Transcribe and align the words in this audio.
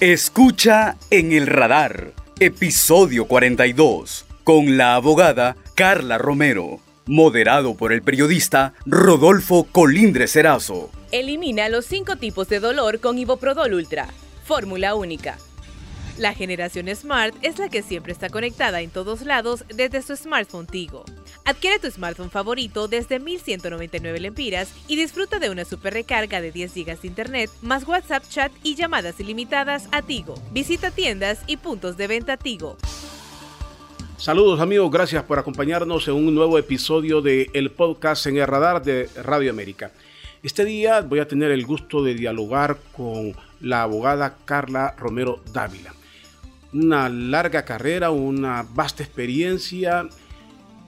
Escucha 0.00 0.96
en 1.10 1.32
el 1.32 1.46
radar, 1.46 2.14
episodio 2.38 3.26
42, 3.26 4.24
con 4.44 4.78
la 4.78 4.94
abogada 4.94 5.58
Carla 5.74 6.16
Romero, 6.16 6.80
moderado 7.04 7.76
por 7.76 7.92
el 7.92 8.00
periodista 8.00 8.72
Rodolfo 8.86 9.64
Colindre 9.70 10.26
Serazo. 10.26 10.88
Elimina 11.12 11.68
los 11.68 11.84
cinco 11.84 12.16
tipos 12.16 12.48
de 12.48 12.60
dolor 12.60 13.00
con 13.00 13.18
Iboprodol 13.18 13.74
Ultra. 13.74 14.08
Fórmula 14.46 14.94
única. 14.94 15.36
La 16.18 16.34
generación 16.34 16.94
Smart 16.94 17.34
es 17.42 17.58
la 17.58 17.68
que 17.68 17.82
siempre 17.82 18.12
está 18.12 18.28
conectada 18.28 18.80
en 18.82 18.90
todos 18.90 19.22
lados 19.22 19.64
desde 19.74 20.02
su 20.02 20.16
smartphone 20.16 20.66
Tigo. 20.66 21.04
Adquiere 21.44 21.78
tu 21.78 21.90
smartphone 21.90 22.30
favorito 22.30 22.88
desde 22.88 23.18
1199 23.18 24.20
lempiras 24.20 24.72
y 24.86 24.96
disfruta 24.96 25.38
de 25.38 25.50
una 25.50 25.64
super 25.64 25.94
recarga 25.94 26.40
de 26.40 26.52
10 26.52 26.74
GB 26.74 27.00
de 27.00 27.08
internet, 27.08 27.50
más 27.62 27.86
WhatsApp 27.86 28.24
chat 28.28 28.52
y 28.62 28.74
llamadas 28.74 29.18
ilimitadas 29.20 29.88
a 29.92 30.02
Tigo. 30.02 30.34
Visita 30.52 30.90
tiendas 30.90 31.40
y 31.46 31.56
puntos 31.56 31.96
de 31.96 32.06
venta 32.06 32.36
Tigo. 32.36 32.76
Saludos 34.18 34.60
amigos, 34.60 34.90
gracias 34.90 35.24
por 35.24 35.38
acompañarnos 35.38 36.06
en 36.08 36.14
un 36.14 36.34
nuevo 36.34 36.58
episodio 36.58 37.22
de 37.22 37.50
el 37.54 37.70
podcast 37.70 38.26
en 38.26 38.36
el 38.36 38.46
radar 38.46 38.82
de 38.82 39.08
Radio 39.22 39.50
América. 39.50 39.90
Este 40.42 40.64
día 40.66 41.00
voy 41.00 41.20
a 41.20 41.28
tener 41.28 41.50
el 41.50 41.64
gusto 41.64 42.02
de 42.02 42.14
dialogar 42.14 42.78
con 42.94 43.34
la 43.60 43.82
abogada 43.82 44.36
Carla 44.44 44.94
Romero 44.98 45.40
Dávila. 45.52 45.94
Una 46.72 47.08
larga 47.08 47.64
carrera, 47.64 48.10
una 48.10 48.64
vasta 48.74 49.02
experiencia 49.02 50.08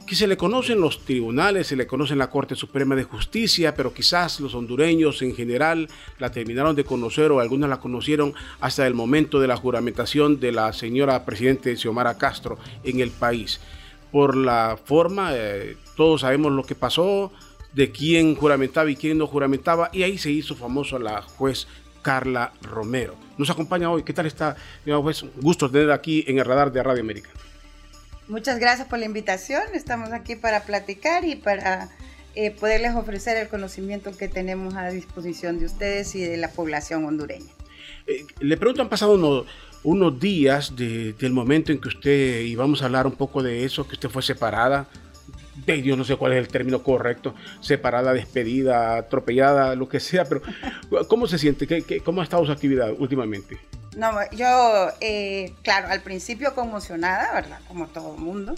que 0.06 0.14
se 0.16 0.26
le 0.26 0.36
conocen 0.36 0.80
los 0.80 1.04
tribunales, 1.04 1.68
se 1.68 1.76
le 1.76 1.86
conoce 1.86 2.12
en 2.12 2.18
la 2.18 2.30
Corte 2.30 2.54
Suprema 2.54 2.94
de 2.96 3.04
Justicia, 3.04 3.74
pero 3.74 3.94
quizás 3.94 4.40
los 4.40 4.54
hondureños 4.54 5.22
en 5.22 5.34
general 5.34 5.88
la 6.18 6.30
terminaron 6.30 6.74
de 6.76 6.84
conocer 6.84 7.30
o 7.30 7.40
algunos 7.40 7.68
la 7.68 7.80
conocieron 7.80 8.34
hasta 8.60 8.86
el 8.86 8.94
momento 8.94 9.40
de 9.40 9.48
la 9.48 9.56
juramentación 9.56 10.40
de 10.40 10.52
la 10.52 10.72
señora 10.72 11.24
presidente 11.24 11.76
Xiomara 11.76 12.18
Castro 12.18 12.58
en 12.84 13.00
el 13.00 13.10
país. 13.10 13.60
Por 14.10 14.36
la 14.36 14.78
forma, 14.84 15.30
eh, 15.32 15.76
todos 15.96 16.22
sabemos 16.22 16.52
lo 16.52 16.64
que 16.64 16.74
pasó, 16.74 17.32
de 17.72 17.90
quién 17.90 18.34
juramentaba 18.34 18.90
y 18.90 18.96
quién 18.96 19.18
no 19.18 19.26
juramentaba, 19.26 19.88
y 19.92 20.02
ahí 20.02 20.18
se 20.18 20.30
hizo 20.30 20.54
famoso 20.54 20.98
la 20.98 21.22
juez 21.22 21.66
Carla 22.02 22.52
Romero. 22.62 23.14
Nos 23.38 23.50
acompaña 23.50 23.90
hoy. 23.90 24.02
¿Qué 24.02 24.12
tal 24.12 24.26
está, 24.26 24.56
juez? 24.84 25.24
Gusto 25.40 25.70
tener 25.70 25.90
aquí 25.90 26.24
en 26.26 26.38
el 26.38 26.44
radar 26.44 26.72
de 26.72 26.82
Radio 26.82 27.00
América. 27.00 27.30
Muchas 28.28 28.58
gracias 28.58 28.88
por 28.88 28.98
la 28.98 29.06
invitación. 29.06 29.62
Estamos 29.74 30.12
aquí 30.12 30.36
para 30.36 30.64
platicar 30.64 31.24
y 31.24 31.36
para 31.36 31.88
eh, 32.34 32.50
poderles 32.50 32.94
ofrecer 32.94 33.36
el 33.36 33.48
conocimiento 33.48 34.16
que 34.16 34.28
tenemos 34.28 34.74
a 34.74 34.88
disposición 34.90 35.58
de 35.58 35.66
ustedes 35.66 36.14
y 36.14 36.20
de 36.20 36.36
la 36.36 36.50
población 36.50 37.04
hondureña. 37.04 37.50
Eh, 38.06 38.24
le 38.40 38.56
pregunto, 38.56 38.82
han 38.82 38.88
pasado 38.88 39.14
unos, 39.14 39.46
unos 39.82 40.18
días 40.18 40.74
del 40.76 41.32
momento 41.32 41.72
en 41.72 41.80
que 41.80 41.88
usted, 41.88 42.40
y 42.40 42.54
vamos 42.54 42.82
a 42.82 42.86
hablar 42.86 43.06
un 43.06 43.16
poco 43.16 43.42
de 43.42 43.64
eso, 43.64 43.86
que 43.86 43.94
usted 43.94 44.08
fue 44.08 44.22
separada, 44.22 44.88
yo 45.66 45.96
no 45.96 46.04
sé 46.04 46.16
cuál 46.16 46.32
es 46.32 46.38
el 46.38 46.48
término 46.48 46.82
correcto, 46.82 47.34
separada, 47.60 48.12
despedida, 48.12 48.96
atropellada, 48.96 49.74
lo 49.74 49.88
que 49.88 50.00
sea, 50.00 50.24
pero 50.24 50.42
¿cómo 51.08 51.26
se 51.26 51.38
siente? 51.38 51.66
¿Qué, 51.66 52.00
cómo 52.00 52.20
ha 52.20 52.24
estado 52.24 52.44
su 52.44 52.52
actividad 52.52 52.92
últimamente? 52.98 53.58
No, 53.96 54.10
yo, 54.30 54.88
eh, 55.00 55.52
claro, 55.62 55.88
al 55.88 56.00
principio 56.00 56.54
conmocionada, 56.54 57.32
¿verdad? 57.34 57.60
Como 57.68 57.88
todo 57.88 58.16
mundo, 58.16 58.54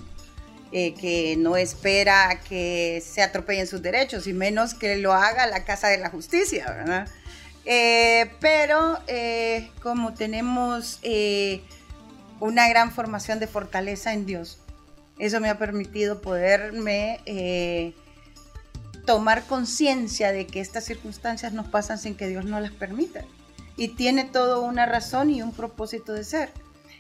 eh, 0.71 0.95
que 0.95 1.37
no 1.37 1.57
espera 1.57 2.41
que 2.49 3.03
se 3.05 3.23
atropellen 3.23 3.67
sus 3.67 3.83
derechos 3.83 4.27
y 4.27 4.33
menos 4.33 4.75
que 4.75 4.97
lo 4.97 5.13
haga 5.13 5.47
la 5.47 5.65
Casa 5.65 5.89
de 5.89 5.99
la 5.99 6.11
Justicia, 6.11 6.67
¿verdad? 6.69 7.09
Eh, 7.65 8.31
pero 8.41 8.99
como 9.83 10.15
tenemos 10.15 11.01
una 12.39 12.69
gran 12.69 12.93
formación 12.93 13.41
de 13.41 13.47
fortaleza 13.49 14.13
en 14.13 14.27
Dios, 14.27 14.59
eso 15.19 15.41
me 15.41 15.49
ha 15.49 15.59
permitido 15.59 16.21
poderme 16.21 17.21
tomar 19.05 19.47
conciencia 19.47 20.33
de 20.33 20.47
que 20.47 20.61
estas 20.61 20.85
circunstancias 20.85 21.53
nos 21.53 21.69
pasan 21.69 21.99
sin 21.99 22.15
que 22.15 22.27
Dios 22.27 22.45
nos 22.45 22.63
las 22.63 22.73
permita 22.73 23.25
y 23.77 23.89
tiene 23.89 24.25
todo 24.25 24.63
una 24.63 24.87
razón 24.87 25.31
y 25.31 25.43
un 25.43 25.53
propósito 25.53 26.13
de 26.13 26.25
ser. 26.25 26.51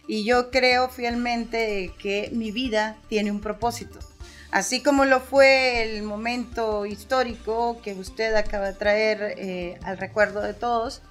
Y 0.06 0.25
yo 0.25 0.50
creo 0.50 0.88
fielmente 0.88 1.92
que 1.98 2.30
mi 2.32 2.50
vida 2.50 2.97
tiene 3.08 3.30
un 3.30 3.41
propósito. 3.41 3.98
Así 4.50 4.82
como 4.82 5.04
lo 5.04 5.20
fue 5.20 5.82
el 5.82 6.02
momento 6.02 6.86
histórico 6.86 7.81
que 7.82 7.94
usted 7.94 8.34
acaba 8.34 8.66
de 8.66 8.75
traer 8.75 9.34
eh, 9.38 9.78
al 9.82 9.98
recuerdo 9.98 10.42
de 10.42 10.54
todos, 10.54 11.02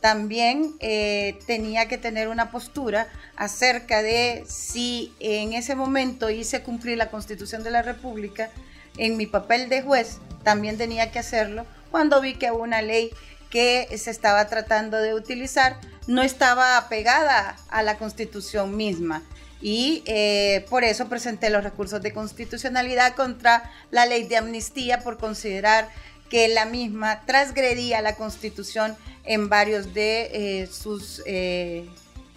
también 0.00 0.74
eh, 0.80 1.38
tenía 1.46 1.88
que 1.88 1.98
tener 1.98 2.28
una 2.28 2.50
postura 2.50 3.08
acerca 3.36 4.02
de 4.02 4.44
si 4.48 5.12
en 5.20 5.52
ese 5.52 5.74
momento 5.74 6.30
hice 6.30 6.62
cumplir 6.62 6.98
la 6.98 7.10
constitución 7.10 7.62
de 7.62 7.70
la 7.70 7.82
República, 7.82 8.50
en 8.98 9.16
mi 9.16 9.26
papel 9.26 9.68
de 9.68 9.82
juez 9.82 10.18
también 10.42 10.78
tenía 10.78 11.10
que 11.10 11.18
hacerlo 11.18 11.66
cuando 11.90 12.20
vi 12.20 12.34
que 12.34 12.50
una 12.50 12.82
ley 12.82 13.10
que 13.50 13.88
se 13.98 14.10
estaba 14.10 14.46
tratando 14.48 14.98
de 14.98 15.14
utilizar 15.14 15.76
no 16.06 16.22
estaba 16.22 16.76
apegada 16.76 17.56
a 17.68 17.82
la 17.82 17.98
constitución 17.98 18.76
misma. 18.76 19.22
Y 19.60 20.02
eh, 20.06 20.66
por 20.68 20.84
eso 20.84 21.08
presenté 21.08 21.48
los 21.50 21.64
recursos 21.64 22.02
de 22.02 22.12
constitucionalidad 22.12 23.14
contra 23.14 23.70
la 23.90 24.06
ley 24.06 24.24
de 24.24 24.36
amnistía 24.36 25.00
por 25.00 25.16
considerar 25.18 25.88
que 26.30 26.48
la 26.48 26.66
misma 26.66 27.22
transgredía 27.26 28.00
la 28.02 28.16
constitución 28.16 28.96
en 29.24 29.48
varios 29.48 29.94
de 29.94 30.30
eh, 30.32 30.66
sus 30.66 31.22
eh, 31.26 31.86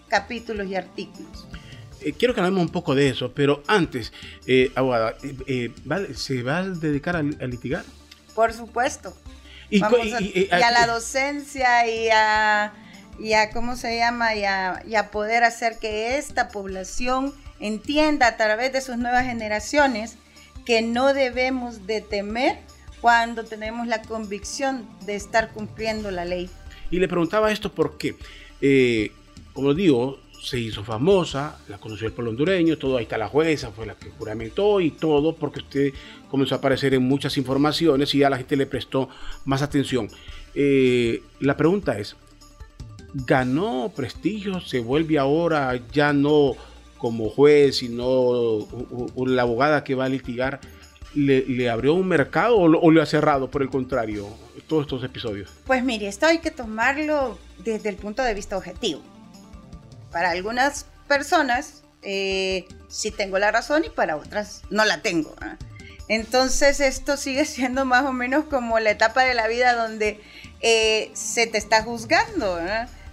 capítulos 0.08 0.68
y 0.68 0.76
artículos. 0.76 1.48
quiero 2.18 2.34
que 2.34 2.42
hablemos 2.42 2.62
un 2.62 2.70
poco 2.70 2.96
de 2.96 3.10
eso, 3.10 3.34
pero 3.34 3.64
antes, 3.68 4.12
abogada, 4.76 5.16
¿se 6.16 6.44
va 6.44 6.60
a 6.60 6.70
dedicar 6.70 7.16
a 7.16 7.22
litigar? 7.22 7.84
Por 8.34 8.54
supuesto. 8.54 9.14
Y, 9.70 9.84
a, 10.52 10.72
la 10.72 10.88
docencia 10.88 11.88
y 11.88 12.10
a, 12.10 12.74
y 13.20 13.34
a, 13.34 13.52
¿cómo 13.52 13.76
se 13.76 13.98
llama? 13.98 14.36
Y 14.36 14.44
a, 14.44 14.82
y 14.88 14.96
a 14.96 15.12
poder 15.12 15.44
hacer 15.44 15.78
que 15.78 16.18
esta 16.18 16.50
población 16.50 17.34
entienda 17.60 18.28
a 18.28 18.38
través 18.38 18.74
de 18.74 18.82
sus 18.82 18.98
nuevas 18.98 19.26
generaciones 19.26 20.16
que 20.66 20.82
no 20.82 21.14
debemos 21.14 21.86
de 21.86 22.02
temer 22.02 22.58
cuando 23.02 23.44
tenemos 23.44 23.88
la 23.88 24.02
convicción 24.02 24.86
de 25.06 25.16
estar 25.16 25.52
cumpliendo 25.52 26.12
la 26.12 26.26
ley. 26.26 26.50
Y 26.92 27.00
le 27.00 27.08
preguntaba 27.08 27.52
esto 27.52 27.72
porque, 27.72 28.16
eh, 28.62 29.12
como 29.54 29.74
digo, 29.74 30.20
se 30.42 30.60
hizo 30.60 30.84
famosa, 30.84 31.58
la 31.68 31.78
conoció 31.78 32.08
el 32.08 32.14
pueblo 32.14 32.32
hondureño, 32.32 32.78
todo 32.78 32.98
ahí 32.98 33.04
está 33.04 33.18
la 33.18 33.28
jueza, 33.28 33.72
fue 33.72 33.86
la 33.86 33.96
que 33.96 34.10
juramentó 34.10 34.80
y 34.80 34.92
todo, 34.92 35.36
porque 35.36 35.60
usted 35.60 35.94
comenzó 36.30 36.56
a 36.56 36.58
aparecer 36.60 36.94
en 36.94 37.04
muchas 37.04 37.38
informaciones 37.38 38.16
y 38.16 38.24
a 38.24 38.30
la 38.30 38.38
gente 38.38 38.56
le 38.56 38.66
prestó 38.66 39.10
más 39.46 39.62
atención. 39.62 40.08
Eh, 40.56 41.22
la 41.40 41.58
pregunta 41.58 42.00
es, 42.00 42.16
¿ganó 43.14 43.92
prestigio? 43.96 44.62
¿Se 44.62 44.80
vuelve 44.80 45.20
ahora 45.20 45.80
ya 45.92 46.14
no 46.14 46.54
como 46.98 47.30
juez, 47.30 47.78
sino 47.78 48.68
la 49.26 49.42
abogada 49.42 49.84
que 49.84 49.96
va 49.96 50.06
a 50.06 50.10
litigar? 50.10 50.60
¿Le, 51.16 51.70
abrió 51.70 51.94
un 51.96 52.08
mercado 52.08 52.58
o, 52.58 52.66
o 52.66 52.92
le 52.92 53.02
ha 53.02 53.06
cerrado, 53.06 53.50
por 53.50 53.62
el 53.62 53.70
contrario, 53.70 54.28
todos 54.68 54.84
estos 54.84 55.04
episodios? 55.04 55.52
Pues 55.66 55.84
mire, 55.84 56.08
esto 56.08 56.28
hay 56.28 56.40
que 56.40 56.52
tomarlo 56.52 57.38
desde 57.64 57.90
el 57.90 57.96
punto 57.96 58.24
de 58.24 58.34
vista 58.34 58.58
objetivo 58.58 59.02
para 60.12 60.32
algunas 60.32 60.86
personas 61.08 61.84
eh, 62.02 62.66
sí 62.88 63.12
tengo 63.12 63.40
la 63.40 63.52
razón 63.52 63.84
y 63.86 63.90
para 63.90 64.16
otras 64.16 64.62
no 64.70 64.86
la 64.86 65.02
tengo. 65.02 65.36
Entonces 66.08 66.80
esto 66.80 67.18
sigue 67.18 67.46
siendo 67.46 67.86
más 67.86 68.06
o 68.06 68.14
menos 68.14 68.46
como 68.46 68.80
la 68.80 68.92
etapa 68.92 69.24
de 69.24 69.34
la 69.34 69.48
vida 69.48 69.74
donde 69.74 70.20
eh, 70.62 71.12
se 71.14 71.48
te 71.48 71.58
está 71.58 71.84
juzgando. 71.84 72.60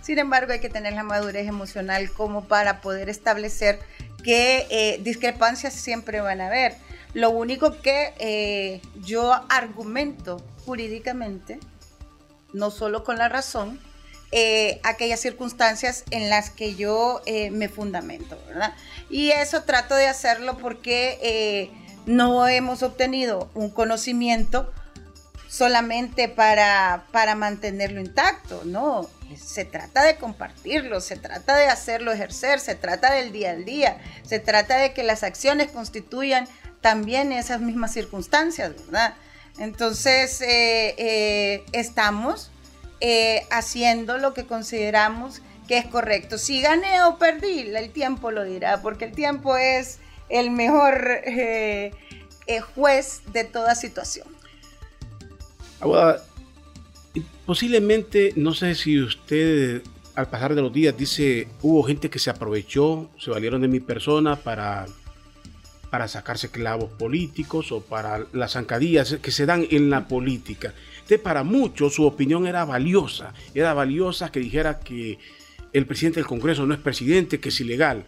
Sin 0.03 0.19
embargo, 0.21 0.53
hay 0.53 0.61
que 0.61 0.69
tener 0.69 0.93
la 0.93 1.03
madurez 1.03 1.49
emocional 1.49 2.13
como 2.13 2.47
para 2.47 2.81
poder 2.81 3.09
establecer 3.09 3.81
que 4.23 4.67
eh, 4.71 5.01
discrepancias 5.03 5.75
siempre 5.75 6.21
van 6.21 6.41
a 6.41 6.47
haber. 6.47 6.75
Lo 7.17 7.31
único 7.31 7.81
que 7.81 8.83
yo 9.03 9.33
argumento 9.49 10.37
jurídicamente, 10.67 11.59
no 12.53 12.71
solo 12.71 13.05
con 13.05 13.17
la 13.17 13.31
razón, 13.31 13.81
eh, 14.33 14.81
aquellas 14.83 15.21
circunstancias 15.21 16.05
en 16.11 16.29
las 16.29 16.51
que 16.51 16.75
yo 16.75 17.23
eh, 17.27 17.51
me 17.51 17.69
fundamento, 17.69 18.37
¿verdad? 18.49 18.75
Y 19.09 19.31
eso 19.31 19.63
trato 19.63 19.95
de 19.95 20.09
hacerlo 20.09 20.59
porque 20.59 21.19
eh, 21.23 21.71
no 22.07 22.49
hemos 22.49 22.83
obtenido 22.83 23.49
un 23.55 23.71
conocimiento 23.71 24.73
solamente 25.49 26.29
para, 26.29 27.07
para 27.13 27.37
mantenerlo 27.37 28.01
intacto, 28.01 28.63
no, 28.65 29.09
se 29.37 29.65
trata 29.65 30.03
de 30.03 30.17
compartirlo, 30.17 31.01
se 31.01 31.17
trata 31.17 31.57
de 31.57 31.69
hacerlo 31.69 32.13
ejercer, 32.13 32.59
se 32.59 32.75
trata 32.75 33.13
del 33.15 33.31
día 33.31 33.53
al 33.53 33.65
día, 33.65 33.99
se 34.25 34.41
trata 34.41 34.77
de 34.77 34.93
que 34.93 35.05
las 35.05 35.23
acciones 35.23 35.71
constituyan 35.71 36.49
también 36.87 37.33
esas 37.33 37.61
mismas 37.61 37.93
circunstancias, 37.93 38.73
¿verdad? 38.87 39.17
Entonces, 39.59 40.41
estamos 41.73 42.53
eh, 43.01 43.43
haciendo 43.51 44.17
lo 44.17 44.33
que 44.33 44.47
consideramos 44.47 45.43
que 45.69 45.77
es 45.77 45.87
correcto. 45.87 46.39
Si 46.39 46.63
gané 46.63 47.03
o 47.03 47.19
perdí, 47.19 47.61
el 47.61 47.91
tiempo 47.91 48.31
lo 48.31 48.43
dirá, 48.43 48.81
porque 48.81 49.05
el 49.05 49.13
tiempo 49.13 49.57
es 49.57 49.99
el 50.31 50.51
mejor 50.51 51.07
eh, 51.27 51.93
eh, 52.47 52.61
juez 52.61 53.21
de 53.35 53.45
toda 53.45 53.75
situación. 53.75 54.27
posiblemente, 57.45 58.33
no 58.35 58.55
sé 58.55 58.75
si 58.75 58.99
usted 58.99 59.83
al 60.15 60.31
pasar 60.31 60.55
de 60.55 60.63
los 60.63 60.73
días 60.73 60.97
dice, 60.97 61.49
hubo 61.61 61.83
gente 61.83 62.09
que 62.09 62.19
se 62.19 62.31
aprovechó, 62.31 63.11
se 63.19 63.31
valieron 63.31 63.61
de 63.61 63.69
mi 63.69 63.81
persona 63.81 64.37
para, 64.37 64.87
para 65.91 66.09
sacarse 66.09 66.51
clavos 66.51 66.91
políticos 66.91 67.73
o 67.73 67.81
para 67.81 68.27
las 68.33 68.53
zancadillas 68.53 69.19
que 69.23 69.31
se 69.31 69.47
dan 69.47 69.67
en 69.71 69.91
la 69.91 70.09
política. 70.09 70.75
De 71.09 71.19
para 71.19 71.45
muchos 71.45 71.95
su 71.95 72.05
opinión 72.05 72.47
era 72.47 72.65
valiosa, 72.65 73.33
era 73.55 73.75
valiosa 73.75 74.33
que 74.33 74.41
dijera 74.41 74.81
que 74.81 75.19
el 75.73 75.87
presidente 75.87 76.21
del 76.21 76.27
Congreso 76.27 76.67
no 76.67 76.75
es 76.75 76.81
presidente, 76.81 77.39
que 77.39 77.51
es 77.51 77.61
ilegal. 77.61 78.05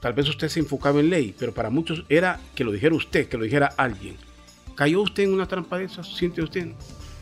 Tal 0.00 0.14
vez 0.14 0.28
usted 0.28 0.48
se 0.48 0.60
enfocaba 0.60 1.00
en 1.00 1.10
ley, 1.10 1.34
pero 1.38 1.52
para 1.52 1.68
muchos 1.68 2.04
era 2.08 2.40
que 2.54 2.64
lo 2.64 2.72
dijera 2.72 2.94
usted, 2.94 3.28
que 3.28 3.36
lo 3.36 3.44
dijera 3.44 3.74
alguien. 3.76 4.16
¿Cayó 4.74 5.02
usted 5.02 5.24
en 5.24 5.34
una 5.34 5.46
trampa 5.46 5.78
de 5.78 5.84
esas? 5.84 6.06
¿Siente 6.06 6.40
usted? 6.40 6.68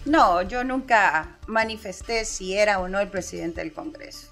No, 0.04 0.42
yo 0.42 0.62
nunca 0.62 1.38
manifesté 1.48 2.24
si 2.24 2.54
era 2.54 2.78
o 2.78 2.88
no 2.88 3.00
el 3.00 3.08
presidente 3.08 3.60
del 3.60 3.72
Congreso. 3.72 4.28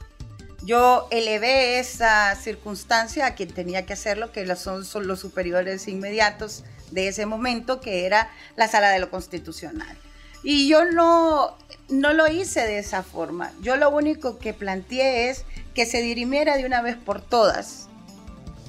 Yo 0.66 1.06
elevé 1.12 1.78
esa 1.78 2.34
circunstancia 2.34 3.26
a 3.26 3.34
quien 3.36 3.52
tenía 3.52 3.86
que 3.86 3.92
hacerlo, 3.92 4.32
que 4.32 4.44
son, 4.56 4.84
son 4.84 5.06
los 5.06 5.20
superiores 5.20 5.86
inmediatos 5.86 6.64
de 6.90 7.06
ese 7.06 7.24
momento, 7.24 7.80
que 7.80 8.04
era 8.04 8.32
la 8.56 8.66
sala 8.66 8.90
de 8.90 8.98
lo 8.98 9.08
constitucional. 9.08 9.96
Y 10.42 10.68
yo 10.68 10.84
no, 10.84 11.56
no 11.88 12.12
lo 12.12 12.26
hice 12.26 12.62
de 12.62 12.78
esa 12.78 13.04
forma. 13.04 13.52
Yo 13.60 13.76
lo 13.76 13.90
único 13.90 14.38
que 14.38 14.54
planteé 14.54 15.30
es 15.30 15.44
que 15.72 15.86
se 15.86 16.02
dirimiera 16.02 16.56
de 16.56 16.66
una 16.66 16.82
vez 16.82 16.96
por 16.96 17.20
todas 17.20 17.86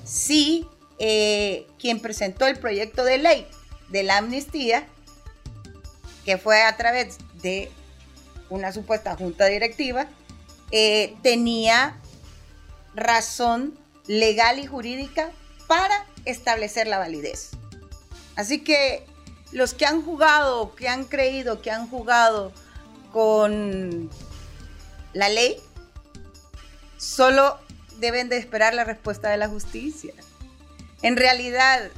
si 0.03 0.67
eh, 0.99 1.65
quien 1.79 1.99
presentó 1.99 2.45
el 2.45 2.59
proyecto 2.59 3.03
de 3.03 3.17
ley 3.17 3.47
de 3.89 4.03
la 4.03 4.17
amnistía, 4.17 4.85
que 6.25 6.37
fue 6.37 6.61
a 6.61 6.77
través 6.77 7.17
de 7.41 7.71
una 8.49 8.71
supuesta 8.71 9.15
junta 9.15 9.45
directiva, 9.47 10.07
eh, 10.71 11.15
tenía 11.21 11.97
razón 12.95 13.77
legal 14.07 14.59
y 14.59 14.65
jurídica 14.65 15.31
para 15.67 16.05
establecer 16.25 16.87
la 16.87 16.97
validez. 16.97 17.51
Así 18.35 18.63
que 18.63 19.05
los 19.51 19.73
que 19.73 19.85
han 19.85 20.01
jugado, 20.01 20.75
que 20.75 20.87
han 20.87 21.05
creído, 21.05 21.61
que 21.61 21.71
han 21.71 21.89
jugado 21.89 22.51
con 23.11 24.09
la 25.13 25.29
ley, 25.29 25.57
solo 26.97 27.57
deben 27.99 28.29
de 28.29 28.37
esperar 28.37 28.73
la 28.73 28.83
respuesta 28.83 29.29
de 29.29 29.37
la 29.37 29.47
justicia. 29.47 30.13
En 31.01 31.15
realidad, 31.15 31.89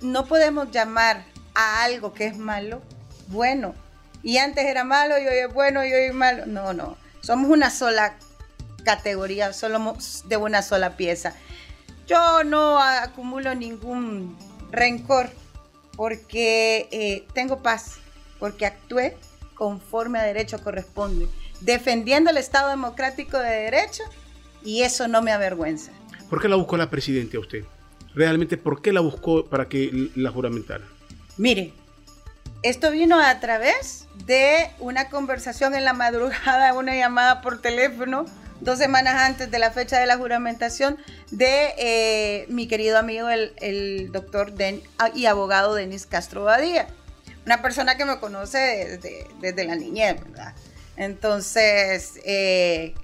no 0.00 0.26
podemos 0.26 0.70
llamar 0.70 1.24
a 1.54 1.84
algo 1.84 2.12
que 2.12 2.26
es 2.26 2.36
malo 2.36 2.82
bueno. 3.28 3.74
Y 4.22 4.38
antes 4.38 4.64
era 4.64 4.84
malo 4.84 5.18
y 5.18 5.26
hoy 5.26 5.38
es 5.38 5.52
bueno 5.52 5.84
y 5.84 5.92
hoy 5.92 6.04
es 6.04 6.14
malo. 6.14 6.46
No, 6.46 6.72
no. 6.72 6.96
Somos 7.24 7.50
una 7.50 7.70
sola 7.70 8.16
categoría, 8.84 9.54
somos 9.54 10.24
de 10.28 10.36
una 10.36 10.60
sola 10.60 10.98
pieza. 10.98 11.34
Yo 12.06 12.44
no 12.44 12.78
acumulo 12.78 13.54
ningún 13.54 14.36
rencor 14.70 15.30
porque 15.96 16.86
eh, 16.92 17.24
tengo 17.32 17.62
paz, 17.62 17.94
porque 18.38 18.66
actué 18.66 19.16
conforme 19.54 20.18
a 20.18 20.22
derecho 20.22 20.62
corresponde, 20.62 21.26
defendiendo 21.62 22.28
el 22.28 22.36
Estado 22.36 22.68
democrático 22.68 23.38
de 23.38 23.48
derecho 23.48 24.02
y 24.62 24.82
eso 24.82 25.08
no 25.08 25.22
me 25.22 25.32
avergüenza. 25.32 25.92
¿Por 26.28 26.42
qué 26.42 26.48
la 26.48 26.56
buscó 26.56 26.76
la 26.76 26.90
presidenta 26.90 27.38
usted? 27.38 27.64
Realmente, 28.14 28.58
¿por 28.58 28.82
qué 28.82 28.92
la 28.92 29.00
buscó 29.00 29.46
para 29.46 29.66
que 29.66 30.10
la 30.14 30.30
juramentara? 30.30 30.84
Mire, 31.38 31.72
esto 32.64 32.90
vino 32.90 33.20
a 33.20 33.40
través 33.40 34.06
de 34.24 34.70
una 34.78 35.10
conversación 35.10 35.74
en 35.74 35.84
la 35.84 35.92
madrugada, 35.92 36.72
una 36.72 36.96
llamada 36.96 37.42
por 37.42 37.60
teléfono, 37.60 38.24
dos 38.60 38.78
semanas 38.78 39.16
antes 39.20 39.50
de 39.50 39.58
la 39.58 39.70
fecha 39.70 39.98
de 39.98 40.06
la 40.06 40.16
juramentación, 40.16 40.96
de 41.30 41.74
eh, 41.76 42.46
mi 42.48 42.66
querido 42.66 42.96
amigo, 42.96 43.28
el, 43.28 44.10
doctor 44.12 44.54
y 45.14 45.26
abogado 45.26 45.74
Denis 45.74 46.06
Castro 46.06 46.44
Badía. 46.44 46.88
Una 47.44 47.60
persona 47.60 47.98
que 47.98 48.06
me 48.06 48.18
conoce 48.18 48.98
desde, 49.42 49.64
la 49.64 49.76
niñez, 49.76 50.18
¿verdad? 50.24 50.54
Entonces, 50.96 52.18
eh, 52.24 52.94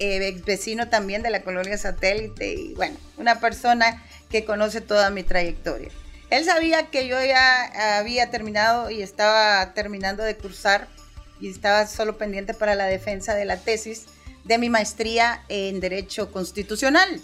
eh, 0.00 0.42
vecino 0.44 0.90
también 0.90 1.22
de 1.22 1.30
la 1.30 1.40
colonia 1.40 1.78
satélite 1.78 2.52
y 2.52 2.74
bueno, 2.74 2.98
una 3.16 3.40
persona 3.40 4.04
que 4.28 4.44
conoce 4.44 4.82
toda 4.82 5.08
mi 5.08 5.22
trayectoria. 5.22 5.88
Él 6.30 6.44
sabía 6.44 6.86
que 6.90 7.06
yo 7.06 7.22
ya 7.24 7.98
había 7.98 8.30
terminado 8.30 8.90
y 8.90 9.02
estaba 9.02 9.74
terminando 9.74 10.22
de 10.22 10.36
cursar 10.36 10.88
y 11.40 11.48
estaba 11.48 11.86
solo 11.86 12.18
pendiente 12.18 12.54
para 12.54 12.74
la 12.74 12.86
defensa 12.86 13.34
de 13.34 13.44
la 13.44 13.58
tesis 13.58 14.06
de 14.44 14.58
mi 14.58 14.70
maestría 14.70 15.44
en 15.48 15.80
Derecho 15.80 16.32
Constitucional. 16.32 17.20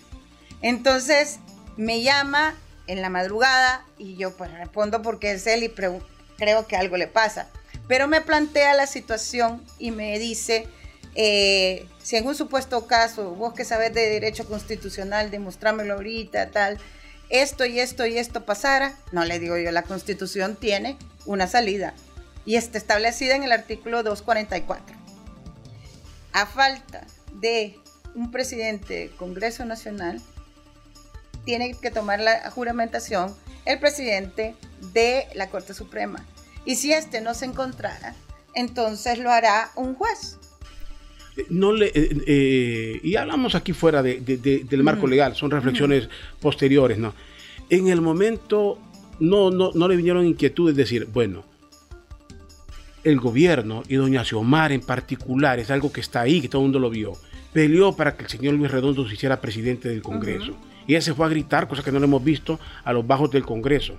Entonces 0.60 1.38
me 1.76 2.02
llama 2.02 2.54
en 2.86 3.02
la 3.02 3.08
madrugada 3.08 3.84
y 3.98 4.16
yo 4.16 4.36
pues 4.36 4.52
respondo 4.52 5.02
porque 5.02 5.32
es 5.32 5.46
él 5.46 5.64
y 5.64 5.68
creo 5.70 6.66
que 6.66 6.76
algo 6.76 6.96
le 6.96 7.08
pasa. 7.08 7.48
Pero 7.88 8.06
me 8.06 8.20
plantea 8.20 8.74
la 8.74 8.86
situación 8.86 9.64
y 9.78 9.90
me 9.90 10.18
dice, 10.18 10.68
eh, 11.14 11.86
si 12.02 12.16
en 12.16 12.26
un 12.26 12.34
supuesto 12.34 12.86
caso, 12.86 13.34
vos 13.34 13.54
que 13.54 13.64
sabes 13.64 13.92
de 13.92 14.08
derecho 14.08 14.46
constitucional, 14.46 15.30
demostrámelo 15.30 15.94
ahorita, 15.94 16.50
tal, 16.50 16.78
esto 17.32 17.64
y 17.64 17.80
esto 17.80 18.06
y 18.06 18.18
esto 18.18 18.44
pasara, 18.44 18.94
no 19.10 19.24
le 19.24 19.40
digo 19.40 19.56
yo, 19.56 19.72
la 19.72 19.82
constitución 19.82 20.54
tiene 20.54 20.98
una 21.24 21.48
salida 21.48 21.94
y 22.44 22.56
está 22.56 22.76
establecida 22.76 23.34
en 23.34 23.42
el 23.42 23.52
artículo 23.52 24.02
244. 24.02 24.94
A 26.34 26.46
falta 26.46 27.06
de 27.40 27.78
un 28.14 28.30
presidente 28.30 29.00
del 29.00 29.16
Congreso 29.16 29.64
Nacional, 29.64 30.20
tiene 31.44 31.74
que 31.74 31.90
tomar 31.90 32.20
la 32.20 32.50
juramentación 32.50 33.34
el 33.64 33.78
presidente 33.78 34.54
de 34.92 35.26
la 35.34 35.48
Corte 35.48 35.72
Suprema. 35.72 36.24
Y 36.64 36.76
si 36.76 36.92
este 36.92 37.20
no 37.20 37.34
se 37.34 37.46
encontrara, 37.46 38.14
entonces 38.54 39.18
lo 39.18 39.30
hará 39.30 39.70
un 39.74 39.94
juez 39.94 40.38
no 41.48 41.72
le, 41.72 41.86
eh, 41.86 42.22
eh, 42.26 43.00
y 43.02 43.16
hablamos 43.16 43.54
aquí 43.54 43.72
fuera 43.72 44.02
del 44.02 44.82
marco 44.82 45.06
legal, 45.06 45.34
son 45.34 45.50
reflexiones 45.50 46.08
posteriores, 46.40 46.98
¿no? 46.98 47.14
En 47.70 47.88
el 47.88 48.00
momento 48.00 48.78
no, 49.20 49.50
no, 49.50 49.70
no 49.74 49.88
le 49.88 49.96
vinieron 49.96 50.26
inquietudes 50.26 50.76
decir, 50.76 51.08
bueno, 51.12 51.44
el 53.04 53.18
gobierno 53.18 53.82
y 53.88 53.96
doña 53.96 54.24
Xiomara 54.24 54.74
en 54.74 54.82
particular, 54.82 55.58
es 55.58 55.70
algo 55.70 55.92
que 55.92 56.00
está 56.00 56.20
ahí, 56.20 56.40
que 56.40 56.48
todo 56.48 56.62
el 56.62 56.66
mundo 56.66 56.78
lo 56.78 56.90
vio, 56.90 57.14
peleó 57.52 57.96
para 57.96 58.16
que 58.16 58.24
el 58.24 58.28
señor 58.28 58.54
Luis 58.54 58.70
Redondo 58.70 59.06
se 59.08 59.14
hiciera 59.14 59.40
presidente 59.40 59.88
del 59.88 60.02
Congreso. 60.02 60.56
Y 60.86 60.94
ella 60.94 61.02
se 61.02 61.14
fue 61.14 61.26
a 61.26 61.28
gritar, 61.28 61.68
cosa 61.68 61.82
que 61.82 61.92
no 61.92 61.98
le 61.98 62.06
hemos 62.06 62.24
visto, 62.24 62.58
a 62.84 62.92
los 62.92 63.06
bajos 63.06 63.30
del 63.30 63.44
Congreso. 63.44 63.94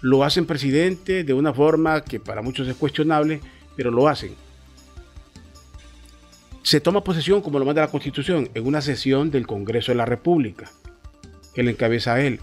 Lo 0.00 0.24
hacen 0.24 0.46
presidente 0.46 1.24
de 1.24 1.34
una 1.34 1.52
forma 1.52 2.02
que 2.02 2.20
para 2.20 2.42
muchos 2.42 2.66
es 2.68 2.74
cuestionable, 2.74 3.40
pero 3.76 3.90
lo 3.90 4.08
hacen 4.08 4.34
se 6.66 6.80
toma 6.80 7.04
posesión, 7.04 7.42
como 7.42 7.60
lo 7.60 7.64
manda 7.64 7.82
la 7.82 7.92
Constitución, 7.92 8.50
en 8.52 8.66
una 8.66 8.80
sesión 8.80 9.30
del 9.30 9.46
Congreso 9.46 9.92
de 9.92 9.98
la 9.98 10.04
República, 10.04 10.68
que 11.54 11.62
le 11.62 11.70
encabeza 11.70 12.14
a 12.14 12.20
él, 12.20 12.40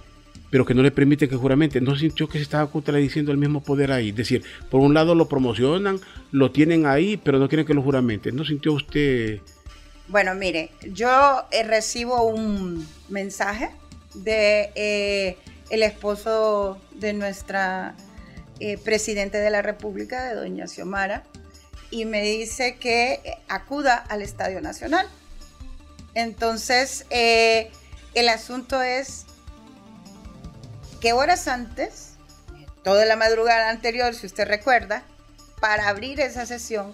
pero 0.49 0.63
que 0.65 0.73
no 0.73 0.81
le 0.81 0.91
permite 0.91 1.27
que 1.27 1.35
juramente. 1.35 1.81
No 1.81 1.93
sintió 1.97 2.29
que 2.29 2.37
se 2.37 2.43
estaba 2.43 2.71
contradiciendo 2.71 3.33
el 3.33 3.37
mismo 3.37 3.61
poder 3.61 3.91
ahí. 3.91 4.11
Es 4.11 4.15
decir, 4.15 4.41
por 4.71 4.79
un 4.79 4.93
lado 4.93 5.13
lo 5.13 5.27
promocionan, 5.27 5.99
lo 6.31 6.51
tienen 6.51 6.85
ahí, 6.85 7.17
pero 7.17 7.37
no 7.37 7.49
quieren 7.49 7.65
que 7.65 7.73
lo 7.73 7.81
juramente. 7.81 8.31
¿No 8.31 8.45
sintió 8.45 8.71
usted? 8.71 9.39
Bueno, 10.07 10.33
mire, 10.35 10.71
yo 10.93 11.43
eh, 11.51 11.63
recibo 11.63 12.23
un 12.23 12.87
mensaje 13.09 13.71
de 14.13 14.71
eh, 14.75 15.35
el 15.69 15.83
esposo 15.83 16.79
de 16.95 17.11
nuestra 17.11 17.93
eh, 18.61 18.77
presidente 18.77 19.39
de 19.39 19.49
la 19.49 19.61
República, 19.61 20.29
de 20.29 20.35
doña 20.35 20.65
Xiomara, 20.67 21.25
y 21.93 22.05
me 22.05 22.23
dice 22.23 22.77
que 22.77 23.37
acuda 23.47 23.95
al 24.09 24.23
Estadio 24.23 24.61
Nacional. 24.61 25.07
Entonces, 26.15 27.05
eh, 27.11 27.71
el 28.15 28.29
asunto 28.29 28.81
es 28.81 29.27
que 30.99 31.13
horas 31.13 31.47
antes, 31.47 32.13
toda 32.83 33.05
la 33.05 33.15
madrugada 33.15 33.69
anterior, 33.69 34.15
si 34.15 34.25
usted 34.25 34.47
recuerda, 34.47 35.03
para 35.61 35.87
abrir 35.87 36.19
esa 36.19 36.47
sesión, 36.47 36.93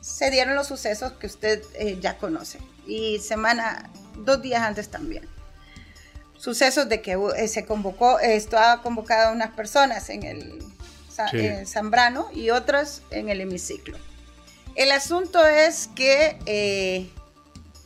se 0.00 0.30
dieron 0.30 0.54
los 0.54 0.68
sucesos 0.68 1.12
que 1.14 1.26
usted 1.26 1.64
eh, 1.74 1.98
ya 2.00 2.16
conoce. 2.16 2.60
Y 2.86 3.18
semana, 3.18 3.90
dos 4.18 4.40
días 4.42 4.62
antes 4.62 4.90
también. 4.90 5.28
Sucesos 6.36 6.88
de 6.88 7.02
que 7.02 7.18
eh, 7.36 7.48
se 7.48 7.66
convocó, 7.66 8.20
estaba 8.20 8.80
convocada 8.80 9.32
unas 9.32 9.50
personas 9.54 10.08
en 10.08 10.22
el 10.22 10.62
Zambrano 11.66 12.30
y 12.32 12.50
otras 12.50 13.02
en 13.10 13.28
el 13.28 13.40
hemiciclo. 13.40 13.98
El 14.74 14.92
asunto 14.92 15.44
es 15.46 15.88
que 15.94 16.38
eh, 16.46 17.10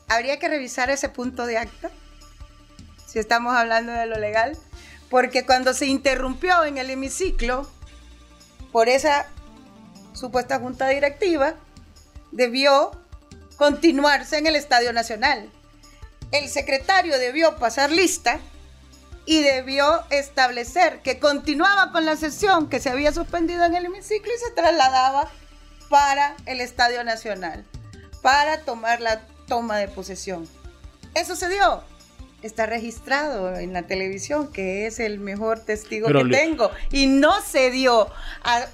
habría 0.08 0.38
que 0.38 0.48
revisar 0.48 0.90
ese 0.90 1.08
punto 1.08 1.46
de 1.46 1.58
acta, 1.58 1.90
si 3.06 3.18
estamos 3.18 3.54
hablando 3.54 3.92
de 3.92 4.06
lo 4.06 4.18
legal, 4.18 4.56
porque 5.08 5.46
cuando 5.46 5.72
se 5.74 5.86
interrumpió 5.86 6.64
en 6.64 6.78
el 6.78 6.90
hemiciclo 6.90 7.68
por 8.72 8.88
esa 8.88 9.28
supuesta 10.12 10.58
junta 10.58 10.88
directiva, 10.88 11.54
debió 12.32 12.92
continuarse 13.56 14.38
en 14.38 14.46
el 14.46 14.56
Estadio 14.56 14.92
Nacional. 14.92 15.50
El 16.32 16.48
secretario 16.48 17.18
debió 17.18 17.56
pasar 17.56 17.90
lista 17.90 18.40
y 19.26 19.42
debió 19.42 20.04
establecer 20.10 21.00
que 21.02 21.18
continuaba 21.18 21.92
con 21.92 22.04
la 22.04 22.16
sesión 22.16 22.68
que 22.68 22.80
se 22.80 22.90
había 22.90 23.12
suspendido 23.12 23.64
en 23.64 23.74
el 23.74 23.86
hemiciclo 23.86 24.32
y 24.34 24.38
se 24.38 24.50
trasladaba 24.50 25.30
para 25.94 26.34
el 26.46 26.60
Estadio 26.60 27.04
Nacional, 27.04 27.64
para 28.20 28.62
tomar 28.62 29.00
la 29.00 29.20
toma 29.46 29.78
de 29.78 29.86
posesión. 29.86 30.48
Eso 31.14 31.36
se 31.36 31.48
dio. 31.48 31.84
Está 32.42 32.66
registrado 32.66 33.56
en 33.56 33.72
la 33.72 33.84
televisión, 33.84 34.50
que 34.50 34.88
es 34.88 34.98
el 34.98 35.20
mejor 35.20 35.60
testigo 35.60 36.08
que 36.08 36.24
tengo. 36.24 36.72
Y 36.90 37.06
no 37.06 37.40
se 37.42 37.70
dio. 37.70 38.08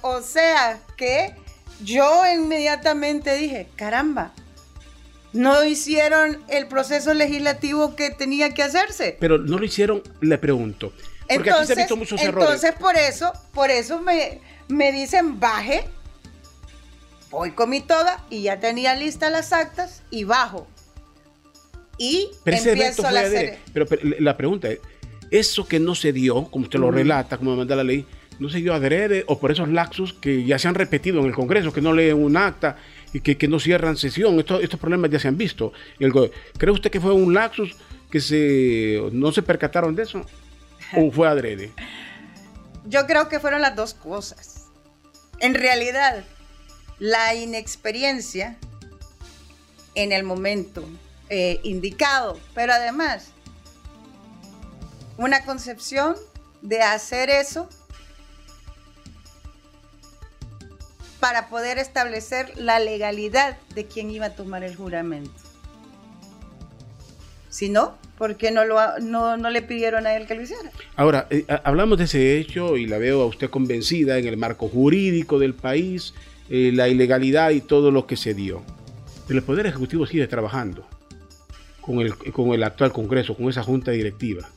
o 0.01 0.21
sea 0.21 0.79
que 0.97 1.35
yo 1.83 2.23
inmediatamente 2.25 3.35
dije, 3.35 3.67
caramba, 3.75 4.33
no 5.31 5.63
hicieron 5.63 6.43
el 6.47 6.67
proceso 6.67 7.13
legislativo 7.13 7.95
que 7.95 8.09
tenía 8.09 8.55
que 8.55 8.63
hacerse. 8.63 9.15
Pero 9.19 9.37
no 9.37 9.59
lo 9.59 9.65
hicieron, 9.65 10.01
le 10.21 10.39
pregunto. 10.39 10.91
Porque 11.27 11.49
entonces, 11.51 11.59
aquí 11.61 11.67
se 11.67 11.73
han 11.73 11.77
visto 11.77 11.97
muchos 11.97 12.19
errores. 12.19 12.49
Entonces, 12.49 12.73
por 12.79 12.95
eso, 12.95 13.31
por 13.53 13.69
eso 13.69 13.99
me, 13.99 14.41
me 14.69 14.91
dicen 14.91 15.39
baje, 15.39 15.87
voy 17.31 17.51
con 17.51 17.69
mi 17.69 17.81
toda 17.81 18.23
y 18.29 18.43
ya 18.43 18.59
tenía 18.59 18.93
listas 18.95 19.31
las 19.31 19.53
actas 19.53 20.03
y 20.11 20.25
bajo. 20.25 20.67
Y 21.97 22.29
pero 22.43 22.57
empiezo 22.57 23.09
la 23.09 23.27
serie. 23.27 23.59
Pero, 23.73 23.87
la 24.19 24.37
pregunta 24.37 24.69
es, 24.69 24.79
eso 25.31 25.65
que 25.67 25.79
no 25.79 25.95
se 25.95 26.11
dio, 26.11 26.45
como 26.45 26.65
usted 26.65 26.77
lo 26.77 26.91
relata, 26.91 27.37
como 27.37 27.55
manda 27.55 27.75
la 27.75 27.83
ley, 27.83 28.05
no 28.39 28.49
se 28.49 28.57
dio 28.57 28.73
adrede 28.73 29.23
o 29.27 29.39
por 29.39 29.51
esos 29.51 29.69
laxos 29.69 30.13
que 30.13 30.43
ya 30.43 30.59
se 30.59 30.67
han 30.67 30.75
repetido 30.75 31.19
en 31.19 31.27
el 31.27 31.33
Congreso, 31.33 31.71
que 31.71 31.81
no 31.81 31.93
leen 31.93 32.17
un 32.17 32.35
acta 32.35 32.77
y 33.13 33.21
que, 33.21 33.47
no 33.47 33.59
cierran 33.59 33.97
sesión. 33.97 34.39
estos 34.39 34.79
problemas 34.79 35.09
ya 35.11 35.19
se 35.19 35.27
han 35.27 35.37
visto. 35.37 35.73
¿Cree 36.57 36.71
usted 36.71 36.91
que 36.91 36.99
fue 36.99 37.13
un 37.13 37.33
laxus 37.33 37.75
que 38.09 38.19
se, 38.19 38.99
no 39.11 39.31
se 39.31 39.41
percataron 39.41 39.95
de 39.95 40.03
eso? 40.03 40.25
¿O 40.97 41.11
fue 41.11 41.27
adrede? 41.27 41.71
Yo 42.85 43.05
creo 43.05 43.29
que 43.29 43.39
fueron 43.39 43.61
las 43.61 43.75
dos 43.75 43.93
cosas. 43.93 44.65
En 45.39 45.53
realidad, 45.53 46.23
la 47.01 47.33
inexperiencia 47.33 48.59
en 49.95 50.11
el 50.11 50.23
momento 50.23 50.87
eh, 51.29 51.59
indicado, 51.63 52.39
pero 52.53 52.73
además 52.73 53.31
una 55.17 55.43
concepción 55.43 56.15
de 56.61 56.83
hacer 56.83 57.31
eso 57.31 57.67
para 61.19 61.49
poder 61.49 61.79
establecer 61.79 62.55
la 62.55 62.79
legalidad 62.79 63.57
de 63.73 63.87
quien 63.87 64.11
iba 64.11 64.27
a 64.27 64.35
tomar 64.35 64.63
el 64.63 64.75
juramento. 64.75 65.31
Si 67.49 67.69
no, 67.69 67.97
¿por 68.19 68.37
qué 68.37 68.51
no, 68.51 68.63
lo, 68.63 68.77
no, 68.99 69.49
le 69.49 69.61
pidieron 69.63 70.05
a 70.05 70.15
él 70.15 70.27
que 70.27 70.35
lo 70.35 70.43
hiciera? 70.43 70.71
Ahora, 70.95 71.25
eh, 71.31 71.45
hablamos 71.63 71.97
de 71.97 72.03
ese 72.03 72.37
hecho 72.37 72.77
y 72.77 72.85
la 72.85 72.99
veo 72.99 73.23
a 73.23 73.25
usted 73.25 73.49
convencida 73.49 74.19
en 74.19 74.27
el 74.27 74.37
marco 74.37 74.69
jurídico 74.69 75.39
del 75.39 75.55
país, 75.55 76.13
eh, 76.51 76.71
la 76.73 76.89
ilegalidad 76.89 77.51
y 77.51 77.61
todo 77.61 77.91
lo 77.91 78.05
que 78.05 78.17
se 78.17 78.33
dio. 78.33 78.61
Pero 79.25 79.39
el 79.39 79.45
Poder 79.45 79.65
Ejecutivo 79.65 80.05
sigue 80.05 80.27
trabajando 80.27 80.85
con 81.79 82.01
el, 82.01 82.13
con 82.17 82.53
el 82.53 82.61
actual 82.63 82.91
Congreso, 82.91 83.35
con 83.35 83.49
esa 83.49 83.63
junta 83.63 83.91
directiva 83.91 84.49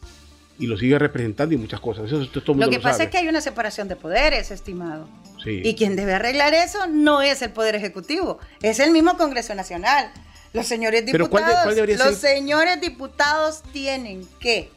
y 0.59 0.67
lo 0.67 0.77
sigue 0.77 0.99
representando 0.99 1.55
y 1.55 1.59
muchas 1.59 1.81
cosas. 1.81 2.07
Eso, 2.07 2.19
lo 2.55 2.71
que 2.71 2.81
pasa 2.81 3.05
es 3.05 3.11
que 3.11 3.19
hay 3.19 3.29
una 3.29 3.41
separación 3.41 3.89
de 3.89 3.97
poderes, 3.97 4.51
estimado. 4.51 5.09
Y 5.47 5.75
quien 5.75 5.95
debe 5.95 6.15
arreglar 6.15 6.55
eso 6.55 6.87
no 6.87 7.21
es 7.21 7.43
el 7.43 7.51
Poder 7.51 7.75
Ejecutivo, 7.75 8.39
es 8.63 8.81
el 8.81 8.91
mismo 8.91 9.17
Congreso 9.17 9.55
Nacional. 9.55 10.11
Los 10.55 10.67
señores 10.67 11.05
diputados, 11.05 11.77
los 11.99 12.17
señores 12.17 12.81
diputados 12.81 13.63
tienen 13.73 14.27
que 14.41 14.71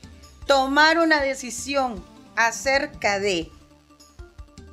tomar 0.46 0.98
una 0.98 1.22
decisión 1.22 2.04
acerca 2.36 3.20
de 3.20 3.50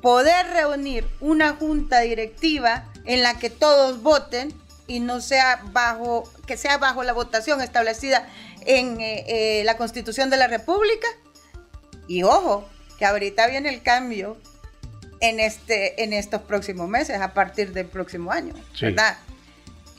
poder 0.05 0.45
reunir 0.53 1.09
una 1.19 1.55
junta 1.55 2.01
directiva 2.01 2.85
en 3.05 3.23
la 3.23 3.39
que 3.39 3.49
todos 3.49 4.03
voten 4.03 4.53
y 4.85 4.99
no 4.99 5.19
sea 5.19 5.63
bajo 5.71 6.31
que 6.45 6.57
sea 6.57 6.77
bajo 6.77 7.03
la 7.03 7.11
votación 7.11 7.59
establecida 7.59 8.27
en 8.67 9.01
eh, 9.01 9.25
eh, 9.27 9.63
la 9.63 9.77
Constitución 9.77 10.29
de 10.29 10.37
la 10.37 10.45
República. 10.45 11.07
Y 12.07 12.21
ojo, 12.21 12.69
que 12.99 13.05
ahorita 13.05 13.47
viene 13.47 13.69
el 13.69 13.81
cambio 13.81 14.37
en, 15.21 15.39
este, 15.39 16.03
en 16.03 16.13
estos 16.13 16.43
próximos 16.43 16.87
meses, 16.87 17.19
a 17.19 17.33
partir 17.33 17.73
del 17.73 17.87
próximo 17.87 18.31
año, 18.31 18.53
¿verdad? 18.79 19.17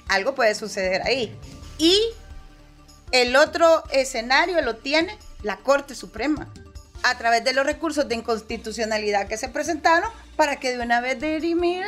Algo 0.06 0.36
puede 0.36 0.54
suceder 0.54 1.02
ahí. 1.02 1.36
Y 1.78 2.00
el 3.10 3.34
otro 3.34 3.82
escenario 3.90 4.62
lo 4.62 4.76
tiene 4.76 5.18
la 5.42 5.56
Corte 5.56 5.96
Suprema, 5.96 6.48
a 7.06 7.16
través 7.16 7.44
de 7.44 7.52
los 7.52 7.64
recursos 7.64 8.08
de 8.08 8.16
inconstitucionalidad 8.16 9.28
que 9.28 9.36
se 9.36 9.48
presentaron 9.48 10.10
para 10.34 10.56
que 10.56 10.76
de 10.76 10.84
una 10.84 11.00
vez 11.00 11.20
dirimida 11.20 11.86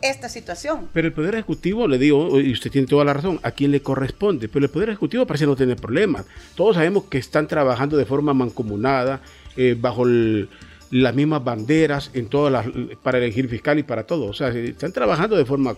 esta 0.00 0.30
situación. 0.30 0.88
Pero 0.94 1.08
el 1.08 1.12
Poder 1.12 1.34
Ejecutivo, 1.34 1.86
le 1.86 1.98
digo, 1.98 2.40
y 2.40 2.50
usted 2.50 2.70
tiene 2.70 2.86
toda 2.86 3.04
la 3.04 3.12
razón, 3.12 3.38
a 3.42 3.50
quién 3.50 3.70
le 3.70 3.82
corresponde, 3.82 4.48
pero 4.48 4.64
el 4.64 4.70
Poder 4.70 4.88
Ejecutivo 4.88 5.26
parece 5.26 5.44
no 5.44 5.56
tener 5.56 5.76
problemas. 5.76 6.24
Todos 6.54 6.76
sabemos 6.76 7.04
que 7.04 7.18
están 7.18 7.48
trabajando 7.48 7.98
de 7.98 8.06
forma 8.06 8.32
mancomunada, 8.32 9.20
eh, 9.58 9.76
bajo 9.78 10.06
las 10.06 11.14
mismas 11.14 11.44
banderas 11.44 12.10
en 12.14 12.28
todas 12.28 12.50
las, 12.50 12.96
para 13.02 13.18
elegir 13.18 13.46
fiscal 13.46 13.78
y 13.78 13.82
para 13.82 14.04
todo. 14.04 14.24
O 14.24 14.32
sea, 14.32 14.48
están 14.48 14.92
trabajando 14.92 15.36
de 15.36 15.44
forma... 15.44 15.76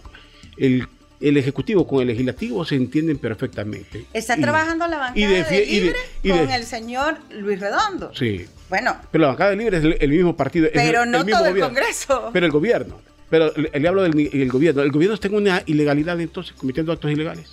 el 1.22 1.36
Ejecutivo 1.36 1.86
con 1.86 2.00
el 2.00 2.08
Legislativo 2.08 2.64
se 2.64 2.74
entienden 2.74 3.18
perfectamente. 3.18 4.06
Está 4.12 4.36
trabajando 4.36 4.86
la 4.88 4.98
bancada 4.98 5.44
de, 5.44 5.66
Libre 5.66 5.96
con 6.22 6.50
el 6.50 6.64
señor 6.64 7.18
Luis 7.30 7.60
Redondo. 7.60 8.12
Sí. 8.14 8.46
Bueno. 8.68 8.96
Pero 9.10 9.22
la 9.22 9.28
bancada 9.28 9.50
de 9.50 9.56
Libre 9.56 9.78
es 9.78 9.84
el, 10.00 10.10
mismo 10.10 10.36
partido. 10.36 10.68
Pero 10.72 11.06
no 11.06 11.24
todo 11.24 11.46
el 11.46 11.60
Congreso. 11.60 12.30
Pero 12.32 12.46
el 12.46 12.52
gobierno. 12.52 13.00
Pero 13.30 13.52
le 13.56 13.88
hablo 13.88 14.02
del 14.02 14.48
gobierno. 14.50 14.82
¿El 14.82 14.92
gobierno 14.92 15.14
está 15.14 15.28
en 15.28 15.34
una 15.34 15.62
ilegalidad 15.66 16.20
entonces, 16.20 16.52
cometiendo 16.54 16.92
actos 16.92 17.10
ilegales? 17.10 17.50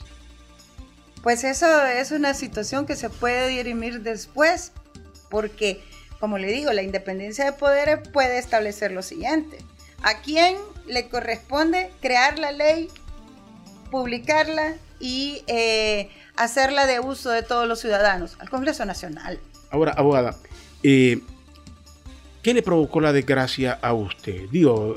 Pues 1.24 1.44
eso 1.44 1.86
es 1.86 2.12
una 2.12 2.34
situación 2.34 2.86
que 2.86 2.96
se 2.96 3.10
puede 3.10 3.50
dirimir 3.50 4.02
después, 4.02 4.72
porque, 5.30 5.82
como 6.20 6.38
le 6.38 6.48
digo, 6.48 6.72
la 6.74 6.82
independencia 6.82 7.46
de 7.46 7.54
poderes 7.54 8.08
puede 8.10 8.40
establecer 8.40 8.92
lo 8.92 9.04
siguiente. 9.04 9.58
¿A 10.02 10.22
quién 10.22 10.56
le 10.88 11.10
corresponde 11.10 11.92
crear 12.02 12.40
la 12.40 12.52
ley, 12.52 12.90
publicarla 13.90 14.76
y 15.00 15.44
eh, 15.48 16.10
hacerla 16.36 16.86
de 16.86 17.00
uso 17.00 17.30
de 17.30 17.44
todos 17.44 17.68
los 17.68 17.80
ciudadanos? 17.80 18.38
Al 18.40 18.50
Congreso 18.50 18.86
Nacional. 18.86 19.40
Ahora, 19.72 19.94
abogada, 19.96 20.36
eh, 20.84 21.20
¿qué 22.42 22.54
le 22.54 22.62
provocó 22.62 23.02
la 23.02 23.14
desgracia 23.14 23.80
a 23.82 23.94
usted? 23.94 24.50
Digo, 24.52 24.96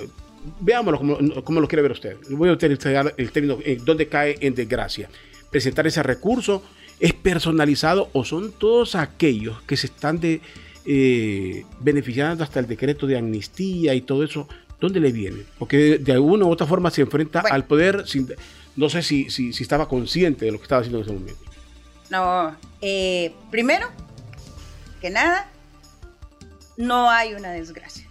veámoslo 0.61 1.43
como, 1.45 1.61
lo 1.61 1.69
quiere 1.69 1.83
ver 1.83 1.93
usted. 1.93 2.17
Voy 2.31 2.49
a 2.49 2.53
utilizar 2.53 3.15
el 3.17 3.33
término 3.33 3.59
eh, 3.65 3.79
¿dónde 3.85 4.09
cae 4.09 4.37
en 4.41 4.55
desgracia. 4.55 5.09
Presentar 5.51 5.87
ese 5.87 6.03
recurso 6.03 6.63
es 6.99 7.13
personalizado 7.13 8.09
o 8.13 8.25
son 8.25 8.53
todos 8.53 8.95
aquellos 8.95 9.61
que 9.63 9.77
se 9.77 9.87
están 9.87 10.21
de, 10.21 10.41
eh, 10.85 11.65
beneficiando 11.81 12.45
hasta 12.45 12.61
el 12.61 12.67
decreto 12.67 13.07
de 13.07 13.19
amnistía 13.19 13.95
y 13.95 14.03
todo 14.03 14.25
eso. 14.25 14.49
¿Dónde 14.81 14.99
le 14.99 15.13
viene? 15.13 15.45
Porque 15.59 15.99
de, 15.99 16.13
alguna 16.13 16.45
u 16.45 16.51
otra 16.51 16.67
forma 16.67 16.91
se 16.91 17.03
enfrenta 17.03 17.41
al 17.41 17.65
poder 17.67 18.07
sin, 18.07 18.27
no 18.77 18.89
sé 18.89 19.03
si, 19.03 19.31
si, 19.31 19.51
estaba 19.51 19.89
consciente 19.89 20.45
de 20.45 20.53
lo 20.53 20.59
que 20.59 20.65
estaba 20.65 20.81
haciendo 20.81 20.99
en 20.99 21.05
ese 21.05 21.13
momento. 21.13 21.45
No, 22.11 22.57
eh, 22.81 23.35
primero 23.51 23.89
que 25.01 25.11
nada, 25.11 25.51
no 26.77 27.11
hay 27.11 27.35
una 27.35 27.51
desgracia. 27.51 28.07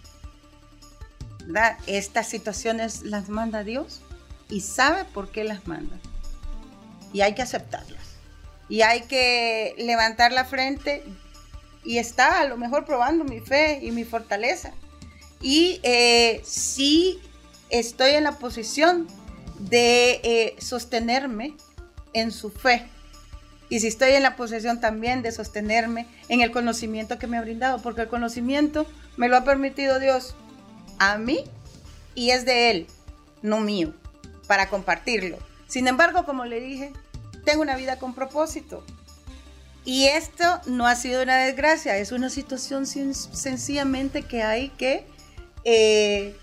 Estas 1.87 2.29
situaciones 2.29 3.01
las 3.03 3.29
manda 3.29 3.63
Dios 3.63 4.01
y 4.49 4.61
sabe 4.61 5.05
por 5.05 5.31
qué 5.31 5.43
las 5.43 5.67
manda. 5.67 5.97
Y 7.13 7.21
hay 7.21 7.33
que 7.33 7.41
aceptarlas. 7.41 8.01
Y 8.69 8.83
hay 8.83 9.01
que 9.01 9.75
levantar 9.77 10.31
la 10.31 10.45
frente 10.45 11.03
y 11.83 11.97
está 11.97 12.39
a 12.39 12.45
lo 12.45 12.57
mejor 12.57 12.85
probando 12.85 13.23
mi 13.23 13.39
fe 13.39 13.79
y 13.81 13.91
mi 13.91 14.03
fortaleza. 14.03 14.71
Y 15.41 15.79
eh, 15.83 16.41
sí 16.45 17.19
estoy 17.69 18.11
en 18.11 18.23
la 18.23 18.33
posición 18.33 19.07
de 19.69 20.21
eh, 20.23 20.55
sostenerme 20.59 21.55
en 22.13 22.31
su 22.31 22.49
fe. 22.49 22.87
Y 23.69 23.79
si 23.79 23.87
estoy 23.87 24.11
en 24.11 24.23
la 24.23 24.35
posición 24.35 24.81
también 24.81 25.21
de 25.21 25.31
sostenerme 25.31 26.05
en 26.27 26.41
el 26.41 26.51
conocimiento 26.51 27.17
que 27.17 27.27
me 27.27 27.37
ha 27.37 27.41
brindado, 27.41 27.81
porque 27.81 28.01
el 28.01 28.07
conocimiento 28.09 28.85
me 29.17 29.29
lo 29.29 29.37
ha 29.37 29.43
permitido 29.43 29.99
Dios 29.99 30.35
a 30.99 31.17
mí 31.17 31.45
y 32.15 32.31
es 32.31 32.45
de 32.45 32.71
él, 32.71 32.87
no 33.41 33.61
mío, 33.61 33.93
para 34.47 34.67
compartirlo. 34.69 35.37
Sin 35.67 35.87
embargo, 35.87 36.25
como 36.25 36.43
le 36.45 36.59
dije, 36.59 36.91
tengo 37.45 37.61
una 37.61 37.77
vida 37.77 37.97
con 37.97 38.13
propósito. 38.13 38.83
Y 39.85 40.05
esto 40.05 40.45
no 40.65 40.85
ha 40.85 40.95
sido 40.95 41.23
una 41.23 41.37
desgracia, 41.37 41.97
es 41.97 42.11
una 42.11 42.29
situación 42.29 42.85
sencillamente 42.85 44.21
que 44.21 44.43
hay 44.43 44.69
que 44.69 45.05
eh, 45.63 46.35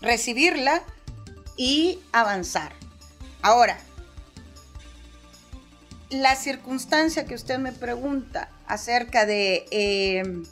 recibirla 0.00 0.82
y 1.56 2.00
avanzar. 2.12 2.72
Ahora, 3.42 3.78
la 6.10 6.36
circunstancia 6.36 7.24
que 7.24 7.34
usted 7.34 7.58
me 7.58 7.72
pregunta 7.72 8.48
acerca 8.66 9.26
de 9.26 9.66
eh, 9.70 10.42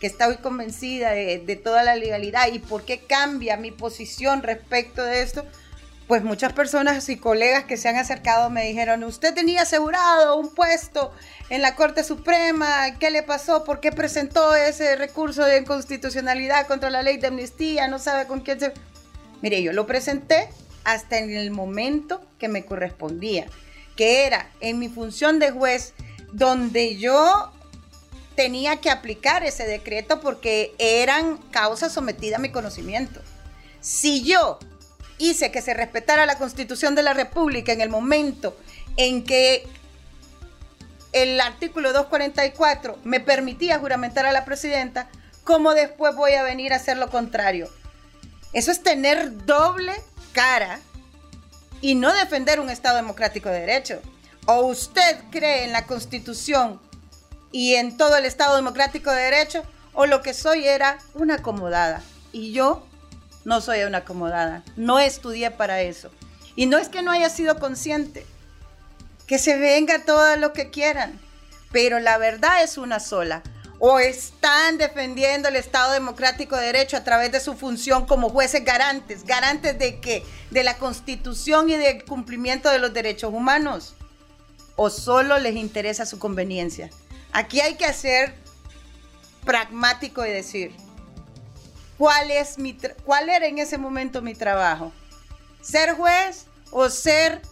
que 0.00 0.06
estoy 0.06 0.36
convencida 0.38 1.10
de, 1.10 1.38
de, 1.38 1.56
toda 1.56 1.82
la 1.82 1.96
legalidad 1.96 2.48
y 2.52 2.58
por 2.58 2.84
qué 2.84 3.00
cambia 3.00 3.56
mi 3.56 3.70
posición 3.70 4.42
respecto 4.42 5.04
de 5.04 5.22
esto, 5.22 5.44
pues 6.08 6.24
muchas 6.24 6.52
personas 6.52 7.08
y 7.08 7.16
colegas 7.16 7.64
que 7.64 7.76
se 7.76 7.88
han 7.88 7.96
acercado 7.96 8.50
me 8.50 8.66
dijeron, 8.66 9.02
usted 9.04 9.34
tenía 9.34 9.62
asegurado 9.62 10.36
un 10.36 10.54
puesto 10.54 11.12
en 11.48 11.62
la 11.62 11.74
Corte 11.74 12.04
Suprema, 12.04 12.98
¿qué 12.98 13.10
le 13.10 13.22
pasó? 13.22 13.64
¿Por 13.64 13.80
qué 13.80 13.92
presentó 13.92 14.54
ese 14.54 14.96
recurso 14.96 15.44
de 15.44 15.58
inconstitucionalidad 15.58 16.66
contra 16.66 16.90
la 16.90 17.02
ley 17.02 17.16
de 17.16 17.28
amnistía? 17.28 17.88
No 17.88 17.98
sabe 17.98 18.26
con 18.26 18.40
quién 18.40 18.60
se... 18.60 18.72
Mire, 19.42 19.62
yo 19.62 19.72
lo 19.72 19.86
presenté 19.86 20.48
hasta 20.84 21.18
en 21.18 21.30
el 21.30 21.50
momento 21.50 22.24
que 22.38 22.48
me 22.48 22.64
correspondía, 22.64 23.46
que 23.96 24.24
era 24.26 24.48
en 24.60 24.78
mi 24.78 24.88
función 24.88 25.38
de 25.38 25.50
juez, 25.50 25.94
donde 26.32 26.96
yo 26.96 27.52
tenía 28.34 28.76
que 28.76 28.90
aplicar 28.90 29.44
ese 29.44 29.66
decreto 29.66 30.20
porque 30.20 30.74
eran 30.78 31.36
causas 31.50 31.92
sometidas 31.92 32.38
a 32.38 32.42
mi 32.42 32.50
conocimiento. 32.50 33.20
Si 33.80 34.22
yo 34.22 34.58
hice 35.18 35.50
que 35.50 35.60
se 35.60 35.74
respetara 35.74 36.24
la 36.24 36.38
constitución 36.38 36.94
de 36.94 37.02
la 37.02 37.12
República 37.12 37.72
en 37.72 37.80
el 37.80 37.88
momento 37.88 38.56
en 38.96 39.24
que 39.24 39.66
el 41.12 41.40
artículo 41.40 41.92
244 41.92 42.98
me 43.04 43.20
permitía 43.20 43.78
juramentar 43.78 44.24
a 44.24 44.32
la 44.32 44.44
presidenta, 44.44 45.10
¿cómo 45.44 45.74
después 45.74 46.14
voy 46.16 46.32
a 46.32 46.42
venir 46.42 46.72
a 46.72 46.76
hacer 46.76 46.96
lo 46.96 47.10
contrario? 47.10 47.68
Eso 48.52 48.70
es 48.70 48.82
tener 48.82 49.46
doble 49.46 49.94
cara 50.32 50.80
y 51.80 51.94
no 51.94 52.12
defender 52.12 52.60
un 52.60 52.70
Estado 52.70 52.96
democrático 52.96 53.48
de 53.48 53.60
derecho. 53.60 54.00
O 54.46 54.62
usted 54.66 55.18
cree 55.30 55.64
en 55.64 55.72
la 55.72 55.86
Constitución 55.86 56.80
y 57.50 57.74
en 57.74 57.96
todo 57.96 58.16
el 58.16 58.24
Estado 58.24 58.56
democrático 58.56 59.10
de 59.10 59.22
derecho, 59.22 59.62
o 59.92 60.06
lo 60.06 60.22
que 60.22 60.34
soy 60.34 60.66
era 60.66 60.98
una 61.14 61.36
acomodada. 61.36 62.02
Y 62.32 62.52
yo 62.52 62.86
no 63.44 63.60
soy 63.60 63.82
una 63.82 63.98
acomodada, 63.98 64.62
no 64.76 64.98
estudié 64.98 65.50
para 65.50 65.82
eso. 65.82 66.10
Y 66.56 66.66
no 66.66 66.78
es 66.78 66.88
que 66.88 67.02
no 67.02 67.10
haya 67.10 67.28
sido 67.28 67.58
consciente, 67.58 68.26
que 69.26 69.38
se 69.38 69.58
venga 69.58 70.04
todo 70.04 70.36
lo 70.36 70.52
que 70.52 70.70
quieran, 70.70 71.20
pero 71.70 72.00
la 72.00 72.18
verdad 72.18 72.62
es 72.62 72.78
una 72.78 73.00
sola 73.00 73.42
o 73.84 73.98
están 73.98 74.78
defendiendo 74.78 75.48
el 75.48 75.56
Estado 75.56 75.92
Democrático 75.92 76.54
de 76.54 76.66
Derecho 76.66 76.96
a 76.96 77.02
través 77.02 77.32
de 77.32 77.40
su 77.40 77.54
función 77.54 78.06
como 78.06 78.30
jueces 78.30 78.64
garantes. 78.64 79.24
¿Garantes 79.24 79.76
de 79.76 79.98
qué? 79.98 80.22
De 80.52 80.62
la 80.62 80.78
Constitución 80.78 81.68
y 81.68 81.74
del 81.74 82.04
cumplimiento 82.04 82.70
de 82.70 82.78
los 82.78 82.94
derechos 82.94 83.34
humanos. 83.34 83.96
¿O 84.76 84.88
solo 84.88 85.36
les 85.40 85.56
interesa 85.56 86.06
su 86.06 86.20
conveniencia? 86.20 86.90
Aquí 87.32 87.60
hay 87.60 87.74
que 87.74 87.92
ser 87.92 88.36
pragmático 89.44 90.24
y 90.24 90.30
decir, 90.30 90.76
¿cuál, 91.98 92.30
es 92.30 92.58
mi 92.58 92.78
¿cuál 93.04 93.30
era 93.30 93.48
en 93.48 93.58
ese 93.58 93.78
momento 93.78 94.22
mi 94.22 94.36
trabajo? 94.36 94.92
¿Ser 95.60 95.94
juez 95.94 96.46
o 96.70 96.88
ser 96.88 97.42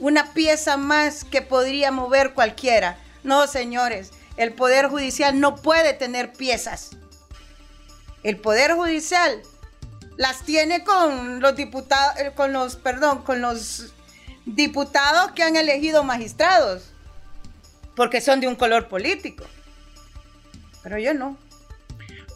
una 0.00 0.32
pieza 0.32 0.76
más 0.76 1.22
que 1.22 1.42
podría 1.42 1.92
mover 1.92 2.34
cualquiera? 2.34 2.98
No, 3.22 3.46
señores, 3.46 4.10
el 4.36 4.52
Poder 4.52 4.88
Judicial 4.88 5.40
no 5.40 5.56
puede 5.56 5.94
tener 5.94 6.32
piezas. 6.32 6.90
El 8.22 8.36
Poder 8.36 8.72
Judicial 8.72 9.42
las 10.16 10.44
tiene 10.44 10.84
con 10.84 11.40
los 11.40 11.56
diputados, 11.56 12.20
eh, 12.20 12.32
con 12.34 12.52
los, 12.52 12.76
perdón, 12.76 13.22
con 13.22 13.40
los 13.40 13.94
diputados 14.44 15.32
que 15.32 15.42
han 15.42 15.56
elegido 15.56 16.04
magistrados, 16.04 16.92
porque 17.94 18.20
son 18.20 18.40
de 18.40 18.48
un 18.48 18.56
color 18.56 18.88
político. 18.88 19.44
Pero 20.82 20.98
yo 20.98 21.14
no. 21.14 21.36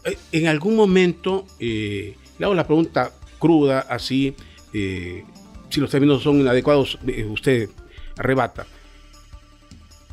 Eh, 0.05 0.17
en 0.31 0.47
algún 0.47 0.75
momento, 0.75 1.45
eh, 1.59 2.17
le 2.37 2.45
hago 2.45 2.55
la 2.55 2.65
pregunta 2.65 3.11
cruda, 3.39 3.85
así, 3.89 4.35
si 4.71 5.79
los 5.79 5.89
términos 5.89 6.21
son 6.21 6.39
inadecuados, 6.39 6.99
usted 7.29 7.69
arrebata 8.17 8.65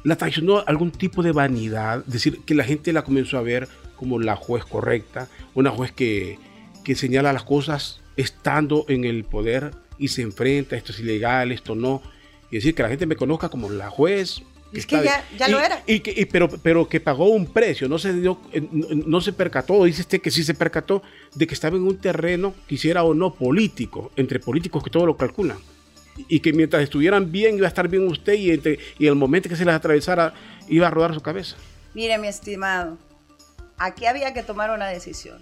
la 0.05 0.17
traicionó 0.17 0.63
algún 0.67 0.91
tipo 0.91 1.23
de 1.23 1.33
vanidad, 1.33 2.05
es 2.07 2.13
decir, 2.13 2.41
que 2.45 2.55
la 2.55 2.65
gente 2.65 2.93
la 2.93 3.03
comenzó 3.03 3.39
a 3.39 3.43
ver 3.43 3.69
como 3.97 4.19
la 4.19 4.37
juez 4.37 4.65
correcta, 4.65 5.29
una 5.55 5.71
juez 5.71 5.93
que, 5.93 6.39
que 6.85 6.95
señala 6.95 7.33
las 7.33 7.43
cosas 7.43 8.01
estando 8.17 8.85
en 8.89 9.05
el 9.05 9.25
poder 9.25 9.73
y 9.99 10.09
se 10.09 10.23
enfrenta, 10.23 10.77
esto 10.77 10.93
es 10.93 11.01
ilegal, 11.01 11.53
esto 11.53 11.75
no, 11.75 12.03
y 12.51 12.57
decir 12.57 12.75
que 12.75 12.83
la 12.83 12.89
gente 12.89 13.07
me 13.07 13.17
conozca 13.17 13.49
como 13.49 13.69
la 13.71 13.91
juez. 13.91 14.43
es 14.73 14.87
que 14.87 15.03
ya, 15.03 15.25
ya 15.37 15.49
lo 15.49 15.59
era. 15.59 15.83
Y 15.87 16.01
que, 16.01 16.27
pero, 16.31 16.49
pero 16.49 16.89
que 16.89 17.01
pagó 17.01 17.29
un 17.29 17.47
precio, 17.47 17.89
no 17.89 17.99
se, 17.99 18.13
dio, 18.13 18.41
eh, 18.53 18.67
no, 18.71 19.21
se 19.21 19.33
percató, 19.33 19.85
dice 19.85 20.03
usted 20.03 20.21
que 20.21 20.31
sí 20.31 20.45
se 20.45 20.55
percató 20.55 21.03
de 21.35 21.47
que 21.47 21.55
estaba 21.55 21.77
en 21.77 21.83
un 21.83 21.99
terreno, 21.99 22.55
quisiera 22.69 23.03
o 23.03 23.15
no, 23.15 23.35
político, 23.35 24.13
entre 24.17 24.39
políticos 24.39 24.85
que 24.85 24.91
todo 24.91 25.07
lo 25.07 25.17
calculan 25.17 25.59
y 26.29 26.41
que 26.41 26.53
mientras 26.53 26.83
estuvieran 26.83 27.31
bien 27.31 27.57
iba 27.57 27.67
a 27.67 27.69
estar 27.69 27.89
bien 27.89 28.07
usted 28.09 28.35
y, 28.35 28.51
entre, 28.51 28.79
y 28.99 29.07
el 29.07 29.15
momento 29.15 29.49
que 29.49 29.57
se 29.57 29.65
les 29.65 29.75
atravesara 29.75 30.35
iba 30.69 30.87
a 30.89 30.91
rodar 30.91 31.15
su 31.15 31.21
cabeza. 31.21 31.57
Mire, 31.95 32.19
mi 32.19 32.29
estimado, 32.29 32.99
aquí 33.79 34.07
había 34.07 34.35
que 34.35 34.43
tomar 34.43 34.71
una 34.71 34.87
decisión. 34.87 35.41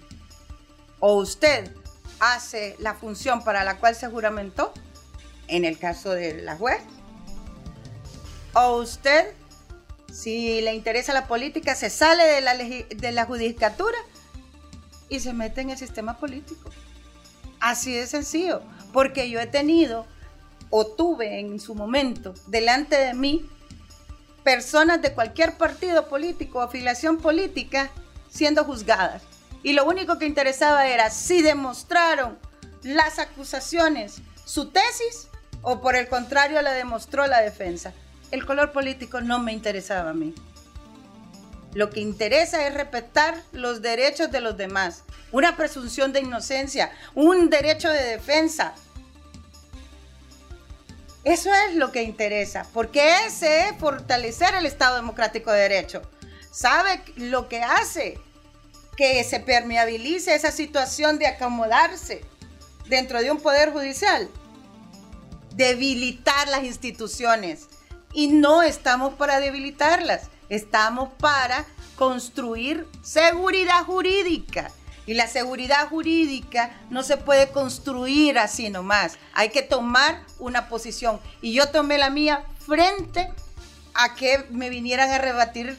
O 0.99 1.15
usted 1.15 1.71
hace 2.19 2.75
la 2.79 2.93
función 2.93 3.43
para 3.43 3.63
la 3.63 3.77
cual 3.77 3.95
se 3.95 4.07
juramentó, 4.07 4.73
en 5.47 5.65
el 5.65 5.77
caso 5.77 6.11
de 6.11 6.41
la 6.41 6.55
juez, 6.55 6.81
o 8.53 8.77
usted, 8.77 9.33
si 10.11 10.61
le 10.61 10.73
interesa 10.73 11.13
la 11.13 11.27
política, 11.27 11.75
se 11.75 11.89
sale 11.89 12.23
de 12.23 12.41
la, 12.41 12.55
de 12.55 13.11
la 13.11 13.25
judicatura 13.25 13.97
y 15.09 15.19
se 15.19 15.33
mete 15.33 15.61
en 15.61 15.69
el 15.69 15.77
sistema 15.77 16.17
político. 16.17 16.69
Así 17.59 17.93
de 17.93 18.07
sencillo, 18.07 18.61
porque 18.93 19.29
yo 19.29 19.39
he 19.39 19.47
tenido 19.47 20.05
o 20.69 20.85
tuve 20.85 21.39
en 21.39 21.59
su 21.59 21.75
momento 21.75 22.33
delante 22.47 22.97
de 22.97 23.13
mí 23.13 23.49
personas 24.43 25.01
de 25.01 25.13
cualquier 25.13 25.57
partido 25.57 26.07
político 26.07 26.59
o 26.59 26.61
afiliación 26.61 27.17
política 27.17 27.89
siendo 28.29 28.63
juzgadas. 28.63 29.23
Y 29.63 29.73
lo 29.73 29.85
único 29.85 30.17
que 30.17 30.25
interesaba 30.25 30.87
era 30.87 31.09
si 31.09 31.41
demostraron 31.41 32.37
las 32.83 33.19
acusaciones 33.19 34.21
su 34.45 34.69
tesis 34.69 35.27
o 35.61 35.81
por 35.81 35.95
el 35.95 36.07
contrario 36.07 36.61
la 36.61 36.71
demostró 36.71 37.27
la 37.27 37.41
defensa. 37.41 37.91
El 38.31 38.45
color 38.45 38.71
político 38.71 39.19
no 39.19 39.39
me 39.39 39.51
interesaba 39.51 40.11
a 40.11 40.13
mí. 40.13 40.33
Lo 41.73 41.89
que 41.89 41.99
interesa 41.99 42.65
es 42.65 42.73
respetar 42.73 43.43
los 43.51 43.81
derechos 43.81 44.31
de 44.31 44.39
los 44.39 44.55
demás, 44.55 45.03
una 45.31 45.57
presunción 45.57 46.13
de 46.13 46.21
inocencia, 46.21 46.91
un 47.13 47.49
derecho 47.49 47.89
de 47.89 48.03
defensa, 48.03 48.73
eso 51.27 51.53
es 51.53 51.75
lo 51.75 51.91
que 51.91 52.03
interesa, 52.03 52.65
porque 52.73 53.25
ese 53.25 53.67
es 53.67 53.77
fortalecer 53.77 54.55
el 54.55 54.65
Estado 54.65 54.95
Democrático 54.95 55.51
de 55.51 55.59
Derecho. 55.59 56.01
¿Sabe 56.51 57.03
lo 57.17 57.49
que 57.49 57.61
hace? 57.61 58.17
Que 58.95 59.21
se 59.25 59.41
permeabilice 59.41 60.33
esa 60.33 60.51
situación 60.53 61.19
de 61.19 61.27
acomodarse 61.27 62.21
dentro 62.87 63.21
de 63.21 63.29
un 63.29 63.41
poder 63.41 63.73
judicial. 63.73 64.29
Debilitar 65.55 66.47
las 66.47 66.63
instituciones. 66.63 67.67
Y 68.13 68.27
no 68.27 68.63
estamos 68.63 69.13
para 69.15 69.41
debilitarlas, 69.41 70.29
estamos 70.47 71.09
para 71.19 71.65
construir 71.97 72.87
seguridad 73.03 73.83
jurídica 73.83 74.71
y 75.07 75.13
la 75.15 75.27
seguridad 75.27 75.87
jurídica 75.87 76.77
no 76.91 77.01
se 77.01 77.17
puede 77.17 77.49
construir 77.49 78.37
así 78.37 78.69
nomás. 78.69 79.17
Hay 79.33 79.49
que 79.49 79.63
tomar 79.63 80.21
una 80.37 80.67
posición. 80.67 81.19
Y 81.41 81.53
yo 81.53 81.69
tomé 81.69 81.97
la 81.97 82.11
mía 82.11 82.43
frente 82.59 83.29
a 83.95 84.13
que 84.13 84.43
me 84.51 84.69
vinieran 84.69 85.09
a 85.09 85.17
rebatir 85.17 85.77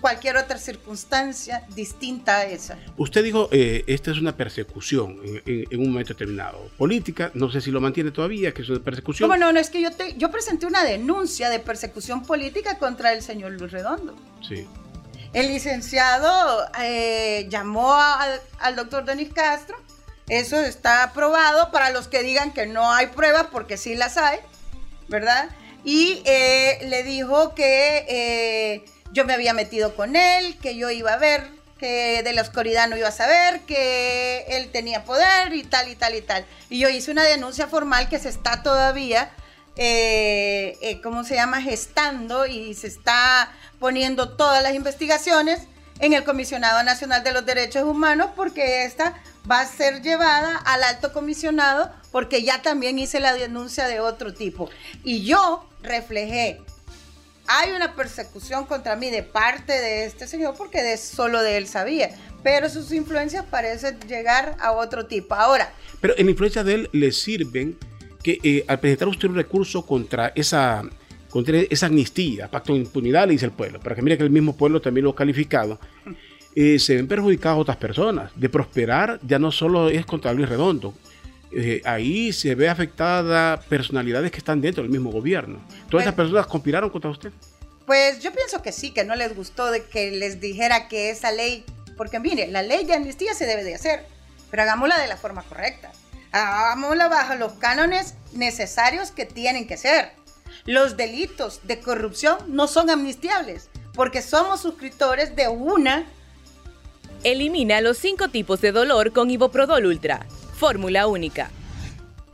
cualquier 0.00 0.36
otra 0.36 0.58
circunstancia 0.58 1.64
distinta 1.74 2.36
a 2.36 2.44
esa. 2.44 2.78
Usted 2.96 3.24
dijo, 3.24 3.48
eh, 3.50 3.82
esta 3.86 4.10
es 4.10 4.18
una 4.18 4.36
persecución 4.36 5.18
en, 5.24 5.80
un 5.80 5.88
momento 5.88 6.12
determinado. 6.12 6.70
Política, 6.76 7.30
no 7.34 7.50
sé 7.50 7.60
si 7.60 7.70
lo 7.70 7.80
mantiene 7.80 8.10
todavía, 8.10 8.52
que 8.52 8.62
es 8.62 8.68
una 8.68 8.80
persecución. 8.80 9.28
No, 9.28 9.36
no, 9.36 9.52
no, 9.52 9.58
es 9.58 9.70
que 9.70 9.80
yo, 9.80 9.90
te, 9.90 10.14
yo 10.16 10.30
presenté 10.30 10.66
una 10.66 10.84
denuncia 10.84 11.48
de 11.48 11.58
persecución 11.60 12.22
política 12.22 12.78
contra 12.78 13.12
el 13.12 13.22
señor 13.22 13.52
Luis 13.52 13.72
Redondo. 13.72 14.14
Sí. 14.46 14.66
El 15.36 15.48
licenciado 15.48 16.66
eh, 16.80 17.46
llamó 17.50 17.94
al 17.94 18.74
doctor 18.74 19.04
Denis 19.04 19.32
Castro. 19.32 19.76
Eso 20.28 20.60
está 20.60 21.04
aprobado 21.04 21.70
para 21.70 21.90
los 21.90 22.08
que 22.08 22.22
digan 22.22 22.52
que 22.52 22.66
no 22.66 22.90
hay 22.90 23.08
pruebas, 23.08 23.46
porque 23.52 23.76
sí 23.76 23.94
las 23.94 24.16
hay, 24.16 24.40
¿verdad? 25.08 25.48
y 25.86 26.20
eh, 26.24 26.80
le 26.88 27.04
dijo 27.04 27.54
que 27.54 28.04
eh, 28.08 28.84
yo 29.12 29.24
me 29.24 29.34
había 29.34 29.54
metido 29.54 29.94
con 29.94 30.16
él, 30.16 30.58
que 30.58 30.74
yo 30.74 30.90
iba 30.90 31.12
a 31.12 31.16
ver, 31.16 31.46
que 31.78 32.24
de 32.24 32.32
la 32.32 32.42
oscuridad 32.42 32.88
no 32.88 32.96
iba 32.96 33.06
a 33.06 33.12
saber, 33.12 33.60
que 33.60 34.44
él 34.48 34.72
tenía 34.72 35.04
poder 35.04 35.54
y 35.54 35.62
tal 35.62 35.88
y 35.88 35.94
tal 35.94 36.16
y 36.16 36.22
tal. 36.22 36.44
Y 36.70 36.80
yo 36.80 36.88
hice 36.88 37.12
una 37.12 37.22
denuncia 37.22 37.68
formal 37.68 38.08
que 38.08 38.18
se 38.18 38.30
está 38.30 38.64
todavía, 38.64 39.30
eh, 39.76 41.00
¿cómo 41.02 41.24
se 41.24 41.34
llama?, 41.34 41.60
gestando 41.60 42.46
y 42.46 42.74
se 42.74 42.86
está 42.86 43.52
poniendo 43.78 44.30
todas 44.30 44.62
las 44.62 44.74
investigaciones 44.74 45.62
en 46.00 46.12
el 46.12 46.24
Comisionado 46.24 46.82
Nacional 46.82 47.22
de 47.24 47.32
los 47.32 47.46
Derechos 47.46 47.84
Humanos 47.84 48.30
porque 48.36 48.84
esta 48.84 49.14
va 49.50 49.60
a 49.60 49.66
ser 49.66 50.02
llevada 50.02 50.56
al 50.56 50.82
alto 50.82 51.12
comisionado 51.12 51.90
porque 52.10 52.42
ya 52.42 52.62
también 52.62 52.98
hice 52.98 53.20
la 53.20 53.34
denuncia 53.34 53.86
de 53.88 54.00
otro 54.00 54.34
tipo. 54.34 54.68
Y 55.04 55.24
yo 55.24 55.68
reflejé, 55.82 56.60
hay 57.46 57.72
una 57.72 57.94
persecución 57.94 58.66
contra 58.66 58.96
mí 58.96 59.10
de 59.10 59.22
parte 59.22 59.72
de 59.72 60.06
este 60.06 60.26
señor 60.26 60.54
porque 60.56 60.96
solo 60.96 61.42
de 61.42 61.56
él 61.56 61.68
sabía, 61.68 62.10
pero 62.42 62.68
sus 62.68 62.92
influencias 62.92 63.44
parecen 63.44 64.00
llegar 64.00 64.56
a 64.60 64.72
otro 64.72 65.06
tipo. 65.06 65.34
Ahora. 65.34 65.72
Pero 66.00 66.14
en 66.18 66.28
influencia 66.28 66.64
de 66.64 66.74
él 66.74 66.90
le 66.92 67.12
sirven 67.12 67.78
que 68.26 68.40
eh, 68.42 68.64
al 68.66 68.80
presentar 68.80 69.06
usted 69.06 69.28
un 69.28 69.36
recurso 69.36 69.86
contra 69.86 70.32
esa 70.34 70.82
contra 71.30 71.58
esa 71.58 71.86
amnistía, 71.86 72.50
pacto 72.50 72.72
de 72.72 72.80
impunidad, 72.80 73.26
le 73.26 73.34
dice 73.34 73.44
el 73.44 73.52
pueblo, 73.52 73.78
para 73.78 73.94
que 73.94 74.02
mire 74.02 74.16
que 74.16 74.24
el 74.24 74.30
mismo 74.30 74.56
pueblo 74.56 74.80
también 74.80 75.04
lo 75.04 75.10
ha 75.10 75.14
calificado, 75.14 75.78
eh, 76.56 76.78
se 76.78 76.96
ven 76.96 77.06
perjudicadas 77.06 77.58
otras 77.58 77.76
personas. 77.76 78.32
De 78.34 78.48
prosperar 78.48 79.20
ya 79.22 79.38
no 79.38 79.52
solo 79.52 79.88
es 79.90 80.04
contra 80.06 80.32
Luis 80.32 80.48
Redondo, 80.48 80.94
eh, 81.52 81.82
ahí 81.84 82.32
se 82.32 82.54
ve 82.56 82.68
afectada 82.68 83.60
personalidades 83.60 84.32
que 84.32 84.38
están 84.38 84.60
dentro 84.60 84.82
del 84.82 84.90
mismo 84.90 85.12
gobierno. 85.12 85.60
¿Todas 85.88 86.06
esas 86.06 86.16
personas 86.16 86.46
conspiraron 86.46 86.90
contra 86.90 87.10
usted? 87.10 87.30
Pues 87.86 88.20
yo 88.20 88.32
pienso 88.32 88.60
que 88.62 88.72
sí, 88.72 88.90
que 88.90 89.04
no 89.04 89.14
les 89.14 89.36
gustó 89.36 89.70
de 89.70 89.84
que 89.84 90.10
les 90.10 90.40
dijera 90.40 90.88
que 90.88 91.10
esa 91.10 91.30
ley, 91.30 91.64
porque 91.96 92.18
mire, 92.18 92.48
la 92.48 92.62
ley 92.62 92.84
de 92.84 92.94
amnistía 92.94 93.34
se 93.34 93.46
debe 93.46 93.62
de 93.62 93.76
hacer, 93.76 94.00
pero 94.50 94.64
hagámosla 94.64 94.98
de 94.98 95.06
la 95.06 95.16
forma 95.16 95.42
correcta. 95.42 95.92
Hagámosla 96.36 97.08
bajo 97.08 97.34
los 97.36 97.52
cánones 97.54 98.14
necesarios 98.32 99.10
que 99.10 99.24
tienen 99.24 99.66
que 99.66 99.78
ser. 99.78 100.12
Los 100.66 100.98
delitos 100.98 101.60
de 101.62 101.80
corrupción 101.80 102.36
no 102.48 102.66
son 102.66 102.90
amnistiables, 102.90 103.70
porque 103.94 104.20
somos 104.20 104.60
suscriptores 104.60 105.34
de 105.34 105.48
una... 105.48 106.04
Elimina 107.24 107.80
los 107.80 107.96
cinco 107.96 108.28
tipos 108.28 108.60
de 108.60 108.72
dolor 108.72 109.12
con 109.12 109.30
Iboprodol 109.30 109.86
Ultra. 109.86 110.26
Fórmula 110.58 111.06
única. 111.06 111.50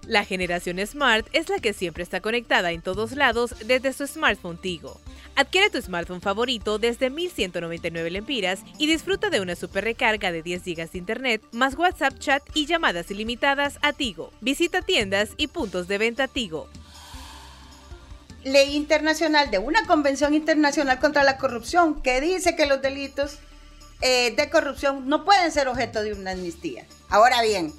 La 0.09 0.25
generación 0.25 0.85
Smart 0.85 1.29
es 1.33 1.49
la 1.49 1.61
que 1.61 1.73
siempre 1.73 2.03
está 2.03 2.21
conectada 2.21 2.73
en 2.73 2.83
todos 2.83 3.13
lados 3.13 3.55
desde 3.65 3.93
su 3.93 4.09
smartphone 4.09 4.61
Tigo. 4.61 5.01
Adquiere 5.35 5.71
tu 5.71 5.81
smartphone 5.81 6.21
favorito 6.21 6.79
desde 6.79 7.09
1199 7.09 8.11
lempiras 8.11 8.61
y 8.77 8.87
disfruta 8.87 9.31
de 9.31 9.41
una 9.41 9.57
super 9.57 9.83
recarga 9.83 10.31
de 10.31 10.43
10 10.43 10.63
GB 10.65 10.91
de 10.91 10.99
internet, 10.99 11.43
más 11.53 11.75
WhatsApp 11.75 12.19
chat 12.19 12.43
y 12.53 12.67
llamadas 12.67 13.11
ilimitadas 13.11 13.79
a 13.81 13.95
Tigo. 13.95 14.31
Visita 14.43 14.83
tiendas 14.83 15.31
y 15.39 15.47
puntos 15.47 15.89
de 15.89 15.97
venta 15.97 16.29
Tigo. 16.29 16.69
Ley 18.45 18.77
internacional 18.77 19.51
de 19.51 19.59
una 19.59 19.87
convención 19.87 20.35
internacional 20.35 20.99
contra 20.99 21.25
la 21.25 21.39
corrupción 21.39 22.03
que 22.03 22.21
dice 22.21 22.55
que 22.55 22.67
los 22.67 22.83
delitos 22.83 23.39
eh, 24.03 24.35
de 24.37 24.51
corrupción 24.51 25.09
no 25.09 25.25
pueden 25.25 25.51
ser 25.51 25.69
objeto 25.69 26.03
de 26.03 26.13
una 26.13 26.33
amnistía. 26.33 26.85
Ahora 27.09 27.41
bien, 27.41 27.73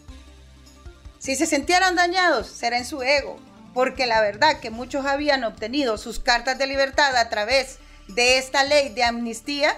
si 1.20 1.36
se 1.36 1.46
sintieran 1.46 1.96
dañados, 1.96 2.48
será 2.48 2.80
en 2.80 2.86
su 2.86 3.04
ego, 3.04 3.38
porque 3.74 4.06
la 4.06 4.22
verdad 4.22 4.60
que 4.60 4.70
muchos 4.70 5.06
habían 5.06 5.44
obtenido 5.44 5.98
sus 5.98 6.20
cartas 6.20 6.58
de 6.58 6.68
libertad 6.68 7.16
a 7.16 7.30
través 7.30 7.80
de 8.08 8.38
esta 8.38 8.64
ley 8.64 8.90
de 8.90 9.04
amnistía 9.04 9.76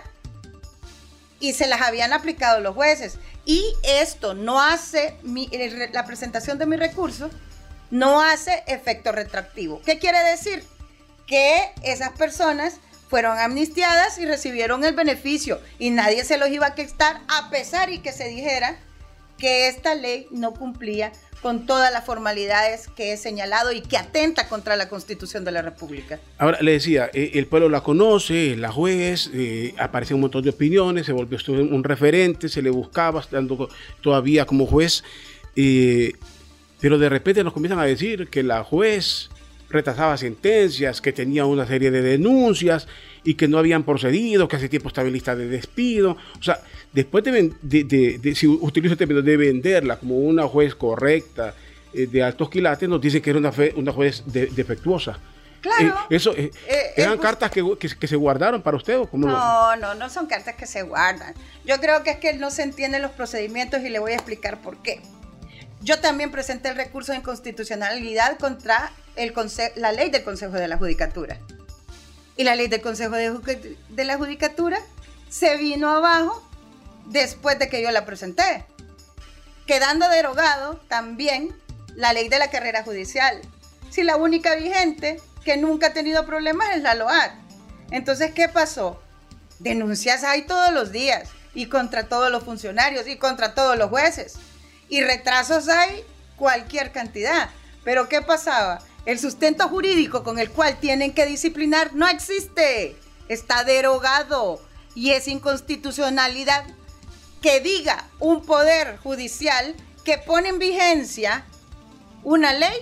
y 1.39 1.53
se 1.53 1.67
las 1.67 1.81
habían 1.81 2.13
aplicado 2.13 2.59
los 2.59 2.75
jueces. 2.75 3.17
Y 3.45 3.75
esto 3.83 4.33
no 4.33 4.61
hace, 4.61 5.17
la 5.91 6.05
presentación 6.05 6.57
de 6.57 6.65
mi 6.65 6.75
recurso 6.75 7.29
no 7.91 8.21
hace 8.21 8.63
efecto 8.67 9.11
retroactivo. 9.11 9.81
¿Qué 9.85 9.99
quiere 9.99 10.23
decir? 10.23 10.63
Que 11.27 11.71
esas 11.83 12.11
personas 12.11 12.79
fueron 13.09 13.37
amnistiadas 13.37 14.17
y 14.17 14.25
recibieron 14.25 14.83
el 14.83 14.95
beneficio 14.95 15.61
y 15.77 15.91
nadie 15.91 16.25
se 16.25 16.37
los 16.37 16.49
iba 16.49 16.67
a 16.67 16.75
quitar 16.75 17.21
a 17.27 17.49
pesar 17.49 17.91
y 17.91 17.99
que 17.99 18.11
se 18.11 18.27
dijera 18.27 18.77
que 19.37 19.67
esta 19.67 19.95
ley 19.95 20.27
no 20.31 20.53
cumplía 20.53 21.11
con 21.45 21.67
todas 21.67 21.93
las 21.93 22.03
formalidades 22.03 22.87
que 22.87 23.13
he 23.13 23.17
señalado 23.17 23.71
y 23.71 23.81
que 23.81 23.97
atenta 23.97 24.49
contra 24.49 24.75
la 24.75 24.89
Constitución 24.89 25.45
de 25.45 25.51
la 25.51 25.61
República. 25.61 26.19
Ahora 26.39 26.57
le 26.59 26.71
decía, 26.71 27.11
eh, 27.13 27.33
el 27.35 27.45
pueblo 27.45 27.69
la 27.69 27.81
conoce, 27.81 28.55
la 28.55 28.71
juez, 28.71 29.29
eh, 29.31 29.75
aparece 29.77 30.15
un 30.15 30.21
montón 30.21 30.41
de 30.41 30.49
opiniones, 30.49 31.05
se 31.05 31.11
volvió 31.11 31.37
un 31.47 31.83
referente, 31.83 32.49
se 32.49 32.63
le 32.63 32.71
buscaba 32.71 33.19
estando 33.19 33.69
todavía 34.01 34.47
como 34.47 34.65
juez, 34.65 35.03
eh, 35.55 36.13
pero 36.81 36.97
de 36.97 37.09
repente 37.09 37.43
nos 37.43 37.53
comienzan 37.53 37.77
a 37.77 37.85
decir 37.85 38.27
que 38.27 38.41
la 38.41 38.63
juez 38.63 39.29
retrasaba 39.69 40.17
sentencias, 40.17 41.01
que 41.01 41.11
tenía 41.11 41.45
una 41.45 41.65
serie 41.65 41.91
de 41.91 42.01
denuncias 42.01 42.87
y 43.23 43.35
que 43.35 43.47
no 43.47 43.57
habían 43.57 43.83
procedido, 43.83 44.47
que 44.47 44.55
hace 44.55 44.69
tiempo 44.69 44.89
estaba 44.89 45.07
en 45.07 45.13
lista 45.13 45.35
de 45.35 45.47
despido. 45.47 46.17
O 46.39 46.43
sea, 46.43 46.59
después 46.93 47.23
de, 47.23 48.35
si 48.35 48.47
utilizo 48.47 48.93
el 48.93 48.97
término 48.97 49.21
de 49.21 49.37
venderla 49.37 49.97
como 49.97 50.17
una 50.17 50.47
juez 50.47 50.75
correcta, 50.75 51.53
eh, 51.93 52.07
de 52.07 52.23
altos 52.23 52.49
quilates, 52.49 52.87
nos 52.87 53.01
dicen 53.01 53.21
que 53.21 53.29
era 53.29 53.39
una, 53.39 53.51
una 53.75 53.91
juez 53.91 54.23
defectuosa. 54.25 55.19
Claro. 55.61 55.97
Eh, 56.09 56.15
eso, 56.15 56.31
eh, 56.35 56.51
¿Eran 56.95 57.17
cartas 57.17 57.49
que, 57.49 57.63
que, 57.79 58.07
se 58.07 58.15
guardaron 58.15 58.61
para 58.61 58.77
usted 58.77 58.99
o 58.99 59.09
cómo 59.09 59.27
No, 59.27 59.75
no, 59.77 59.95
no 59.95 60.09
son 60.09 60.27
cartas 60.27 60.55
que 60.55 60.67
se 60.67 60.83
guardan. 60.83 61.33
Yo 61.65 61.79
creo 61.79 62.03
que 62.03 62.11
es 62.11 62.17
que 62.17 62.33
no 62.33 62.51
se 62.51 62.61
entienden 62.61 63.01
los 63.01 63.11
procedimientos 63.11 63.81
y 63.81 63.89
le 63.89 63.97
voy 63.97 64.11
a 64.11 64.15
explicar 64.15 64.61
por 64.61 64.77
qué. 64.83 65.01
Yo 65.85 65.99
también 65.99 66.31
presenté 66.31 66.69
el 66.69 66.77
recurso 66.77 67.11
de 67.11 67.19
inconstitucionalidad 67.19 68.39
contra 68.39 68.91
la 69.75 69.91
ley 69.91 70.09
del 70.09 70.23
Consejo 70.23 70.53
de 70.53 70.67
la 70.67 70.77
Judicatura. 70.77 71.37
Y 72.35 72.43
la 72.43 72.55
ley 72.55 72.67
del 72.67 72.81
Consejo 72.81 73.13
de, 73.13 74.03
la 74.03 74.17
Judicatura 74.17 74.79
se 75.29 75.57
vino 75.57 75.91
abajo 75.91 76.43
después 77.05 77.59
de 77.59 77.69
que 77.69 77.83
yo 77.83 77.91
la 77.91 78.03
presenté, 78.03 78.65
quedando 79.67 80.09
derogado 80.09 80.81
también 80.87 81.55
la 81.95 82.13
ley 82.13 82.29
de 82.29 82.39
la 82.39 82.49
carrera 82.49 82.81
judicial. 82.81 83.39
Si 83.91 84.01
la 84.01 84.15
única 84.15 84.55
vigente 84.55 85.21
que 85.43 85.55
nunca 85.55 85.87
ha 85.87 85.93
tenido 85.93 86.25
problemas 86.25 86.75
es 86.75 86.81
la 86.81 86.95
LOAD. 86.95 87.29
Entonces, 87.91 88.31
¿qué 88.33 88.49
pasó? 88.49 88.99
Denuncias 89.59 90.23
hay 90.23 90.47
todos 90.47 90.73
los 90.73 90.91
días 90.91 91.29
y 91.53 91.67
contra 91.67 92.09
todos 92.09 92.31
los 92.31 92.43
funcionarios 92.43 93.07
y 93.07 93.17
contra 93.17 93.53
todos 93.53 93.77
los 93.77 93.91
jueces. 93.91 94.39
Y 94.89 95.01
retrasos 95.01 95.67
hay 95.67 96.03
cualquier 96.35 96.91
cantidad. 96.91 97.49
Pero 97.83 98.09
¿qué 98.09 98.21
pasaba? 98.21 98.81
El 99.05 99.19
sustento 99.19 99.67
jurídico 99.69 100.23
con 100.23 100.39
el 100.39 100.49
cual 100.49 100.79
tienen 100.79 101.13
que 101.13 101.25
disciplinar 101.25 101.93
no 101.93 102.07
existe. 102.07 102.95
Está 103.29 103.63
derogado 103.63 104.61
y 104.95 105.11
es 105.11 105.27
inconstitucionalidad 105.27 106.65
que 107.41 107.59
diga 107.59 108.07
un 108.19 108.43
poder 108.43 108.97
judicial 108.97 109.75
que 110.03 110.17
pone 110.17 110.49
en 110.49 110.59
vigencia 110.59 111.45
una 112.23 112.53
ley 112.53 112.75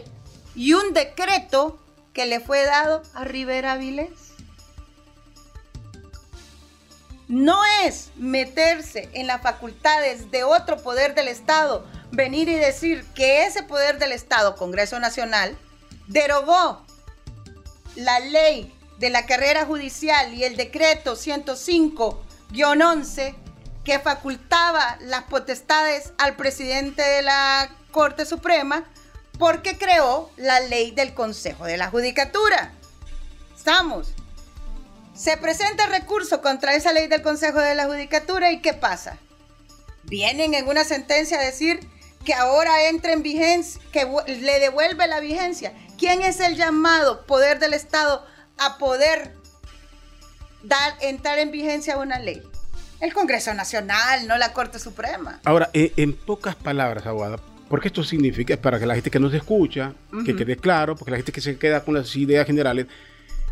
y 0.55 0.73
un 0.73 0.93
decreto 0.93 1.79
que 2.13 2.25
le 2.25 2.39
fue 2.39 2.63
dado 2.63 3.03
a 3.13 3.25
Rivera 3.25 3.75
Vilés. 3.75 4.22
No 7.33 7.59
es 7.83 8.11
meterse 8.15 9.09
en 9.13 9.25
las 9.25 9.41
facultades 9.41 10.29
de 10.29 10.43
otro 10.43 10.77
poder 10.77 11.15
del 11.15 11.27
Estado, 11.27 11.83
venir 12.11 12.47
y 12.47 12.53
decir 12.53 13.03
que 13.15 13.47
ese 13.47 13.63
poder 13.63 13.97
del 13.97 14.11
Estado, 14.11 14.55
Congreso 14.55 14.99
Nacional, 14.99 15.57
derogó 16.05 16.85
la 17.95 18.19
ley 18.19 18.71
de 18.99 19.09
la 19.09 19.25
carrera 19.25 19.65
judicial 19.65 20.31
y 20.35 20.43
el 20.43 20.57
decreto 20.57 21.15
105-11 21.15 23.33
que 23.83 23.97
facultaba 23.97 24.99
las 25.01 25.23
potestades 25.23 26.13
al 26.19 26.35
presidente 26.35 27.01
de 27.01 27.23
la 27.23 27.67
Corte 27.89 28.27
Suprema 28.27 28.85
porque 29.39 29.79
creó 29.79 30.29
la 30.37 30.59
ley 30.59 30.91
del 30.91 31.15
Consejo 31.15 31.65
de 31.65 31.77
la 31.77 31.89
Judicatura. 31.89 32.73
Estamos. 33.57 34.13
Se 35.13 35.37
presenta 35.37 35.85
recurso 35.87 36.41
contra 36.41 36.75
esa 36.75 36.91
ley 36.91 37.07
del 37.07 37.21
Consejo 37.21 37.59
de 37.59 37.75
la 37.75 37.85
Judicatura 37.85 38.51
y 38.51 38.61
¿qué 38.61 38.73
pasa? 38.73 39.17
Vienen 40.03 40.53
en 40.53 40.67
una 40.67 40.83
sentencia 40.83 41.39
a 41.39 41.43
decir 41.43 41.79
que 42.25 42.33
ahora 42.33 42.87
entra 42.89 43.13
en 43.13 43.21
vigencia, 43.21 43.81
que 43.91 44.07
le 44.27 44.59
devuelve 44.59 45.07
la 45.07 45.19
vigencia. 45.19 45.73
¿Quién 45.97 46.21
es 46.21 46.39
el 46.39 46.55
llamado 46.55 47.25
poder 47.25 47.59
del 47.59 47.73
Estado 47.73 48.25
a 48.57 48.77
poder 48.77 49.33
dar, 50.63 50.95
entrar 51.01 51.37
en 51.39 51.51
vigencia 51.51 51.97
una 51.97 52.19
ley? 52.19 52.41
el 53.03 53.13
Congreso 53.13 53.53
Nacional, 53.53 54.27
no 54.27 54.37
la 54.37 54.53
Corte 54.53 54.79
Suprema. 54.79 55.41
Ahora, 55.43 55.69
eh, 55.73 55.91
en 55.97 56.13
pocas 56.13 56.55
palabras, 56.55 57.05
abogada, 57.05 57.37
porque 57.67 57.89
esto 57.89 58.01
significa, 58.01 58.55
para 58.55 58.79
que 58.79 58.85
la 58.85 58.95
gente 58.95 59.11
que 59.11 59.19
nos 59.19 59.33
escucha, 59.33 59.93
que 60.25 60.33
quede 60.33 60.55
claro, 60.55 60.95
porque 60.95 61.11
la 61.11 61.17
gente 61.17 61.33
que 61.33 61.41
se 61.41 61.57
queda 61.57 61.83
con 61.83 61.95
las 61.95 62.15
ideas 62.15 62.47
generales, 62.47 62.87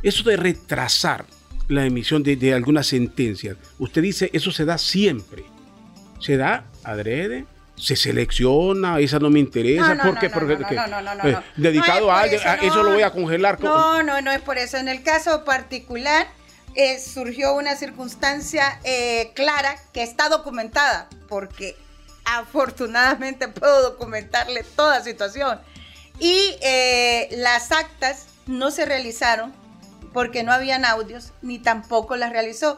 eso 0.04 0.24
de 0.24 0.38
retrasar 0.38 1.26
la 1.72 1.86
emisión 1.86 2.22
de, 2.22 2.54
algunas 2.54 2.88
sentencias, 2.88 3.56
usted 3.80 4.02
dice, 4.02 4.30
eso 4.34 4.52
se 4.52 4.66
da 4.66 4.78
siempre. 4.78 5.46
Se 6.20 6.38
da 6.38 6.66
adrede, 6.84 7.46
se 7.76 7.96
selecciona, 7.96 9.00
esa 9.00 9.20
no 9.20 9.30
me 9.30 9.40
interesa, 9.40 9.96
no, 9.96 10.04
porque, 10.04 10.30
no, 10.30 10.34
porque 10.34 10.76
no, 10.76 11.02
no, 11.02 11.28
eh, 11.28 11.38
dedicado 11.56 12.12
a 12.12 12.22
alguien, 12.22 12.42
eso, 12.62 12.84
lo 12.84 12.92
voy 12.92 13.02
a 13.02 13.12
congelar. 13.12 13.60
No, 13.62 14.04
no, 14.04 14.22
no 14.22 14.32
es 14.32 14.42
por 14.42 14.58
eso. 14.58 14.78
En 14.78 14.88
el 14.88 15.02
caso 15.02 15.46
particular 15.46 16.28
eh, 16.76 17.00
surgió 17.00 17.56
una 17.56 17.76
circunstancia 17.76 18.80
eh, 18.84 19.32
clara 19.34 19.78
que 19.94 20.04
está 20.04 20.30
documentada, 20.30 21.10
porque 21.28 21.76
afortunadamente 22.26 23.48
puedo 23.48 23.82
documentarle 23.82 24.64
toda 24.76 25.02
situación. 25.02 25.60
Y 26.20 26.56
las 27.32 27.72
actas 27.72 28.28
no 28.46 28.70
se 28.70 28.86
realizaron 28.86 29.61
porque 30.14 30.44
no 30.44 30.52
habían 30.52 30.86
audios, 30.86 31.32
ni 31.42 31.60
tampoco 31.60 32.16
las 32.16 32.32
realizó. 32.32 32.78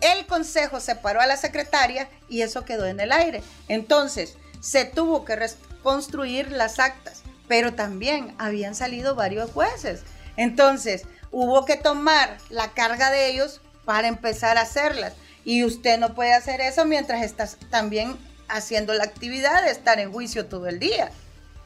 El 0.00 0.26
consejo 0.26 0.80
separó 0.80 1.20
a 1.20 1.26
la 1.26 1.36
secretaria 1.36 2.08
y 2.28 2.42
eso 2.42 2.64
quedó 2.64 2.86
en 2.86 3.00
el 3.00 3.12
aire. 3.12 3.42
Entonces, 3.68 4.36
se 4.60 4.84
tuvo 4.84 5.24
que 5.24 5.36
reconstruir 5.36 6.50
las 6.50 6.78
actas, 6.78 7.22
pero 7.48 7.74
también 7.74 8.34
habían 8.38 8.74
salido 8.74 9.14
varios 9.14 9.50
jueces. 9.50 10.02
Entonces, 10.36 11.04
hubo 11.30 11.64
que 11.64 11.76
tomar 11.76 12.38
la 12.50 12.72
carga 12.72 13.10
de 13.10 13.28
ellos 13.28 13.60
para 13.84 14.08
empezar 14.08 14.58
a 14.58 14.62
hacerlas. 14.62 15.14
Y 15.44 15.64
usted 15.64 15.98
no 15.98 16.14
puede 16.14 16.34
hacer 16.34 16.60
eso 16.60 16.84
mientras 16.84 17.22
estás 17.22 17.58
también 17.70 18.16
haciendo 18.48 18.94
la 18.94 19.04
actividad 19.04 19.64
de 19.64 19.70
estar 19.70 19.98
en 19.98 20.12
juicio 20.12 20.46
todo 20.46 20.66
el 20.68 20.78
día, 20.78 21.10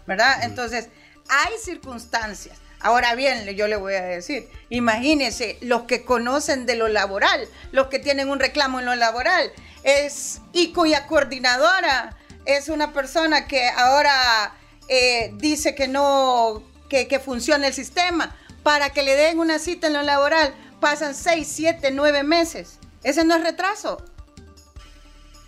¿verdad? 0.07 0.45
Entonces, 0.45 0.89
hay 1.29 1.59
circunstancias 1.59 2.59
Ahora 2.81 3.15
bien, 3.15 3.47
yo 3.57 3.69
le 3.69 3.77
voy 3.77 3.95
a 3.95 4.03
decir, 4.03 4.49
imagínense 4.69 5.59
los 5.61 5.83
que 5.83 6.05
conocen 6.05 6.67
de 6.67 6.77
lo 6.77 6.89
laboral, 6.89 7.49
los 7.73 7.87
que 7.89 7.99
tienen 7.99 8.29
un 8.29 8.39
reclamo 8.39 8.81
en 8.81 8.87
lo 8.87 8.95
laboral, 8.95 9.51
es 9.83 10.41
y 10.53 10.73
cuya 10.73 11.07
coordinadora 11.07 12.17
es 12.45 12.69
una 12.69 12.93
persona 12.93 13.47
que 13.47 13.69
ahora 13.69 14.55
eh, 14.89 15.33
dice 15.35 15.75
que 15.75 15.89
no, 15.89 16.63
que, 16.89 17.09
que 17.09 17.19
funciona 17.19 17.67
el 17.67 17.75
sistema, 17.75 18.37
para 18.63 18.91
que 18.91 19.03
le 19.03 19.17
den 19.17 19.39
una 19.39 19.59
cita 19.59 19.87
en 19.87 19.95
lo 19.95 20.03
laboral, 20.03 20.55
pasan 20.81 21.15
seis, 21.15 21.49
siete, 21.51 21.91
nueve 21.91 22.23
meses. 22.23 22.79
Ese 23.03 23.25
no 23.25 23.37
es 23.37 23.43
retraso. 23.43 24.05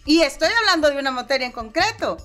Y 0.05 0.23
estoy 0.23 0.49
hablando 0.61 0.91
de 0.91 0.99
una 0.99 1.11
materia 1.11 1.47
en 1.47 1.53
concreto. 1.53 2.17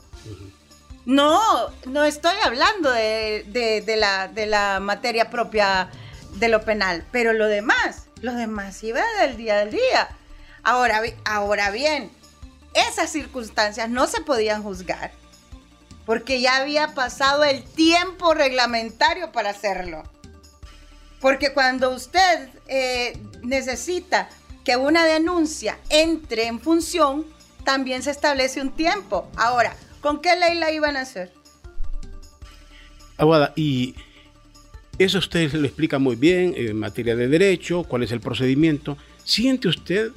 No, 1.05 1.41
no 1.85 2.03
estoy 2.05 2.35
hablando 2.43 2.89
de, 2.89 3.83
la, 3.97 4.79
materia 4.79 5.29
propia 5.29 5.89
de 6.35 6.47
lo 6.47 6.63
penal, 6.63 7.05
pero 7.11 7.33
lo 7.33 7.47
demás, 7.47 8.05
lo 8.21 8.33
demás 8.33 8.83
iba 8.83 9.01
del 9.21 9.37
día 9.37 9.61
al 9.61 9.71
día. 9.71 10.09
Ahora, 10.63 11.01
ahora 11.25 11.71
bien, 11.71 12.11
esas 12.73 13.11
circunstancias 13.11 13.89
no 13.89 14.07
se 14.07 14.21
podían 14.21 14.63
juzgar 14.63 15.11
porque 16.05 16.41
ya 16.41 16.57
había 16.57 16.93
pasado 16.93 17.43
el 17.43 17.63
tiempo 17.63 18.33
reglamentario 18.33 19.31
para 19.31 19.51
hacerlo. 19.51 20.03
Porque 21.21 21.53
cuando 21.53 21.91
usted 21.91 22.49
eh, 22.67 23.17
necesita 23.41 24.29
que 24.65 24.75
una 24.75 25.05
denuncia 25.05 25.79
entre 25.89 26.47
en 26.47 26.59
función, 26.59 27.25
también 27.63 28.03
se 28.03 28.11
establece 28.11 28.59
un 28.59 28.71
tiempo. 28.71 29.29
Ahora, 29.37 29.75
¿Con 30.03 30.19
qué 30.19 30.35
ley 30.35 30.59
la 30.59 30.69
iban 30.69 30.97
a 30.97 31.01
hacer? 31.01 31.31
Aguada, 33.17 33.53
y 33.55 33.95
eso 34.99 35.17
usted 35.17 35.53
lo 35.53 35.65
explica 35.65 35.97
muy 35.97 36.17
bien 36.17 36.53
en 36.57 36.77
materia 36.77 37.15
de 37.15 37.29
derecho, 37.29 37.83
cuál 37.83 38.03
es 38.03 38.11
el 38.11 38.19
procedimiento. 38.19 38.97
¿Siente 39.23 39.69
usted 39.69 40.11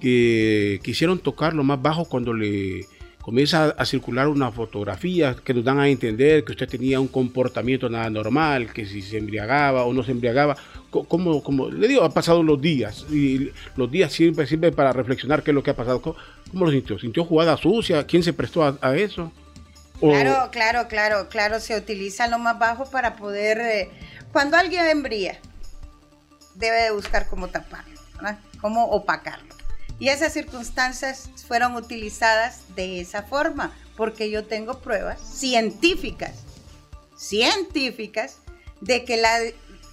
que 0.00 0.80
quisieron 0.84 1.18
tocar 1.18 1.54
lo 1.54 1.64
más 1.64 1.80
bajo 1.80 2.04
cuando 2.04 2.34
le 2.34 2.86
comienza 3.22 3.70
a 3.70 3.84
circular 3.86 4.28
una 4.28 4.50
fotografía 4.50 5.36
que 5.42 5.54
nos 5.54 5.64
dan 5.64 5.78
a 5.78 5.88
entender 5.88 6.44
que 6.44 6.52
usted 6.52 6.68
tenía 6.68 7.00
un 7.00 7.08
comportamiento 7.08 7.88
nada 7.88 8.10
normal, 8.10 8.72
que 8.72 8.84
si 8.84 9.00
se 9.00 9.16
embriagaba 9.16 9.84
o 9.84 9.92
no 9.92 10.02
se 10.02 10.10
embriagaba? 10.10 10.56
¿Cómo, 10.90 11.42
cómo? 11.42 11.70
le 11.70 11.88
digo, 11.88 12.04
han 12.04 12.12
pasado 12.12 12.42
los 12.42 12.60
días 12.60 13.06
y 13.10 13.50
los 13.76 13.90
días 13.90 14.12
siempre 14.12 14.46
sirven 14.46 14.74
para 14.74 14.92
reflexionar 14.92 15.42
qué 15.42 15.52
es 15.52 15.54
lo 15.54 15.62
que 15.62 15.70
ha 15.70 15.76
pasado. 15.76 16.02
¿Cómo, 16.02 16.16
lo 16.66 16.70
sintió? 16.70 16.98
¿Sintió 16.98 17.24
jugada 17.24 17.56
sucia? 17.56 18.06
¿Quién 18.06 18.22
se 18.22 18.32
prestó 18.32 18.78
a, 18.80 18.96
eso? 18.96 19.32
Claro, 20.00 20.50
claro, 20.50 20.88
claro, 20.88 21.28
claro, 21.30 21.60
se 21.60 21.76
utiliza 21.76 22.26
lo 22.26 22.38
más 22.38 22.58
bajo 22.58 22.90
para 22.90 23.16
poder... 23.16 23.58
Eh, 23.60 23.90
cuando 24.32 24.56
alguien 24.56 24.86
embría, 24.86 25.38
debe 26.56 26.82
de 26.82 26.90
buscar 26.90 27.28
cómo 27.28 27.48
taparlo, 27.48 28.00
cómo 28.60 28.86
opacarlo. 28.86 29.61
Y 30.02 30.08
esas 30.08 30.32
circunstancias 30.32 31.30
fueron 31.46 31.76
utilizadas 31.76 32.74
de 32.74 33.00
esa 33.00 33.22
forma, 33.22 33.72
porque 33.96 34.30
yo 34.30 34.44
tengo 34.44 34.80
pruebas 34.80 35.20
científicas, 35.20 36.32
científicas, 37.16 38.38
de 38.80 39.04
que 39.04 39.16
la 39.16 39.38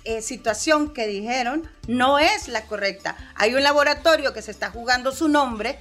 eh, 0.05 0.21
situación 0.23 0.95
que 0.95 1.05
dijeron 1.05 1.69
no 1.87 2.17
es 2.17 2.47
la 2.47 2.63
correcta. 2.63 3.17
Hay 3.35 3.53
un 3.53 3.61
laboratorio 3.61 4.33
que 4.33 4.41
se 4.41 4.49
está 4.49 4.71
jugando 4.71 5.11
su 5.11 5.27
nombre, 5.27 5.77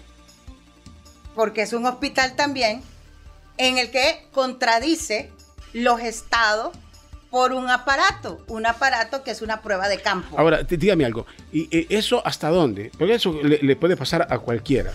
porque 1.34 1.62
es 1.62 1.72
un 1.72 1.86
hospital 1.86 2.36
también, 2.36 2.82
en 3.56 3.78
el 3.78 3.90
que 3.90 4.28
contradice 4.32 5.32
los 5.72 6.02
estados 6.02 6.76
por 7.30 7.52
un 7.52 7.68
aparato, 7.68 8.44
un 8.48 8.66
aparato 8.66 9.22
que 9.22 9.30
es 9.30 9.42
una 9.42 9.60
prueba 9.60 9.88
de 9.88 10.00
campo. 10.00 10.38
Ahora, 10.38 10.62
dígame 10.62 11.04
algo, 11.04 11.26
¿y 11.52 11.68
eh, 11.76 11.86
eso 11.90 12.26
hasta 12.26 12.48
dónde? 12.48 12.90
Porque 12.96 13.14
eso 13.14 13.38
le, 13.42 13.76
puede 13.76 13.96
pasar 13.96 14.26
a 14.30 14.38
cualquiera. 14.38 14.92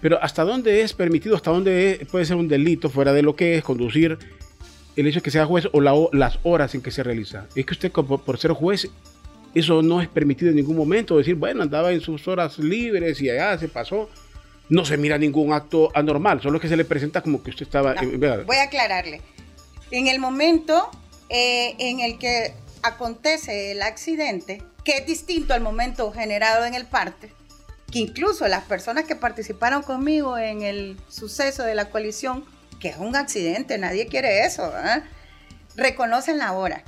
Pero 0.00 0.22
¿hasta 0.22 0.44
dónde 0.44 0.82
es 0.82 0.92
permitido, 0.92 1.36
hasta 1.36 1.50
dónde 1.50 2.06
puede 2.10 2.24
ser 2.24 2.36
un 2.36 2.48
delito 2.48 2.88
fuera 2.88 3.12
de 3.12 3.22
lo 3.22 3.34
que 3.34 3.56
es 3.56 3.64
conducir 3.64 4.18
el 4.96 5.06
hecho 5.06 5.20
de 5.20 5.22
que 5.22 5.30
sea 5.30 5.46
juez 5.46 5.68
o 5.72 5.80
las 6.12 6.38
horas 6.42 6.74
en 6.74 6.82
que 6.82 6.90
se 6.90 7.04
realiza. 7.04 7.46
Es 7.54 7.64
que 7.64 7.72
usted 7.72 7.92
por, 7.92 8.38
ser 8.38 8.50
juez, 8.50 8.88
eso 9.54 9.80
no 9.80 10.02
es 10.02 10.08
permitido 10.08 10.50
en 10.50 10.56
ningún 10.56 10.76
momento. 10.76 11.16
Decir, 11.16 11.36
bueno, 11.36 11.62
andaba 11.62 11.92
en 11.92 12.00
sus 12.00 12.26
horas 12.26 12.58
libres 12.58 13.20
y 13.22 13.30
allá 13.30 13.56
se 13.58 13.68
pasó. 13.68 14.10
No 14.68 14.84
se 14.84 14.96
mira 14.96 15.16
ningún 15.16 15.52
acto 15.52 15.90
anormal, 15.94 16.42
solo 16.42 16.58
que 16.58 16.66
se 16.66 16.76
le 16.76 16.84
presenta 16.84 17.22
como 17.22 17.42
que 17.42 17.50
usted 17.50 17.62
estaba... 17.62 17.94
voy 18.44 18.56
a 18.56 18.64
aclararle. 18.64 19.22
En 19.92 20.08
el 20.08 20.18
momento 20.18 20.90
eh, 21.28 21.74
en 21.78 22.00
el 22.00 22.18
que 22.18 22.54
acontece 22.82 23.72
el 23.72 23.82
accidente, 23.82 24.62
que 24.84 24.98
es 24.98 25.06
distinto 25.06 25.54
al 25.54 25.60
momento 25.60 26.12
generado 26.12 26.64
en 26.64 26.74
el 26.74 26.86
parte, 26.86 27.32
que 27.90 27.98
incluso 27.98 28.46
las 28.48 28.64
personas 28.64 29.04
que 29.04 29.16
participaron 29.16 29.82
conmigo 29.82 30.38
en 30.38 30.62
el 30.62 30.98
suceso 31.08 31.62
de 31.62 31.74
la 31.74 31.90
colisión 31.90 32.44
que 32.78 32.88
es 32.88 32.96
un 32.96 33.16
accidente, 33.16 33.78
nadie 33.78 34.06
quiere 34.06 34.44
eso. 34.44 34.72
¿eh? 34.78 35.02
Reconocen 35.76 36.38
la 36.38 36.52
hora 36.52 36.84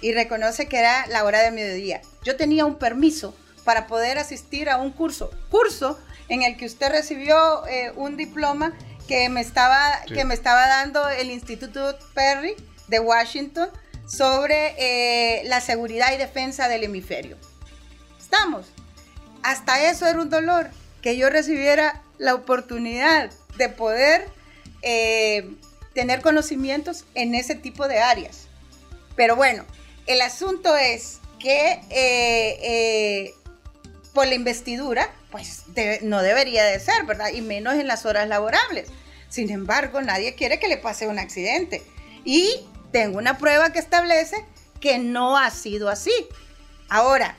y 0.00 0.12
reconoce 0.12 0.68
que 0.68 0.78
era 0.78 1.06
la 1.08 1.24
hora 1.24 1.40
de 1.42 1.50
mediodía. 1.50 2.02
Yo 2.22 2.36
tenía 2.36 2.64
un 2.64 2.78
permiso 2.78 3.34
para 3.64 3.86
poder 3.86 4.18
asistir 4.18 4.68
a 4.68 4.76
un 4.76 4.90
curso, 4.90 5.30
curso 5.50 5.98
en 6.28 6.42
el 6.42 6.56
que 6.56 6.66
usted 6.66 6.90
recibió 6.90 7.66
eh, 7.66 7.92
un 7.96 8.16
diploma 8.16 8.76
que 9.08 9.28
me, 9.28 9.40
estaba, 9.40 10.00
que 10.06 10.24
me 10.24 10.34
estaba 10.34 10.66
dando 10.66 11.08
el 11.08 11.30
Instituto 11.30 11.98
Perry 12.14 12.54
de 12.88 13.00
Washington 13.00 13.70
sobre 14.06 14.74
eh, 14.78 15.42
la 15.44 15.60
seguridad 15.60 16.12
y 16.12 16.16
defensa 16.16 16.68
del 16.68 16.84
hemisferio. 16.84 17.36
Estamos. 18.18 18.66
Hasta 19.42 19.90
eso 19.90 20.06
era 20.06 20.20
un 20.20 20.30
dolor, 20.30 20.70
que 21.02 21.16
yo 21.16 21.30
recibiera 21.30 22.02
la 22.18 22.34
oportunidad 22.34 23.30
de 23.56 23.68
poder 23.68 24.26
eh, 24.82 25.50
tener 25.94 26.22
conocimientos 26.22 27.04
en 27.14 27.34
ese 27.34 27.54
tipo 27.54 27.88
de 27.88 27.98
áreas. 27.98 28.46
Pero 29.16 29.36
bueno, 29.36 29.64
el 30.06 30.20
asunto 30.22 30.76
es 30.76 31.18
que 31.38 31.80
eh, 31.90 33.34
por 34.14 34.26
la 34.26 34.34
investidura, 34.34 35.10
pues 35.30 35.64
no 36.02 36.22
debería 36.22 36.64
de 36.64 36.80
ser, 36.80 37.04
¿verdad? 37.04 37.30
Y 37.32 37.42
menos 37.42 37.74
en 37.74 37.86
las 37.86 38.06
horas 38.06 38.28
laborables. 38.28 38.88
Sin 39.28 39.50
embargo, 39.50 40.00
nadie 40.00 40.34
quiere 40.34 40.58
que 40.58 40.68
le 40.68 40.76
pase 40.76 41.08
un 41.08 41.18
accidente. 41.18 41.82
Y 42.24 42.66
tengo 42.94 43.18
una 43.18 43.38
prueba 43.38 43.72
que 43.72 43.80
establece 43.80 44.36
que 44.80 45.00
no 45.00 45.36
ha 45.36 45.50
sido 45.50 45.88
así. 45.88 46.12
Ahora, 46.88 47.34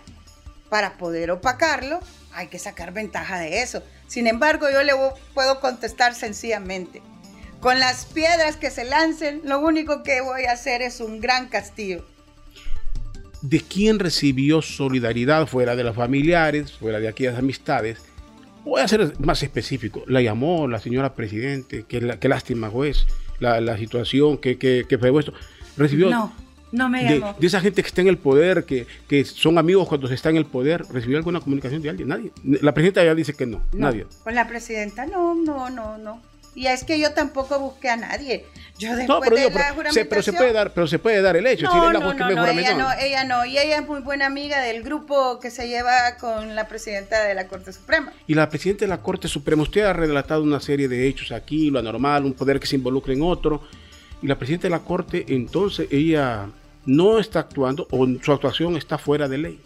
para 0.70 0.98
poder 0.98 1.32
opacarlo, 1.32 2.02
hay 2.34 2.48
que 2.48 2.60
sacar 2.60 2.92
ventaja 2.92 3.40
de 3.40 3.62
eso. 3.62 3.82
Sin 4.06 4.28
embargo, 4.28 4.70
yo 4.70 4.84
le 4.84 4.92
puedo 5.34 5.62
contestar 5.62 6.14
sencillamente. 6.14 7.02
Con 7.62 7.80
las 7.80 8.06
piedras 8.06 8.58
que 8.58 8.70
se 8.70 8.84
lancen, 8.84 9.44
lo 9.46 9.60
único 9.60 10.04
que 10.04 10.20
voy 10.20 10.44
a 10.44 10.52
hacer 10.52 10.82
es 10.82 11.00
un 11.00 11.22
gran 11.22 11.48
castillo. 11.48 12.06
¿De 13.42 13.62
quién 13.62 14.00
recibió 14.00 14.62
solidaridad 14.62 15.48
fuera 15.48 15.78
de 15.78 15.86
los 15.86 15.96
familiares, 15.96 16.74
fuera 16.74 17.00
de 17.00 17.08
aquellas 17.08 17.40
amistades? 17.40 18.00
Voy 18.66 18.82
a 18.82 18.90
ser 18.90 19.18
más 19.22 19.42
específico. 19.42 20.04
La 20.08 20.22
llamó 20.22 20.68
la 20.68 20.82
señora 20.82 21.14
presidente, 21.14 21.86
qué, 21.88 22.18
qué 22.20 22.28
lástima 22.28 22.70
juez. 22.70 23.06
La, 23.40 23.62
la 23.62 23.78
situación 23.78 24.38
que, 24.38 24.58
que, 24.58 24.86
que 24.88 24.98
fue 24.98 25.10
vuestro. 25.10 25.34
Recibió 25.78 26.10
No, 26.10 26.34
no 26.72 26.90
me 26.90 27.04
de, 27.04 27.24
de 27.40 27.48
esa 27.48 27.62
gente 27.62 27.82
que 27.82 27.88
está 27.88 28.02
en 28.02 28.08
el 28.08 28.18
poder, 28.18 28.66
que, 28.66 28.88
que 29.08 29.26
son 29.26 29.58
amigos 29.58 29.88
cuando 29.88 30.08
se 30.08 30.14
está 30.14 30.30
en 30.30 30.38
el 30.38 30.46
poder, 30.46 30.84
¿recibió 30.92 31.18
alguna 31.18 31.40
comunicación 31.40 31.82
de 31.82 31.90
alguien? 31.90 32.08
Nadie. 32.08 32.32
La 32.44 32.74
presidenta 32.74 33.04
ya 33.04 33.16
dice 33.16 33.34
que 33.34 33.46
no, 33.46 33.62
No, 33.72 33.80
nadie. 33.88 34.06
Con 34.24 34.36
la 34.36 34.48
presidenta 34.48 35.06
no, 35.06 35.36
no, 35.36 35.70
no, 35.70 35.98
no. 35.98 36.22
Y 36.56 36.68
es 36.68 36.84
que 36.86 36.98
yo 37.00 37.12
tampoco 37.12 37.60
busqué 37.60 37.90
a 37.90 37.98
nadie. 37.98 38.46
Yo 38.78 38.90
después 38.96 39.08
No, 39.08 39.20
pero, 39.22 39.36
de 39.36 39.42
digo, 39.44 39.60
la 39.60 39.74
pero, 39.76 39.92
se, 39.92 40.06
pero 40.06 40.22
se 40.22 40.32
juramentación- 40.32 40.38
puede 40.38 40.54
dar, 40.54 40.74
pero 40.74 40.88
se 40.88 41.00
puede 41.00 41.22
dar 41.22 41.36
el 41.38 41.48
hecho. 41.48 41.66
No, 41.66 41.92
la 41.92 42.00
no, 42.00 42.12
ella 42.48 42.74
no, 42.76 42.92
ella 42.94 43.24
no. 43.24 43.46
Y 43.46 43.58
ella 43.58 43.78
es 43.80 43.88
muy 43.88 44.02
buena 44.02 44.26
amiga 44.26 44.62
del 44.62 44.84
grupo 44.84 45.40
que 45.40 45.52
se 45.52 45.68
lleva 45.68 46.16
con 46.20 46.56
la 46.56 46.68
presidenta 46.68 47.24
de 47.24 47.34
la 47.36 47.48
Corte 47.48 47.72
Suprema. 47.72 48.12
Y 48.28 48.34
la 48.34 48.50
presidenta 48.50 48.86
de 48.86 48.90
la 48.90 49.02
Corte 49.02 49.28
Suprema, 49.28 49.64
usted 49.64 49.82
ha 49.82 49.94
relatado 49.94 50.44
una 50.44 50.60
serie 50.60 50.88
de 50.88 51.08
hechos 51.08 51.32
aquí, 51.32 51.70
lo 51.70 51.80
anormal, 51.80 52.26
un 52.26 52.34
poder 52.34 52.60
que 52.60 52.68
se 52.68 52.76
involucra 52.76 53.14
en 53.14 53.22
otro. 53.22 53.62
Y 54.22 54.28
la 54.28 54.38
presidenta 54.38 54.68
de 54.68 54.72
la 54.72 54.80
Corte, 54.80 55.26
entonces, 55.30 55.88
ella 55.92 56.48
no 56.86 57.20
está 57.20 57.40
actuando 57.40 57.88
o 57.92 58.08
su 58.24 58.32
actuación 58.32 58.78
está 58.78 58.98
fuera 58.98 59.28
de 59.28 59.38
ley. 59.38 59.60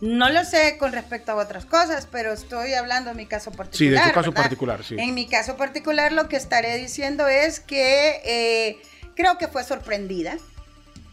No 0.00 0.30
lo 0.30 0.44
sé 0.44 0.76
con 0.78 0.92
respecto 0.92 1.32
a 1.32 1.34
otras 1.34 1.64
cosas, 1.64 2.06
pero 2.10 2.32
estoy 2.32 2.74
hablando 2.74 3.10
de 3.10 3.16
mi 3.16 3.26
caso 3.26 3.50
particular. 3.50 3.78
Sí, 3.78 3.88
de 3.88 3.98
tu 3.98 4.14
caso 4.14 4.30
¿verdad? 4.30 4.42
particular, 4.44 4.84
sí. 4.84 4.96
En 4.98 5.14
mi 5.14 5.26
caso 5.26 5.56
particular 5.56 6.12
lo 6.12 6.28
que 6.28 6.36
estaré 6.36 6.76
diciendo 6.76 7.26
es 7.26 7.58
que 7.58 8.20
eh, 8.24 8.78
creo 9.16 9.38
que 9.38 9.48
fue 9.48 9.64
sorprendida, 9.64 10.36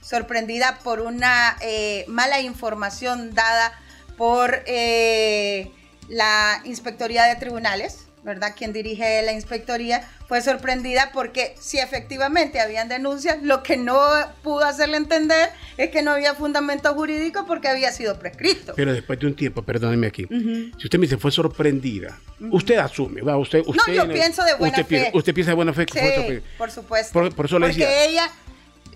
sorprendida 0.01 0.77
por 0.83 1.01
una 1.01 1.57
eh, 1.61 2.05
mala 2.07 2.41
información 2.41 3.33
dada 3.33 3.73
por 4.17 4.61
eh, 4.67 5.71
la 6.07 6.61
Inspectoría 6.63 7.23
de 7.23 7.35
Tribunales, 7.37 8.04
¿verdad? 8.25 8.53
Quien 8.57 8.73
dirige 8.73 9.21
la 9.21 9.31
inspectoría 9.31 10.05
fue 10.27 10.41
sorprendida 10.41 11.11
porque 11.13 11.55
si 11.59 11.77
efectivamente 11.77 12.59
habían 12.59 12.89
denuncias, 12.89 13.37
lo 13.43 13.61
que 13.63 13.77
no 13.77 13.97
pudo 14.43 14.65
hacerle 14.65 14.97
entender 14.97 15.49
es 15.77 15.91
que 15.91 16.01
no 16.01 16.11
había 16.11 16.33
fundamento 16.33 16.91
jurídico 16.95 17.45
porque 17.45 17.67
había 17.67 17.91
sido 17.91 18.17
prescrito. 18.19 18.73
Pero 18.75 18.91
después 18.93 19.19
de 19.19 19.27
un 19.27 19.35
tiempo, 19.35 19.61
perdóneme 19.61 20.07
aquí, 20.07 20.25
si 20.27 20.83
usted 20.85 20.97
me 20.97 21.03
dice 21.05 21.17
fue 21.17 21.31
sorprendida, 21.31 22.19
usted 22.51 22.77
asume, 22.77 23.21
¿va? 23.21 23.37
Usted, 23.37 23.61
usted, 23.65 23.93
yo 23.93 24.09
pienso 24.09 24.43
de 24.43 24.55
buena 24.55 24.75
usted 24.75 24.87
piensa- 24.87 25.11
fe. 25.11 25.17
usted 25.17 25.33
piensa 25.33 25.51
de 25.51 25.55
buena 25.55 25.73
fe 25.73 25.85
que 25.85 25.93
fue 25.93 26.01
Sí, 26.09 26.15
sorprendida. 26.15 26.47
por 26.57 26.71
supuesto. 26.71 27.13
Por- 27.13 27.35
por 27.35 27.45
eso 27.45 27.59
le 27.59 27.67
Porque 27.67 27.85
decía. 27.85 28.05
ella, 28.05 28.31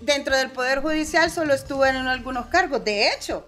dentro 0.02 0.36
del 0.36 0.50
Poder 0.50 0.80
Judicial, 0.80 1.30
solo 1.30 1.54
estuvo 1.54 1.86
en 1.86 1.94
algunos 1.96 2.46
cargos. 2.46 2.84
De 2.84 3.12
hecho, 3.12 3.46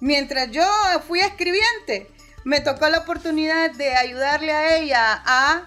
mientras 0.00 0.50
yo 0.50 0.64
fui 1.06 1.20
escribiente, 1.20 2.08
me 2.44 2.60
tocó 2.60 2.88
la 2.88 2.98
oportunidad 2.98 3.72
de 3.72 3.94
ayudarle 3.94 4.52
a 4.52 4.76
ella 4.78 5.22
a, 5.24 5.62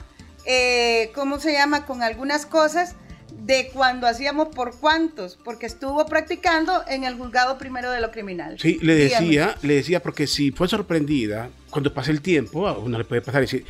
eh, 0.45 1.11
¿cómo 1.13 1.39
se 1.39 1.53
llama?, 1.53 1.85
con 1.85 2.03
algunas 2.03 2.45
cosas 2.45 2.95
de 3.31 3.69
cuando 3.73 4.07
hacíamos 4.07 4.49
por 4.49 4.77
cuantos, 4.79 5.37
porque 5.43 5.65
estuvo 5.65 6.05
practicando 6.05 6.83
en 6.87 7.03
el 7.03 7.15
juzgado 7.15 7.57
primero 7.57 7.91
de 7.91 7.99
lo 7.99 8.11
criminal. 8.11 8.57
Sí, 8.59 8.79
le 8.81 8.95
decía, 8.95 9.55
le 9.61 9.75
decía 9.75 10.01
porque 10.01 10.27
si 10.27 10.51
fue 10.51 10.67
sorprendida, 10.67 11.49
cuando 11.69 11.93
pase 11.93 12.11
el 12.11 12.21
tiempo, 12.21 12.67
a 12.67 12.77
uno 12.77 12.97
le 12.97 13.05
puede 13.05 13.21
pasar 13.21 13.41
y 13.41 13.45
decir, 13.45 13.65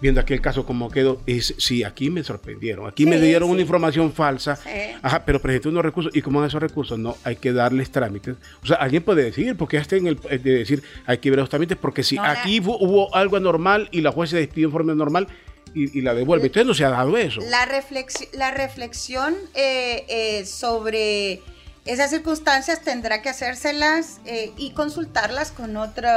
viendo 0.00 0.20
aquel 0.20 0.40
caso 0.40 0.66
como 0.66 0.90
quedó, 0.90 1.20
es 1.26 1.54
sí, 1.58 1.82
aquí 1.84 2.10
me 2.10 2.22
sorprendieron, 2.24 2.86
aquí 2.86 3.06
me 3.06 3.18
dieron 3.20 3.48
sí. 3.48 3.52
una 3.52 3.62
información 3.62 4.12
falsa, 4.12 4.56
Sí. 4.56 4.68
ajá, 5.02 5.24
pero 5.24 5.40
presenté 5.40 5.68
unos 5.68 5.84
recursos 5.84 6.14
y 6.14 6.20
como 6.22 6.44
esos 6.44 6.60
recursos 6.60 6.98
no 6.98 7.16
hay 7.24 7.36
que 7.36 7.52
darles 7.52 7.90
trámites. 7.90 8.36
O 8.62 8.66
sea, 8.66 8.76
alguien 8.76 9.02
puede 9.02 9.22
decir, 9.24 9.56
porque 9.56 9.76
ya 9.76 9.82
está 9.82 9.96
en 9.96 10.06
el 10.06 10.18
eh, 10.30 10.38
de 10.38 10.50
decir, 10.58 10.82
hay 11.06 11.18
que 11.18 11.30
ver 11.30 11.38
los 11.38 11.48
trámites, 11.48 11.78
porque 11.80 12.02
si 12.02 12.16
No, 12.16 12.24
aquí 12.24 12.60
hu- 12.60 12.76
hubo 12.80 13.14
algo 13.14 13.36
anormal 13.36 13.88
y 13.92 14.00
la 14.02 14.12
juez 14.12 14.30
se 14.30 14.36
despidió 14.36 14.66
en 14.68 14.72
forma 14.72 14.94
normal 14.94 15.26
y, 15.74 15.98
y 15.98 16.02
la 16.02 16.12
devuelve. 16.14 16.46
Entonces 16.46 16.66
no 16.66 16.74
se 16.74 16.84
ha 16.84 16.90
dado 16.90 17.16
eso. 17.16 17.40
La, 17.48 17.66
reflexi- 17.66 18.28
la 18.34 18.50
reflexión 18.50 19.34
eh, 19.54 20.04
eh, 20.08 20.44
sobre 20.44 21.40
esas 21.86 22.10
circunstancias 22.10 22.82
tendrá 22.82 23.22
que 23.22 23.28
hacérselas 23.28 24.20
eh, 24.24 24.52
y 24.56 24.70
consultarlas 24.72 25.50
con 25.50 25.76
otro, 25.76 26.08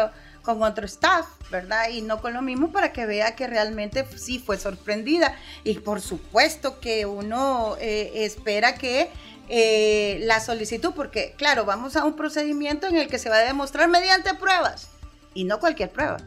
con 0.48 0.64
otro 0.64 0.86
staff, 0.86 1.26
¿verdad? 1.52 1.90
Y 1.90 2.02
no 2.02 2.22
con 2.22 2.34
lo 2.34 2.42
mismo 2.42 2.72
para 2.72 2.94
que 2.94 3.06
vea 3.06 3.36
que 3.36 3.48
realmente 3.48 4.08
sí 4.16 4.40
fue 4.40 4.58
sorprendida. 4.58 5.36
Y 5.66 5.74
por 5.80 6.00
supuesto 6.00 6.80
que 6.80 7.06
uno 7.06 7.76
eh, 7.82 8.12
espera 8.16 8.76
que 8.76 9.12
eh, 9.50 10.20
la 10.22 10.40
solicitud, 10.40 10.94
porque 10.96 11.36
claro, 11.38 11.66
vamos 11.66 11.98
a 11.98 12.06
un 12.06 12.16
procedimiento 12.16 12.88
en 12.88 12.96
el 12.96 13.10
que 13.10 13.20
se 13.20 13.30
va 13.30 13.36
a 13.36 13.40
demostrar 13.40 13.90
mediante 13.90 14.34
pruebas, 14.36 14.88
y 15.34 15.44
no 15.44 15.60
cualquier 15.60 15.92
prueba, 15.92 16.18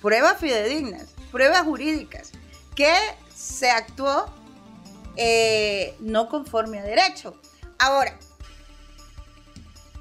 pruebas 0.00 0.38
fidedignas, 0.38 1.08
pruebas 1.30 1.60
jurídicas, 1.62 2.32
que 2.74 2.94
se 3.34 3.70
actuó 3.70 4.32
eh, 5.16 5.94
no 6.00 6.30
conforme 6.30 6.78
a 6.78 6.84
derecho. 6.84 7.38
Ahora, 7.78 8.18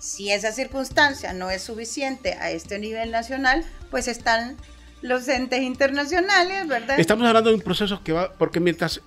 si 0.01 0.31
esa 0.31 0.51
circunstancia 0.51 1.31
no 1.31 1.51
es 1.51 1.61
suficiente 1.61 2.33
a 2.33 2.49
este 2.49 2.79
nivel 2.79 3.11
nacional, 3.11 3.63
pues 3.91 4.07
están 4.07 4.57
los 5.03 5.27
entes 5.27 5.61
internacionales, 5.61 6.67
¿verdad? 6.67 6.99
Estamos 6.99 7.27
hablando 7.27 7.51
de 7.51 7.55
un 7.55 7.61
proceso 7.61 8.01
que 8.03 8.11
va, 8.11 8.33
porque 8.33 8.59
mientras 8.59 8.97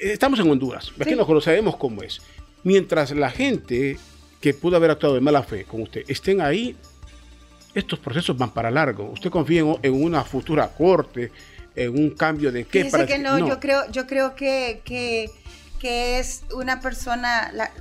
eh, 0.00 0.12
estamos 0.12 0.38
en 0.38 0.48
Honduras, 0.48 0.92
aquí 1.00 1.10
Sí. 1.10 1.16
nos 1.16 1.44
sabemos 1.44 1.76
cómo 1.76 2.02
es. 2.02 2.20
Mientras 2.62 3.10
la 3.10 3.30
gente 3.30 3.98
que 4.40 4.54
pudo 4.54 4.76
haber 4.76 4.92
actuado 4.92 5.16
de 5.16 5.20
mala 5.20 5.42
fe 5.42 5.64
con 5.64 5.82
usted 5.82 6.04
estén 6.06 6.40
ahí, 6.40 6.76
estos 7.74 7.98
procesos 7.98 8.38
van 8.38 8.54
para 8.54 8.70
largo. 8.70 9.10
¿Usted 9.10 9.30
confía 9.30 9.62
en, 9.82 9.92
una 9.92 10.22
futura 10.22 10.68
corte, 10.68 11.32
en 11.74 11.98
un 11.98 12.10
cambio 12.10 12.52
de 12.52 12.64
qué? 12.64 12.84
Dice 12.84 12.92
para 12.92 13.06
que 13.06 13.18
no, 13.18 13.38
yo 13.38 13.58
creo, 13.58 13.90
yo 13.90 14.06
creo 14.06 14.36
que, 14.36 14.82
que, 14.84 15.30
que 15.80 16.20
es 16.20 16.44
una 16.54 16.80
persona, 16.80 17.50
la, 17.52 17.72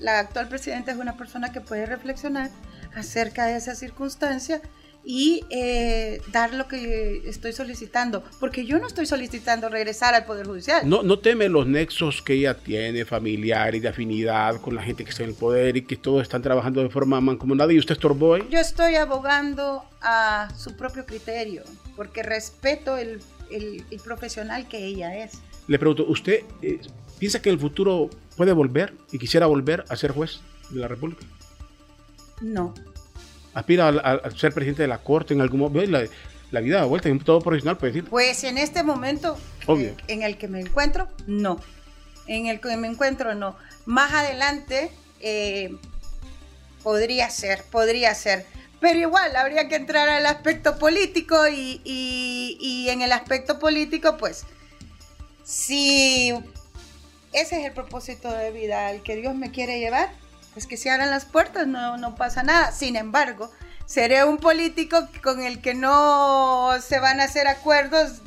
la 0.00 0.18
actual 0.20 0.48
presidenta 0.48 0.92
es 0.92 0.98
una 0.98 1.16
persona 1.16 1.52
que 1.52 1.60
puede 1.60 1.86
reflexionar 1.86 2.50
acerca 2.94 3.46
de 3.46 3.56
esa 3.56 3.74
circunstancia 3.74 4.60
y 5.06 5.44
eh, 5.50 6.22
dar 6.32 6.54
lo 6.54 6.66
que 6.66 7.22
estoy 7.26 7.52
solicitando, 7.52 8.24
porque 8.40 8.64
yo 8.64 8.78
no 8.78 8.86
estoy 8.86 9.04
solicitando 9.04 9.68
regresar 9.68 10.14
al 10.14 10.24
Poder 10.24 10.46
Judicial. 10.46 10.88
No, 10.88 11.02
no 11.02 11.18
teme 11.18 11.50
los 11.50 11.66
nexos 11.66 12.22
que 12.22 12.32
ella 12.34 12.54
tiene, 12.56 13.04
familiares, 13.04 13.82
de 13.82 13.88
afinidad 13.88 14.62
con 14.62 14.74
la 14.74 14.82
gente 14.82 15.04
que 15.04 15.10
está 15.10 15.22
en 15.22 15.30
el 15.30 15.34
poder 15.34 15.76
y 15.76 15.82
que 15.82 15.96
todos 15.96 16.22
están 16.22 16.40
trabajando 16.40 16.82
de 16.82 16.88
forma 16.88 17.20
mancomunada 17.20 17.70
y 17.72 17.78
usted 17.78 17.92
estorbó 17.92 18.34
ahí. 18.34 18.46
Yo 18.48 18.58
estoy 18.58 18.94
abogando 18.94 19.84
a 20.00 20.48
su 20.56 20.74
propio 20.74 21.04
criterio, 21.04 21.64
porque 21.96 22.22
respeto 22.22 22.96
el, 22.96 23.20
el- 23.50 23.84
el 23.90 24.00
profesional 24.00 24.66
que 24.68 24.86
ella 24.86 25.14
es. 25.22 25.32
Le 25.66 25.78
pregunto, 25.78 26.06
¿usted 26.08 26.44
eh, 26.62 26.80
piensa 27.24 27.40
que 27.40 27.48
en 27.48 27.54
el 27.54 27.60
futuro 27.60 28.10
puede 28.36 28.52
volver 28.52 28.92
y 29.10 29.18
quisiera 29.18 29.46
volver 29.46 29.82
a 29.88 29.96
ser 29.96 30.12
juez 30.12 30.40
de 30.68 30.78
la 30.80 30.88
República? 30.88 31.24
No, 32.42 32.74
aspira 33.54 33.88
a, 33.88 33.92
a- 33.92 34.14
a 34.26 34.30
ser 34.30 34.52
presidente 34.52 34.82
de 34.82 34.88
la 34.88 34.98
corte 34.98 35.32
en 35.32 35.40
algún 35.40 35.60
momento. 35.60 35.90
La, 35.90 36.04
la 36.50 36.60
vida 36.60 36.80
da 36.80 36.84
vuelta, 36.84 37.08
un 37.08 37.20
todo 37.20 37.40
profesional 37.40 37.78
puede 37.78 37.94
decir. 37.94 38.10
Pues 38.10 38.44
en 38.44 38.58
este 38.58 38.82
momento 38.82 39.38
Obvio. 39.66 39.88
eh, 39.88 39.96
en 40.08 40.22
el 40.22 40.36
que 40.36 40.48
me 40.48 40.60
encuentro, 40.60 41.08
no. 41.26 41.58
En 42.26 42.44
el 42.46 42.60
que 42.60 42.76
me 42.76 42.88
encuentro, 42.88 43.34
no. 43.34 43.56
Más 43.86 44.12
adelante 44.12 44.90
eh, 45.20 45.74
podría 46.82 47.30
ser, 47.30 47.64
podría 47.70 48.14
ser. 48.14 48.44
Pero 48.80 48.98
igual 48.98 49.34
habría 49.36 49.66
que 49.70 49.76
entrar 49.76 50.10
al 50.10 50.26
aspecto 50.26 50.78
político 50.78 51.48
y, 51.48 51.80
y- 51.84 52.58
y 52.60 52.90
en 52.90 53.00
el 53.00 53.12
aspecto 53.12 53.58
político, 53.58 54.18
pues, 54.18 54.44
si 55.42 56.34
ese 57.34 57.60
es 57.60 57.66
el 57.66 57.72
propósito 57.72 58.30
de 58.32 58.50
vida 58.50 58.86
al 58.88 59.02
que 59.02 59.16
Dios 59.16 59.34
me 59.34 59.50
quiere 59.50 59.78
llevar, 59.80 60.10
pues 60.52 60.66
que 60.66 60.76
se 60.76 60.90
abran 60.90 61.10
las 61.10 61.24
puertas, 61.24 61.66
no, 61.66 61.96
no 61.98 62.14
pasa 62.14 62.42
nada. 62.42 62.72
Sin 62.72 62.96
embargo, 62.96 63.50
seré 63.86 64.24
un 64.24 64.38
político 64.38 65.08
con 65.22 65.42
el 65.42 65.60
que 65.60 65.74
no 65.74 66.70
se 66.80 67.00
van 67.00 67.20
a 67.20 67.24
hacer 67.24 67.46
acuerdos 67.48 68.22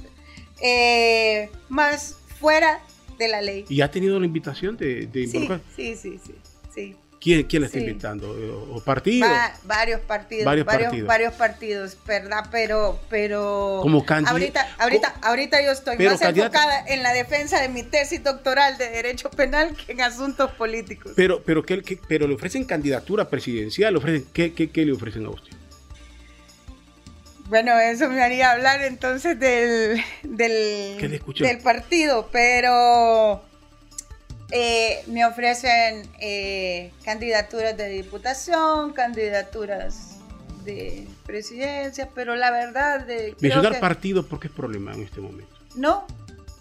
eh, 0.62 1.50
más 1.70 2.16
fuera 2.40 2.80
de 3.18 3.28
la 3.28 3.42
ley. 3.42 3.66
¿Y 3.70 3.82
ha 3.82 3.90
tenido 3.90 4.20
la 4.20 4.26
invitación 4.26 4.78
de, 4.78 5.08
de 5.08 5.28
Sí, 5.28 5.38
involucrar? 5.38 5.62
sí, 5.76 5.96
sí, 5.96 6.20
sí, 6.24 6.36
sí. 6.74 6.96
¿Quién, 7.28 7.44
quién 7.44 7.62
la 7.62 7.66
está 7.66 7.80
Sí. 7.80 7.84
invitando? 7.86 8.30
¿O 8.30 8.78
o 8.78 8.80
partido? 8.82 9.28
Va- 9.28 9.54
varios 9.66 10.00
partidos, 10.00 10.46
Varios 10.46 10.66
partidos. 10.66 11.06
varios 11.08 11.34
partidos, 11.34 11.98
¿verdad? 12.08 12.46
Pero, 12.52 13.02
pero 13.10 13.80
Como 13.82 14.06
ahorita, 14.08 14.66
ahorita, 14.80 15.16
ahorita 15.22 15.62
yo 15.62 15.72
estoy 15.72 15.98
más 15.98 16.22
enfocada 16.22 16.86
en 16.88 17.04
la 17.04 17.12
defensa 17.12 17.60
de 17.62 17.68
mi 17.68 17.84
tesis 17.84 18.24
doctoral 18.24 18.78
de 18.78 18.90
derecho 18.92 19.30
penal 19.30 19.76
que 19.76 19.92
en 19.92 20.00
asuntos 20.00 20.52
políticos. 20.52 21.12
Pero, 21.18 21.44
pero, 21.44 21.64
¿qué- 21.66 21.82
qué- 21.82 22.00
pero 22.08 22.30
le 22.30 22.36
ofrecen 22.36 22.64
candidatura 22.64 23.30
presidencial, 23.30 23.94
le 23.94 23.98
ofrecen, 24.00 24.26
¿qué, 24.32 24.54
qué, 24.54 24.70
qué 24.72 24.86
le 24.86 24.94
ofrecen 24.94 25.26
a 25.26 25.30
usted? 25.32 25.52
Bueno, 27.50 27.78
eso 27.78 28.08
me 28.10 28.22
haría 28.24 28.52
hablar 28.52 28.82
entonces 28.84 29.38
del, 29.38 30.02
del, 30.24 30.96
¿Qué 30.98 31.10
le 31.10 31.20
del 31.46 31.60
partido, 31.60 32.30
pero 32.32 33.44
eh, 34.52 35.04
me 35.08 35.26
ofrecen 35.26 36.10
eh, 36.20 36.92
candidaturas 37.04 37.76
de 37.78 37.90
diputación, 37.90 38.94
candidaturas 38.94 40.16
de 40.64 41.08
presidencia, 41.26 42.10
pero 42.14 42.36
la 42.36 42.52
verdad 42.52 43.06
de 43.06 43.36
Mencionar 43.40 43.74
que- 43.74 43.80
partido, 43.80 44.26
¿por 44.28 44.40
qué 44.40 44.48
es 44.48 44.54
problema 44.54 44.94
en 44.94 45.04
este 45.04 45.20
momento? 45.22 45.56
no, 45.76 46.06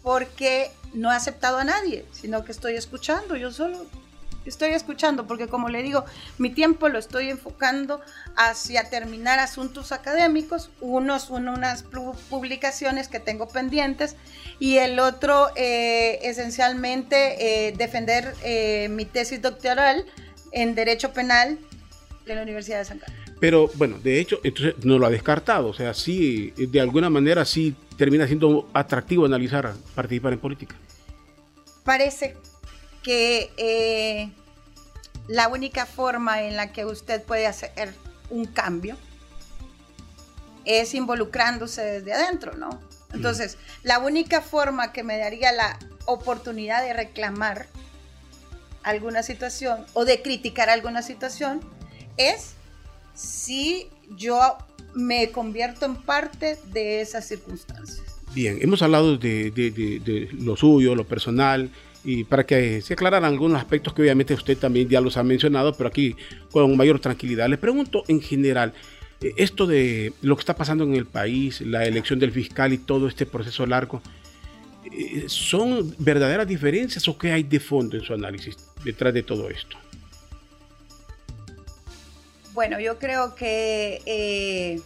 porque 0.02 0.70
no 0.94 1.12
he 1.12 1.16
aceptado 1.16 1.58
a 1.58 1.64
nadie, 1.64 2.04
sino 2.12 2.44
que 2.44 2.52
estoy 2.52 2.74
escuchando, 2.76 3.36
yo 3.36 3.50
solo 3.50 3.84
estoy 4.50 4.70
escuchando, 4.70 5.26
porque 5.26 5.48
como 5.48 5.68
le 5.68 5.82
digo, 5.82 6.04
mi 6.38 6.50
tiempo 6.50 6.88
lo 6.88 6.98
estoy 6.98 7.30
enfocando 7.30 8.00
hacia 8.36 8.88
terminar 8.88 9.38
asuntos 9.38 9.92
académicos, 9.92 10.70
unos 10.80 11.24
son 11.24 11.48
unas 11.48 11.84
publicaciones 12.30 13.08
que 13.08 13.20
tengo 13.20 13.48
pendientes 13.48 14.16
y 14.58 14.78
el 14.78 14.98
otro 14.98 15.48
eh, 15.56 16.20
esencialmente 16.22 17.68
eh, 17.68 17.72
defender 17.72 18.34
eh, 18.42 18.88
mi 18.90 19.04
tesis 19.04 19.42
doctoral 19.42 20.04
en 20.52 20.74
Derecho 20.74 21.12
Penal 21.12 21.58
de 22.24 22.34
la 22.34 22.42
Universidad 22.42 22.78
de 22.78 22.84
San 22.84 22.98
Carlos. 22.98 23.18
Pero 23.38 23.70
bueno, 23.74 23.98
de 24.02 24.18
hecho, 24.18 24.40
entonces 24.42 24.74
no 24.84 24.98
lo 24.98 25.06
ha 25.06 25.10
descartado, 25.10 25.68
o 25.68 25.74
sea, 25.74 25.92
sí, 25.92 26.52
de 26.56 26.80
alguna 26.80 27.10
manera 27.10 27.44
sí 27.44 27.74
termina 27.98 28.26
siendo 28.26 28.68
atractivo 28.72 29.26
analizar, 29.26 29.74
participar 29.94 30.32
en 30.32 30.38
política. 30.38 30.74
Parece 31.84 32.36
que 33.06 33.52
eh, 33.56 34.30
la 35.28 35.46
única 35.46 35.86
forma 35.86 36.42
en 36.42 36.56
la 36.56 36.72
que 36.72 36.84
usted 36.84 37.22
puede 37.22 37.46
hacer 37.46 37.94
un 38.30 38.46
cambio 38.46 38.96
es 40.64 40.92
involucrándose 40.92 41.82
desde 41.82 42.12
adentro, 42.12 42.56
¿no? 42.56 42.80
Entonces, 43.12 43.58
la 43.84 44.00
única 44.00 44.40
forma 44.40 44.92
que 44.92 45.04
me 45.04 45.18
daría 45.18 45.52
la 45.52 45.78
oportunidad 46.06 46.82
de 46.82 46.94
reclamar 46.94 47.68
alguna 48.82 49.22
situación 49.22 49.86
o 49.92 50.04
de 50.04 50.20
criticar 50.20 50.68
alguna 50.68 51.00
situación 51.02 51.60
es 52.16 52.54
si 53.14 53.88
yo 54.16 54.58
me 54.96 55.30
convierto 55.30 55.86
en 55.86 55.94
parte 55.94 56.58
de 56.72 57.02
esas 57.02 57.24
circunstancias. 57.28 58.04
Bien, 58.34 58.58
hemos 58.60 58.82
hablado 58.82 59.16
de, 59.16 59.52
de 59.52 60.28
lo 60.32 60.56
suyo, 60.56 60.96
lo 60.96 61.06
personal, 61.06 61.70
y 62.06 62.22
para 62.22 62.46
que 62.46 62.80
se 62.82 62.94
aclararan 62.94 63.24
algunos 63.32 63.58
aspectos 63.58 63.92
que 63.92 64.00
obviamente 64.00 64.32
usted 64.32 64.56
también 64.56 64.88
ya 64.88 65.00
los 65.00 65.16
ha 65.16 65.24
mencionado, 65.24 65.74
pero 65.76 65.88
aquí 65.88 66.14
con 66.52 66.76
mayor 66.76 67.00
tranquilidad. 67.00 67.48
Le 67.48 67.58
pregunto 67.58 68.04
en 68.06 68.20
general, 68.20 68.72
eh, 69.20 69.32
esto 69.36 69.66
de 69.66 70.12
lo 70.22 70.36
que 70.36 70.40
está 70.40 70.54
pasando 70.54 70.84
en 70.84 70.94
el 70.94 71.06
país, 71.06 71.60
la 71.62 71.84
elección 71.84 72.20
del 72.20 72.30
fiscal 72.30 72.72
y 72.72 72.78
todo 72.78 73.08
este 73.08 73.26
proceso 73.26 73.66
largo, 73.66 74.02
eh, 74.84 75.24
¿son 75.26 75.96
verdaderas 75.98 76.46
diferencias 76.46 77.08
o 77.08 77.18
qué 77.18 77.32
hay 77.32 77.42
de 77.42 77.58
fondo 77.58 77.96
en 77.96 78.04
su 78.04 78.14
análisis 78.14 78.56
detrás 78.84 79.12
de 79.12 79.24
todo 79.24 79.50
esto? 79.50 79.76
Bueno, 82.54 82.78
yo 82.78 83.00
creo 83.00 83.34
que 83.34 84.00
eh, 84.06 84.80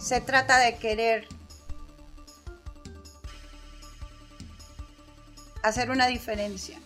se 0.00 0.20
trata 0.20 0.58
de 0.58 0.78
querer 0.78 1.28
hacer 5.64 5.90
una 5.90 6.06
diferencia. 6.06 6.78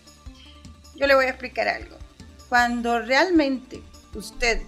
Yo 0.95 1.05
le 1.05 1.13
voy 1.13 1.25
a 1.25 1.29
explicar 1.29 1.67
algo. 1.67 1.97
Cuando 2.47 2.99
realmente 2.99 3.83
usted 4.15 4.61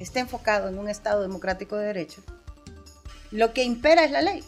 está 0.00 0.18
enfocado 0.20 0.68
en 0.68 0.78
un 0.78 0.88
Estado 0.88 1.22
democrático 1.22 1.76
de 1.76 1.86
derecho, 1.86 2.20
lo 3.30 3.54
que 3.54 3.62
impera 3.62 4.04
es 4.04 4.10
la 4.10 4.22
ley. 4.22 4.44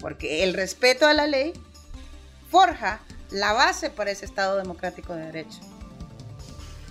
Porque 0.00 0.42
el 0.42 0.54
respeto 0.54 1.06
a 1.06 1.14
la 1.14 1.28
ley 1.28 1.52
forja 2.50 3.00
la 3.30 3.52
base 3.52 3.90
para 3.90 4.10
ese 4.10 4.24
Estado 4.24 4.56
democrático 4.56 5.14
de 5.14 5.26
derecho. 5.26 5.60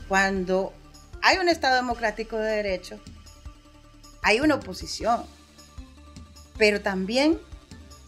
Cuando 0.08 0.72
hay 1.22 1.38
un 1.38 1.50
Estado 1.50 1.76
democrático 1.76 2.38
de 2.38 2.50
derecho, 2.50 2.98
hay 4.24 4.40
una 4.40 4.56
oposición, 4.56 5.26
pero 6.58 6.82
también 6.82 7.42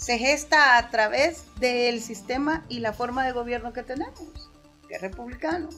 se 0.03 0.17
gesta 0.17 0.77
a 0.77 0.89
través 0.89 1.45
del 1.61 2.01
sistema 2.01 2.65
y 2.67 2.79
la 2.79 2.91
forma 2.91 3.25
de 3.25 3.31
gobierno 3.31 3.71
que 3.71 3.83
tenemos, 3.83 4.49
que 4.89 4.95
es 4.95 5.01
republicano. 5.01 5.69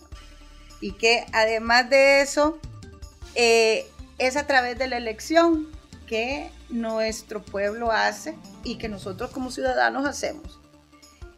Y 0.82 0.94
que 0.94 1.28
además 1.32 1.92
de 1.92 2.22
eso, 2.22 2.58
eh, 3.36 3.86
es 4.18 4.36
a 4.36 4.48
través 4.48 4.80
de 4.80 4.88
la 4.88 4.98
elección 4.98 5.68
que 6.08 6.50
nuestro 6.70 7.44
pueblo 7.44 7.92
hace 7.92 8.36
y 8.64 8.80
que 8.80 8.90
nosotros 8.90 9.30
como 9.30 9.52
ciudadanos 9.52 10.08
hacemos. 10.08 10.60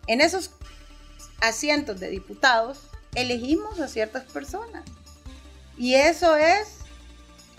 En 0.08 0.22
esos 0.22 0.52
asientos 1.42 2.00
de 2.00 2.10
diputados 2.10 2.80
elegimos 3.16 3.82
a 3.82 3.90
ciertas 3.90 4.24
personas. 4.32 4.86
Y 5.78 5.96
eso 5.96 6.38
es 6.38 6.78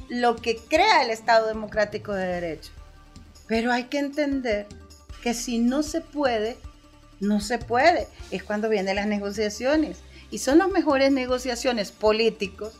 lo 0.08 0.36
que 0.36 0.56
crea 0.56 1.02
el 1.02 1.10
Estado 1.10 1.48
Democrático 1.48 2.14
de 2.14 2.24
Derecho. 2.24 2.72
Pero 3.46 3.72
hay 3.72 3.84
que 3.84 3.98
entender 3.98 4.66
que 5.28 5.34
si 5.34 5.58
no 5.58 5.82
se 5.82 6.00
puede, 6.00 6.56
no 7.20 7.42
se 7.42 7.58
puede. 7.58 8.08
Es 8.30 8.42
cuando 8.42 8.70
vienen 8.70 8.96
las 8.96 9.06
negociaciones. 9.06 9.98
Y 10.30 10.38
son 10.38 10.56
las 10.56 10.70
mejores 10.70 11.12
negociaciones 11.12 11.92
políticos 11.92 12.78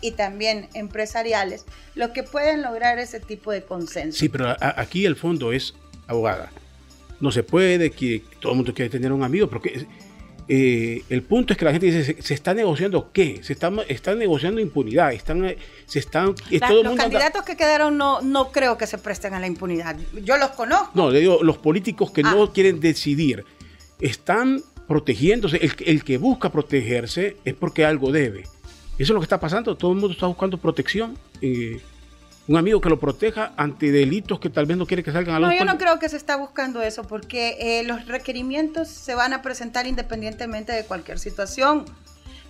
y 0.00 0.10
también 0.10 0.68
empresariales 0.74 1.66
lo 1.94 2.12
que 2.12 2.24
pueden 2.24 2.62
lograr 2.62 2.98
ese 2.98 3.20
tipo 3.20 3.52
de 3.52 3.62
consenso. 3.62 4.18
Sí, 4.18 4.28
pero 4.28 4.56
aquí 4.58 5.06
el 5.06 5.14
fondo 5.14 5.52
es 5.52 5.74
abogada. 6.08 6.50
No 7.20 7.30
se 7.30 7.44
puede, 7.44 7.92
que 7.92 8.24
todo 8.40 8.52
el 8.52 8.56
mundo 8.56 8.74
quiere 8.74 8.90
tener 8.90 9.12
un 9.12 9.22
amigo, 9.22 9.48
porque 9.48 9.86
eh, 10.48 11.02
el 11.08 11.22
punto 11.22 11.52
es 11.52 11.58
que 11.58 11.64
la 11.64 11.72
gente 11.72 11.86
dice, 11.86 12.20
¿se, 12.20 12.34
está 12.34 12.54
negociando 12.54 13.10
qué? 13.12 13.40
Se 13.42 13.52
está, 13.52 13.72
están 13.88 14.18
negociando 14.18 14.60
impunidad, 14.60 15.12
están, 15.12 15.44
eh, 15.44 15.58
se 15.86 15.98
están... 15.98 16.34
Eh, 16.50 16.60
los 16.82 16.96
candidatos 16.96 17.42
que 17.44 17.56
quedaron 17.56 17.96
no, 17.96 18.20
no 18.20 18.52
creo 18.52 18.76
que 18.76 18.86
se 18.86 18.98
presten 18.98 19.34
a 19.34 19.40
la 19.40 19.46
impunidad. 19.46 19.96
Yo 20.22 20.36
los 20.36 20.50
conozco. 20.50 20.90
No, 20.94 21.10
le 21.10 21.20
digo, 21.20 21.40
los 21.42 21.58
políticos 21.58 22.10
que 22.10 22.22
no 22.22 22.42
ah. 22.42 22.52
quieren 22.52 22.80
decidir 22.80 23.44
están 24.00 24.62
protegiéndose. 24.86 25.56
El, 25.56 25.72
el 25.86 26.04
que 26.04 26.18
busca 26.18 26.50
protegerse 26.50 27.38
es 27.44 27.54
porque 27.54 27.84
algo 27.84 28.12
debe. 28.12 28.40
Eso 28.40 28.52
es 28.98 29.10
lo 29.10 29.20
que 29.20 29.24
está 29.24 29.40
pasando. 29.40 29.76
Todo 29.76 29.92
el 29.92 29.98
mundo 29.98 30.12
está 30.12 30.26
buscando 30.26 30.58
protección 30.58 31.18
un 32.46 32.56
amigo 32.56 32.80
que 32.80 32.88
lo 32.88 32.98
proteja 32.98 33.52
ante 33.56 33.90
delitos 33.90 34.38
que 34.38 34.50
tal 34.50 34.66
vez 34.66 34.76
no 34.76 34.86
quiere 34.86 35.02
que 35.02 35.12
salgan 35.12 35.36
a 35.36 35.40
la. 35.40 35.48
No, 35.48 35.54
yo 35.54 35.64
no 35.64 35.78
creo 35.78 35.98
que 35.98 36.08
se 36.08 36.16
está 36.16 36.36
buscando 36.36 36.82
eso, 36.82 37.04
porque 37.04 37.56
eh, 37.58 37.84
los 37.84 38.06
requerimientos 38.06 38.88
se 38.88 39.14
van 39.14 39.32
a 39.32 39.42
presentar 39.42 39.86
independientemente 39.86 40.72
de 40.72 40.84
cualquier 40.84 41.18
situación. 41.18 41.84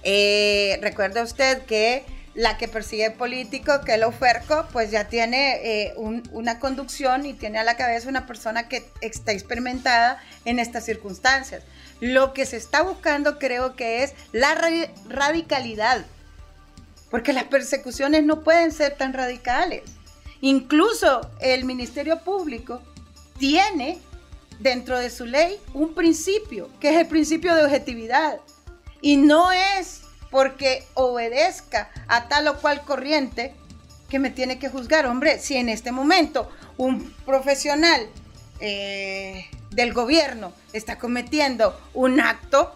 Eh, 0.02 0.78
recuerde 0.82 1.22
usted 1.22 1.62
que 1.62 2.04
la 2.34 2.58
que 2.58 2.66
persigue 2.66 3.12
político, 3.12 3.80
que 3.86 3.96
lo 3.96 4.08
oferco, 4.08 4.66
pues 4.72 4.90
ya 4.90 5.08
tiene 5.08 5.60
eh, 5.62 5.94
una 5.96 6.58
conducción 6.58 7.26
y 7.26 7.32
tiene 7.32 7.60
a 7.60 7.64
la 7.64 7.76
cabeza 7.76 8.08
una 8.08 8.26
persona 8.26 8.68
que 8.68 8.84
está 9.00 9.30
experimentada 9.30 10.20
en 10.44 10.58
estas 10.58 10.84
circunstancias. 10.84 11.62
Lo 12.00 12.34
que 12.34 12.44
se 12.44 12.56
está 12.56 12.82
buscando 12.82 13.38
creo 13.38 13.76
que 13.76 14.02
es 14.02 14.14
la 14.32 14.56
radicalidad 15.08 16.04
porque 17.14 17.32
las 17.32 17.44
persecuciones 17.44 18.24
no 18.24 18.42
pueden 18.42 18.72
ser 18.72 18.96
tan 18.96 19.12
radicales. 19.12 19.84
Incluso 20.40 21.30
el 21.38 21.64
Ministerio 21.64 22.18
Público 22.24 22.82
tiene 23.38 24.00
dentro 24.58 24.98
de 24.98 25.10
su 25.10 25.24
ley 25.24 25.60
un 25.74 25.94
principio, 25.94 26.68
que 26.80 26.90
es 26.90 26.96
el 26.96 27.06
principio 27.06 27.54
de 27.54 27.62
objetividad. 27.62 28.40
Y 29.00 29.16
no 29.16 29.52
es 29.52 30.00
porque 30.28 30.82
obedezca 30.94 31.88
a 32.08 32.26
tal 32.26 32.48
o 32.48 32.56
cual 32.56 32.84
corriente 32.84 33.54
que 34.08 34.18
me 34.18 34.30
tiene 34.30 34.58
que 34.58 34.68
juzgar. 34.68 35.06
Hombre, 35.06 35.38
si 35.38 35.56
en 35.56 35.68
este 35.68 35.92
momento 35.92 36.50
un 36.78 37.14
profesional 37.24 38.08
eh, 38.58 39.46
del 39.70 39.92
gobierno 39.92 40.52
está 40.72 40.98
cometiendo 40.98 41.80
un 41.94 42.18
acto, 42.18 42.74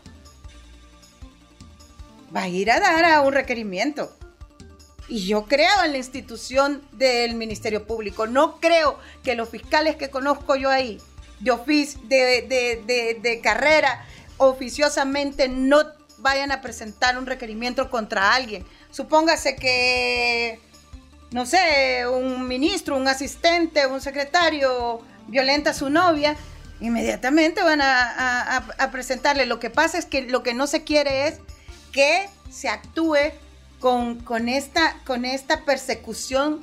va 2.32 2.42
a 2.42 2.48
ir 2.48 2.70
a 2.70 2.78
dar 2.78 3.04
a 3.04 3.20
un 3.22 3.32
requerimiento. 3.32 4.16
Y 5.08 5.26
yo 5.26 5.46
creo 5.46 5.84
en 5.84 5.92
la 5.92 5.98
institución 5.98 6.82
del 6.92 7.34
Ministerio 7.34 7.86
Público. 7.86 8.26
No 8.26 8.60
creo 8.60 8.98
que 9.24 9.34
los 9.34 9.48
fiscales 9.48 9.96
que 9.96 10.10
conozco 10.10 10.54
yo 10.54 10.68
ahí, 10.68 11.00
de, 11.40 12.82
de, 12.86 13.18
de, 13.20 13.40
carrera, 13.40 14.04
oficiosamente 14.36 15.48
no 15.48 15.82
vayan 16.18 16.52
a 16.52 16.60
presentar 16.60 17.16
un 17.18 17.24
requerimiento 17.24 17.88
contra 17.90 18.34
alguien. 18.34 18.66
Supóngase 18.90 19.56
que, 19.56 20.60
no 21.30 21.46
sé, 21.46 22.06
un 22.06 22.46
ministro, 22.46 22.96
un 22.96 23.08
asistente, 23.08 23.86
un 23.86 24.02
secretario 24.02 25.00
violenta 25.28 25.70
a 25.70 25.74
su 25.74 25.88
novia, 25.88 26.36
inmediatamente 26.80 27.62
van 27.62 27.80
a 27.80 28.88
presentarle. 28.92 29.46
Lo 29.46 29.58
que 29.58 29.70
pasa 29.70 29.96
es 29.96 30.04
que 30.04 30.22
lo 30.22 30.42
que 30.42 30.52
no 30.52 30.66
se 30.66 30.84
quiere 30.84 31.28
es 31.28 31.40
que 31.92 32.28
se 32.50 32.68
actúe 32.68 33.16
con, 33.80 34.48
esta, 34.48 34.96
con 35.04 35.24
esta 35.24 35.64
persecución 35.64 36.60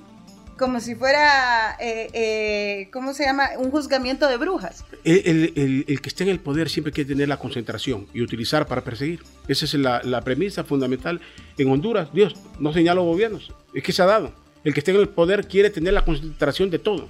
como 0.58 0.80
si 0.80 0.96
fuera, 0.96 1.76
eh, 1.82 2.10
eh, 2.14 2.90
¿cómo 2.92 3.14
se 3.14 3.26
llama? 3.26 3.50
Un 3.58 3.72
juzgamiento 3.72 4.28
de 4.30 4.38
brujas. 4.38 4.86
El, 5.04 5.54
que 6.02 6.10
esté 6.10 6.24
en 6.24 6.30
el 6.30 6.40
poder 6.40 6.70
siempre 6.70 6.94
quiere 6.94 7.10
tener 7.10 7.28
la 7.28 7.38
concentración 7.38 8.08
y 8.14 8.22
utilizar 8.22 8.66
para 8.66 8.82
perseguir. 8.82 9.22
Esa 9.48 9.66
es 9.66 9.74
la, 9.74 10.22
premisa 10.22 10.64
fundamental 10.64 11.20
en 11.58 11.70
Honduras. 11.70 12.10
Dios, 12.14 12.36
no 12.60 12.72
señala 12.72 13.02
gobiernos, 13.02 13.52
es 13.74 13.84
que 13.84 13.92
se 13.92 14.02
ha 14.02 14.06
dado. 14.06 14.34
El 14.64 14.74
que 14.74 14.80
esté 14.80 14.92
en 14.92 14.98
el 14.98 15.10
poder 15.10 15.48
quiere 15.48 15.70
tener 15.70 15.94
la 15.94 16.06
concentración 16.06 16.70
de 16.70 16.80
todo. 16.80 17.10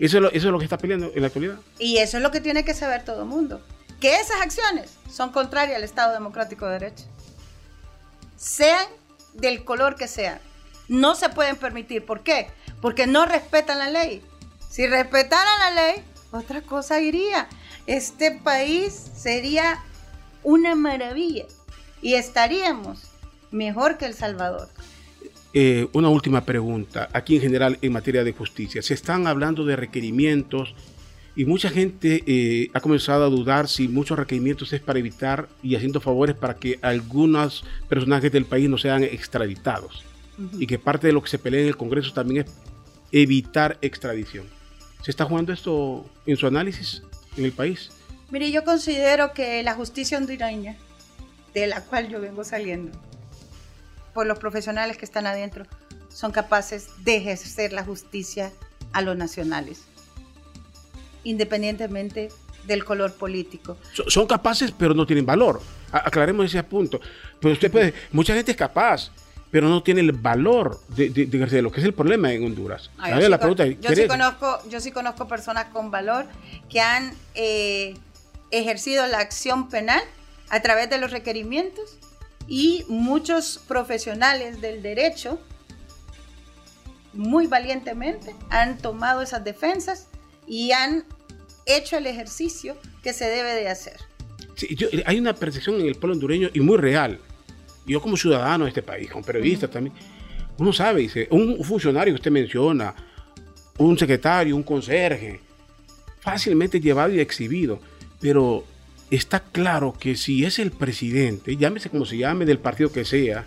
Eso 0.00 0.16
es, 0.16 0.22
lo, 0.22 0.28
eso 0.30 0.48
es 0.48 0.52
lo 0.52 0.58
que 0.58 0.64
está 0.64 0.78
peleando 0.78 1.12
en 1.14 1.20
la 1.20 1.28
actualidad. 1.28 1.58
Y 1.78 1.98
eso 1.98 2.16
es 2.16 2.22
lo 2.22 2.30
que 2.30 2.40
tiene 2.40 2.64
que 2.64 2.74
saber 2.74 3.04
todo 3.04 3.22
el 3.22 3.28
mundo. 3.28 3.60
Que 4.00 4.16
esas 4.16 4.40
acciones 4.40 4.90
son 5.10 5.30
contrarias 5.30 5.76
al 5.76 5.84
Estado 5.84 6.12
Democrático 6.12 6.66
de 6.66 6.72
Derecho. 6.72 7.04
Sean 8.36 8.86
del 9.34 9.64
color 9.64 9.96
que 9.96 10.08
sean. 10.08 10.38
No 10.88 11.14
se 11.14 11.28
pueden 11.28 11.56
permitir. 11.56 12.04
¿Por 12.04 12.22
qué? 12.22 12.48
Porque 12.80 13.06
no 13.06 13.24
respetan 13.24 13.78
la 13.78 13.90
ley. 13.90 14.22
Si 14.68 14.86
respetaran 14.86 15.58
la 15.58 15.70
ley, 15.70 16.04
otra 16.30 16.62
cosa 16.62 17.00
iría. 17.00 17.48
Este 17.86 18.30
país 18.32 19.10
sería 19.14 19.82
una 20.42 20.74
maravilla 20.74 21.44
y 22.00 22.14
estaríamos 22.14 23.02
mejor 23.50 23.98
que 23.98 24.06
El 24.06 24.14
Salvador. 24.14 24.68
Eh, 25.54 25.88
una 25.92 26.08
última 26.08 26.44
pregunta. 26.44 27.08
Aquí 27.12 27.36
en 27.36 27.42
general 27.42 27.78
en 27.82 27.92
materia 27.92 28.24
de 28.24 28.32
justicia, 28.32 28.80
se 28.82 28.94
están 28.94 29.26
hablando 29.26 29.64
de 29.64 29.76
requerimientos 29.76 30.74
y 31.34 31.44
mucha 31.44 31.70
gente 31.70 32.22
eh, 32.26 32.70
ha 32.74 32.80
comenzado 32.80 33.24
a 33.24 33.28
dudar 33.28 33.68
si 33.68 33.88
muchos 33.88 34.18
requerimientos 34.18 34.72
es 34.72 34.80
para 34.80 34.98
evitar 34.98 35.48
y 35.62 35.76
haciendo 35.76 36.00
favores 36.00 36.36
para 36.36 36.56
que 36.56 36.78
algunos 36.82 37.64
personajes 37.88 38.30
del 38.30 38.44
país 38.44 38.68
no 38.68 38.76
sean 38.76 39.02
extraditados. 39.02 40.04
Y 40.58 40.66
que 40.66 40.78
parte 40.78 41.06
de 41.06 41.12
lo 41.12 41.22
que 41.22 41.28
se 41.28 41.38
pelea 41.38 41.60
en 41.60 41.68
el 41.68 41.76
Congreso 41.76 42.12
también 42.12 42.44
es 42.44 42.52
evitar 43.12 43.78
extradición. 43.80 44.46
¿Se 45.02 45.10
está 45.10 45.24
jugando 45.24 45.52
esto 45.52 46.06
en 46.26 46.36
su 46.36 46.46
análisis 46.46 47.02
en 47.36 47.44
el 47.44 47.52
país? 47.52 47.90
Mire, 48.30 48.50
yo 48.50 48.64
considero 48.64 49.32
que 49.32 49.62
la 49.62 49.74
justicia 49.74 50.18
hondureña, 50.18 50.76
de 51.54 51.66
la 51.66 51.82
cual 51.82 52.08
yo 52.08 52.20
vengo 52.20 52.44
saliendo, 52.44 52.90
por 54.14 54.26
los 54.26 54.38
profesionales 54.38 54.96
que 54.96 55.04
están 55.04 55.26
adentro, 55.26 55.66
son 56.08 56.32
capaces 56.32 56.88
de 57.04 57.16
ejercer 57.16 57.72
la 57.72 57.84
justicia 57.84 58.52
a 58.92 59.02
los 59.02 59.16
nacionales, 59.16 59.82
independientemente 61.24 62.28
del 62.66 62.84
color 62.84 63.14
político. 63.14 63.76
Son 64.08 64.26
capaces, 64.26 64.72
pero 64.76 64.94
no 64.94 65.06
tienen 65.06 65.26
valor. 65.26 65.60
Aclaremos 65.90 66.46
ese 66.46 66.62
punto. 66.62 67.00
Pero 67.40 67.54
usted 67.54 67.70
puede, 67.70 67.94
mucha 68.12 68.34
gente 68.34 68.52
es 68.52 68.56
capaz, 68.56 69.10
pero 69.50 69.68
no 69.68 69.82
tiene 69.82 70.00
el 70.00 70.12
valor 70.12 70.80
de, 70.88 71.10
de, 71.10 71.62
lo 71.62 71.70
que 71.70 71.80
es 71.80 71.86
el 71.86 71.92
problema 71.92 72.32
en 72.32 72.44
Honduras. 72.44 72.90
yo, 72.98 73.20
sí, 73.20 73.28
la 73.28 73.38
pregunta, 73.38 73.66
yo, 73.66 73.94
sí 73.94 74.06
conozco, 74.06 74.58
yo 74.68 74.80
sí 74.80 74.92
conozco 74.92 75.28
personas 75.28 75.66
con 75.66 75.90
valor 75.90 76.26
que 76.70 76.80
han 76.80 77.12
eh, 77.34 77.94
ejercido 78.50 79.06
la 79.06 79.18
acción 79.18 79.68
penal 79.68 80.02
a 80.48 80.60
través 80.60 80.88
de 80.88 80.98
los 80.98 81.10
requerimientos 81.10 81.98
y 82.46 82.84
muchos 82.88 83.60
profesionales 83.68 84.60
del 84.60 84.82
derecho 84.82 85.38
muy 87.12 87.46
valientemente 87.46 88.34
han 88.50 88.78
tomado 88.78 89.20
esas 89.20 89.44
defensas 89.44 90.08
y 90.46 90.72
han 90.72 91.04
hecho 91.66 91.96
el 91.96 92.06
ejercicio 92.06 92.76
que 93.02 93.12
se 93.12 93.26
debe 93.26 93.54
de 93.54 93.68
hacer. 93.68 93.96
hay 95.06 95.18
una 95.18 95.34
percepción 95.34 95.80
en 95.80 95.86
el 95.86 95.94
pueblo 95.94 96.14
hondureño 96.14 96.50
y 96.52 96.60
muy 96.60 96.76
real. 96.76 97.18
Yo 97.86 98.00
como 98.00 98.16
ciudadano 98.16 98.64
de 98.64 98.70
este 98.70 98.82
país, 98.82 99.10
como 99.10 99.24
periodista 99.24 99.68
también, 99.68 99.94
uno 100.58 100.72
sabe, 100.72 101.00
dice, 101.00 101.26
un 101.30 101.62
funcionario 101.64 102.14
que 102.14 102.16
usted 102.16 102.30
menciona, 102.30 102.94
un 103.78 103.98
secretario, 103.98 104.54
un 104.54 104.62
conserje, 104.62 105.40
fácilmente 106.20 106.80
llevado 106.80 107.12
y 107.12 107.20
exhibido, 107.20 107.80
pero 108.20 108.64
está 109.10 109.40
claro 109.40 109.94
que 109.98 110.16
si 110.16 110.44
es 110.44 110.58
el 110.58 110.70
presidente, 110.70 111.56
llámese 111.56 111.90
como 111.90 112.04
se 112.04 112.16
llame, 112.16 112.44
del 112.44 112.58
partido 112.58 112.92
que 112.92 113.04
sea, 113.04 113.44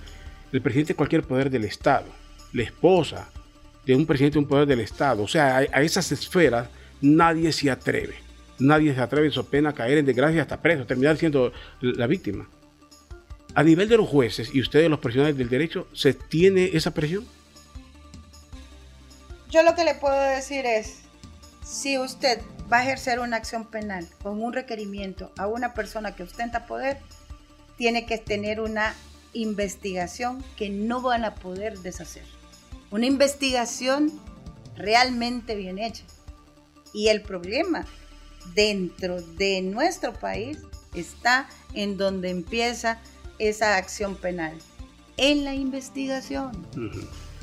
el 0.52 0.62
presidente 0.62 0.93
de 0.93 0.98
cualquier 0.98 1.24
poder 1.24 1.50
del 1.50 1.64
Estado, 1.64 2.08
la 2.54 2.64
esposa 2.64 3.30
de 3.86 3.96
un 3.96 4.06
presidente 4.06 4.36
de 4.36 4.39
un 4.39 4.48
poder 4.48 4.68
del 4.68 4.82
Estado, 4.82 5.24
o 5.24 5.28
sea, 5.28 5.58
a, 5.58 5.82
esas 5.82 6.12
esferas 6.12 6.70
nadie 7.02 7.52
se 7.52 7.70
atreve. 7.72 8.16
Nadie 8.58 8.93
se 8.93 9.02
atreve, 9.02 9.32
su 9.32 9.46
pena, 9.46 9.70
a 9.70 9.74
caer 9.74 9.98
en 9.98 10.06
desgracia 10.06 10.41
hasta 10.41 10.62
preso, 10.62 10.86
terminar 10.86 11.18
siendo 11.18 11.52
la 11.82 12.08
víctima. 12.08 12.50
A 13.54 13.64
nivel 13.64 13.89
de 13.89 13.98
los 13.98 14.08
jueces 14.08 14.54
y 14.54 14.62
ustedes, 14.62 14.89
los 14.89 15.00
profesionales 15.00 15.38
del 15.38 15.50
derecho, 15.50 15.88
¿se 15.93 16.14
tiene 16.14 16.72
esa 16.74 16.91
presión? 16.91 17.26
Yo 19.50 19.64
lo 19.64 19.76
que 19.76 19.86
le 19.86 19.96
puedo 19.96 20.20
decir 20.22 20.66
es, 20.66 21.00
si 21.64 21.98
usted 21.98 22.41
va 22.72 22.78
a 22.78 22.84
ejercer 22.84 23.20
una 23.20 23.38
acción 23.38 23.66
penal 23.66 24.08
con 24.22 24.43
un 24.43 24.54
requerimiento 24.54 25.32
a 25.38 25.48
una 25.48 25.74
persona 25.74 26.16
que 26.16 26.24
ostenta 26.24 26.66
poder, 26.66 26.98
tiene 27.78 28.06
que 28.06 28.18
tener 28.18 28.60
una 28.60 28.93
investigación 29.34 30.43
que 30.56 30.70
no 30.70 31.02
van 31.02 31.26
a 31.26 31.36
poder 31.36 31.80
deshacer. 31.80 32.24
Una 32.91 33.06
investigación 33.06 34.12
realmente 34.76 35.56
bien 35.56 35.80
hecha. 35.80 36.04
Y 36.96 37.10
el 37.10 37.22
problema 37.22 37.86
dentro 38.56 39.22
de 39.22 39.62
nuestro 39.62 40.14
país 40.14 40.60
está 40.93 41.50
en 41.74 41.98
donde 41.98 42.30
empieza 42.30 43.00
esa 43.38 43.76
acción 43.76 44.16
penal, 44.16 44.58
en 45.18 45.43
la 45.43 45.54
investigación. 45.54 46.66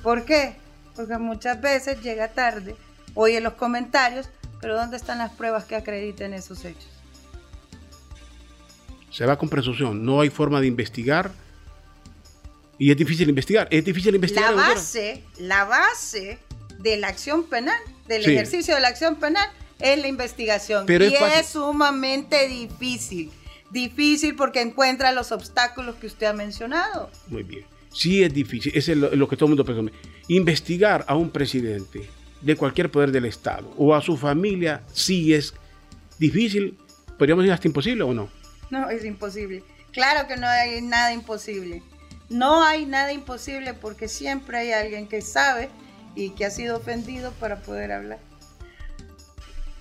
¿Por 0.02 0.24
qué? 0.24 0.56
Porque 0.96 1.18
muchas 1.18 1.60
veces 1.60 2.00
llega 2.02 2.32
tarde, 2.32 2.76
oye 3.14 3.42
los 3.42 3.52
comentarios, 3.52 4.30
pero 4.58 4.74
¿dónde 4.74 4.96
están 4.96 5.18
las 5.18 5.32
pruebas 5.32 5.66
que 5.66 5.76
acrediten 5.76 6.32
esos 6.32 6.64
hechos? 6.64 6.88
Se 9.10 9.26
va 9.26 9.36
con 9.36 9.50
presunción, 9.50 10.02
no 10.02 10.22
hay 10.22 10.30
forma 10.30 10.62
de 10.62 10.66
investigar 10.68 11.30
y 12.78 12.90
es 12.90 12.96
difícil 12.96 13.28
investigar, 13.28 13.68
es 13.70 13.84
difícil 13.84 14.14
investigar. 14.14 14.54
La 14.54 14.68
base, 14.68 15.22
la 15.36 15.64
base 15.66 16.38
de 16.78 16.96
la 16.96 17.08
acción 17.08 17.44
penal, 17.44 17.78
del 18.06 18.24
ejercicio 18.24 18.74
de 18.74 18.80
la 18.80 18.88
acción 18.88 19.16
penal, 19.16 19.48
es 19.78 19.98
la 19.98 20.08
investigación. 20.08 20.86
y 20.88 21.14
es, 21.14 21.46
sumamente 21.46 22.48
difícil. 22.48 23.30
Difícil 23.70 24.36
porque 24.36 24.60
encuentra 24.60 25.12
los 25.12 25.32
obstáculos 25.32 25.96
que 25.96 26.06
usted 26.06 26.26
ha 26.26 26.32
mencionado. 26.32 27.10
Muy 27.28 27.42
bien. 27.42 27.64
Sí 27.92 28.22
es 28.22 28.32
difícil, 28.32 28.72
es 28.74 28.88
lo, 28.88 29.14
lo 29.14 29.28
que 29.28 29.36
todo 29.36 29.46
el 29.46 29.50
mundo 29.50 29.64
presume. 29.64 29.92
Investigar 30.28 31.04
a 31.08 31.14
un 31.14 31.30
presidente 31.30 32.08
de 32.40 32.56
cualquier 32.56 32.90
poder 32.90 33.12
del 33.12 33.24
Estado 33.24 33.72
o 33.76 33.94
a 33.94 34.02
su 34.02 34.16
familia 34.16 34.82
sí 34.92 35.32
es 35.32 35.54
difícil, 36.18 36.76
podríamos 37.18 37.44
decir 37.44 37.52
hasta 37.52 37.68
imposible 37.68 38.02
o 38.02 38.12
no. 38.12 38.28
No, 38.70 38.88
es 38.88 39.04
imposible. 39.04 39.62
Claro 39.92 40.26
que 40.26 40.36
no 40.36 40.46
hay 40.46 40.80
nada 40.80 41.12
imposible. 41.12 41.82
No 42.30 42.64
hay 42.64 42.86
nada 42.86 43.12
imposible 43.12 43.74
porque 43.74 44.08
siempre 44.08 44.58
hay 44.58 44.72
alguien 44.72 45.06
que 45.06 45.20
sabe 45.20 45.68
y 46.14 46.30
que 46.30 46.44
ha 46.44 46.50
sido 46.50 46.76
ofendido 46.76 47.32
para 47.32 47.56
poder 47.56 47.92
hablar. 47.92 48.18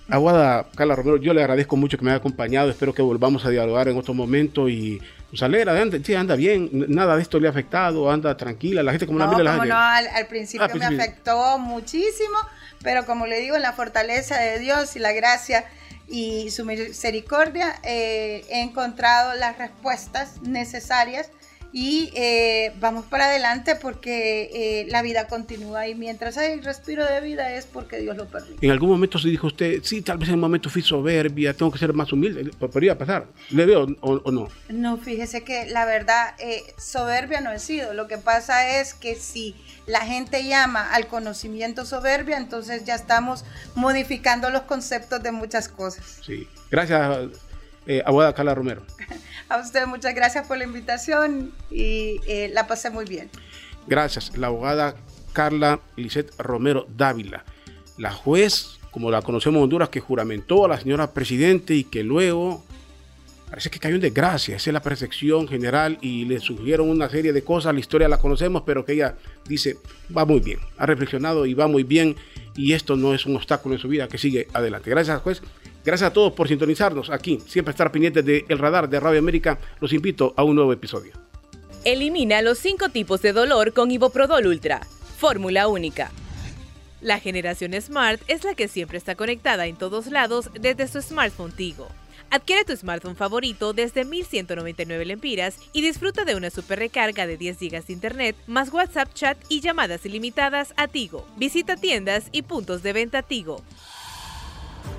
Aguada 0.08 0.66
Carla 0.74 0.94
Romero, 0.94 1.16
yo 1.16 1.32
le 1.32 1.40
agradezco 1.40 1.76
mucho 1.76 1.96
que 1.96 2.04
me 2.04 2.10
haya 2.10 2.18
acompañado. 2.18 2.70
Espero 2.70 2.92
que 2.92 3.02
volvamos 3.02 3.46
a 3.46 3.50
dialogar 3.50 3.88
en 3.88 3.96
otro 3.96 4.12
momento 4.12 4.68
y 4.68 5.00
pues 5.30 5.42
alegra, 5.42 5.80
anda, 5.80 5.96
sí, 6.04 6.14
anda 6.14 6.36
bien, 6.36 6.68
nada 6.88 7.16
de 7.16 7.22
esto 7.22 7.40
le 7.40 7.46
ha 7.46 7.50
afectado, 7.50 8.10
anda 8.10 8.36
tranquila, 8.36 8.82
la 8.82 8.90
gente 8.90 9.06
como 9.06 9.18
la 9.18 9.28
mira 9.28 9.42
la 9.42 9.64
No, 9.64 9.78
al, 9.78 10.06
al 10.08 10.26
principio 10.26 10.66
ah, 10.70 10.76
me 10.76 10.84
afectó 10.84 11.58
muchísimo, 11.58 12.36
pero 12.82 13.06
como 13.06 13.26
le 13.26 13.40
digo, 13.40 13.56
en 13.56 13.62
la 13.62 13.72
fortaleza 13.72 14.38
de 14.38 14.58
Dios 14.58 14.94
y 14.94 14.98
la 14.98 15.12
gracia 15.12 15.64
y 16.06 16.50
su 16.50 16.66
misericordia, 16.66 17.76
eh, 17.82 18.44
he 18.50 18.60
encontrado 18.60 19.34
las 19.34 19.56
respuestas 19.56 20.42
necesarias 20.42 21.30
y 21.72 22.10
eh, 22.14 22.74
vamos 22.80 23.06
para 23.06 23.26
adelante 23.26 23.76
porque 23.76 24.50
eh, 24.52 24.86
la 24.90 25.00
vida 25.00 25.26
continúa 25.26 25.88
y 25.88 25.94
mientras 25.94 26.36
hay 26.36 26.60
respiro 26.60 27.04
de 27.06 27.20
vida 27.22 27.54
es 27.54 27.64
porque 27.64 27.98
Dios 27.98 28.16
lo 28.16 28.26
permite. 28.26 28.64
En 28.64 28.70
algún 28.70 28.90
momento 28.90 29.18
se 29.18 29.28
dijo 29.28 29.46
usted, 29.46 29.80
sí, 29.82 30.02
tal 30.02 30.18
vez 30.18 30.28
en 30.28 30.34
un 30.34 30.40
momento 30.40 30.68
fui 30.68 30.82
soberbia, 30.82 31.54
tengo 31.54 31.72
que 31.72 31.78
ser 31.78 31.94
más 31.94 32.12
humilde, 32.12 32.50
podría 32.58 32.98
pasar, 32.98 33.26
¿le 33.50 33.64
veo 33.64 33.86
o, 34.00 34.30
no? 34.30 34.48
No, 34.68 34.98
fíjese 34.98 35.44
que 35.44 35.66
la 35.66 35.86
verdad, 35.86 36.34
eh, 36.38 36.62
soberbia 36.76 37.40
no 37.40 37.50
he 37.50 37.58
sido, 37.58 37.94
lo 37.94 38.06
que 38.06 38.18
pasa 38.18 38.78
es 38.80 38.92
que 38.92 39.14
si 39.14 39.56
la 39.86 40.00
gente 40.00 40.46
llama 40.46 40.92
al 40.92 41.06
conocimiento 41.06 41.86
soberbia, 41.86 42.36
entonces 42.36 42.84
ya 42.84 42.94
estamos 42.94 43.46
modificando 43.74 44.50
los 44.50 44.62
conceptos 44.62 45.22
de 45.22 45.32
muchas 45.32 45.68
cosas. 45.68 46.18
Sí, 46.24 46.46
gracias, 46.70 47.30
abogada 48.04 48.34
Carla 48.34 48.54
Romero. 48.54 48.82
A 49.52 49.58
usted 49.58 49.86
muchas 49.86 50.14
gracias 50.14 50.46
por 50.46 50.56
la 50.56 50.64
invitación 50.64 51.52
y 51.70 52.22
eh, 52.26 52.50
la 52.54 52.66
pasé 52.66 52.88
muy 52.88 53.04
bien. 53.04 53.28
Gracias. 53.86 54.34
La 54.38 54.46
abogada 54.46 54.94
Carla 55.34 55.78
Lisette 55.94 56.32
Romero 56.38 56.86
Dávila, 56.96 57.44
la 57.98 58.12
juez, 58.12 58.78
como 58.90 59.10
la 59.10 59.20
conocemos 59.20 59.58
en 59.58 59.64
Honduras, 59.64 59.90
que 59.90 60.00
juramentó 60.00 60.64
a 60.64 60.68
la 60.68 60.80
señora 60.80 61.10
presidente 61.10 61.74
y 61.74 61.84
que 61.84 62.02
luego 62.02 62.64
parece 63.50 63.68
que 63.68 63.78
cayó 63.78 63.96
en 63.96 64.00
desgracia. 64.00 64.56
Esa 64.56 64.70
es 64.70 64.72
la 64.72 64.80
percepción 64.80 65.46
general 65.46 65.98
y 66.00 66.24
le 66.24 66.40
sugirieron 66.40 66.88
una 66.88 67.10
serie 67.10 67.34
de 67.34 67.44
cosas. 67.44 67.74
La 67.74 67.80
historia 67.80 68.08
la 68.08 68.16
conocemos, 68.16 68.62
pero 68.64 68.86
que 68.86 68.94
ella 68.94 69.16
dice 69.46 69.76
va 70.16 70.24
muy 70.24 70.40
bien. 70.40 70.60
Ha 70.78 70.86
reflexionado 70.86 71.44
y 71.44 71.52
va 71.52 71.68
muy 71.68 71.82
bien 71.82 72.16
y 72.56 72.72
esto 72.72 72.96
no 72.96 73.12
es 73.12 73.26
un 73.26 73.36
obstáculo 73.36 73.74
en 73.74 73.82
su 73.82 73.88
vida 73.88 74.08
que 74.08 74.16
sigue 74.16 74.48
adelante. 74.54 74.88
Gracias, 74.88 75.20
juez. 75.20 75.42
Gracias 75.84 76.10
a 76.10 76.12
todos 76.12 76.32
por 76.32 76.48
sintonizarnos 76.48 77.10
aquí. 77.10 77.40
Siempre 77.46 77.72
estar 77.72 77.90
pendientes 77.90 78.24
del 78.24 78.44
El 78.48 78.58
radar 78.58 78.88
de 78.88 79.00
Radio 79.00 79.18
América. 79.18 79.58
Los 79.80 79.92
invito 79.92 80.32
a 80.36 80.44
un 80.44 80.56
nuevo 80.56 80.72
episodio. 80.72 81.12
Elimina 81.84 82.42
los 82.42 82.58
cinco 82.58 82.90
tipos 82.90 83.22
de 83.22 83.32
dolor 83.32 83.72
con 83.72 83.90
Iboprodol 83.90 84.46
Ultra. 84.46 84.80
Fórmula 85.18 85.66
única. 85.66 86.12
La 87.00 87.18
generación 87.18 87.72
Smart 87.80 88.22
es 88.28 88.44
la 88.44 88.54
que 88.54 88.68
siempre 88.68 88.96
está 88.96 89.16
conectada 89.16 89.66
en 89.66 89.74
todos 89.74 90.06
lados 90.06 90.50
desde 90.60 90.86
su 90.86 91.02
smartphone 91.02 91.50
Tigo. 91.50 91.88
Adquiere 92.30 92.64
tu 92.64 92.74
smartphone 92.76 93.16
favorito 93.16 93.72
desde 93.72 94.04
1199 94.04 95.04
lempiras 95.04 95.58
y 95.72 95.82
disfruta 95.82 96.24
de 96.24 96.36
una 96.36 96.48
super 96.48 96.78
recarga 96.78 97.26
de 97.26 97.36
10 97.36 97.58
GB 97.58 97.84
de 97.84 97.92
internet, 97.92 98.36
más 98.46 98.72
WhatsApp 98.72 99.12
chat 99.12 99.36
y 99.48 99.60
llamadas 99.60 100.06
ilimitadas 100.06 100.72
a 100.76 100.86
Tigo. 100.88 101.26
Visita 101.36 101.76
tiendas 101.76 102.28
y 102.32 102.42
puntos 102.42 102.82
de 102.82 102.92
venta 102.92 103.22
Tigo. 103.22 103.62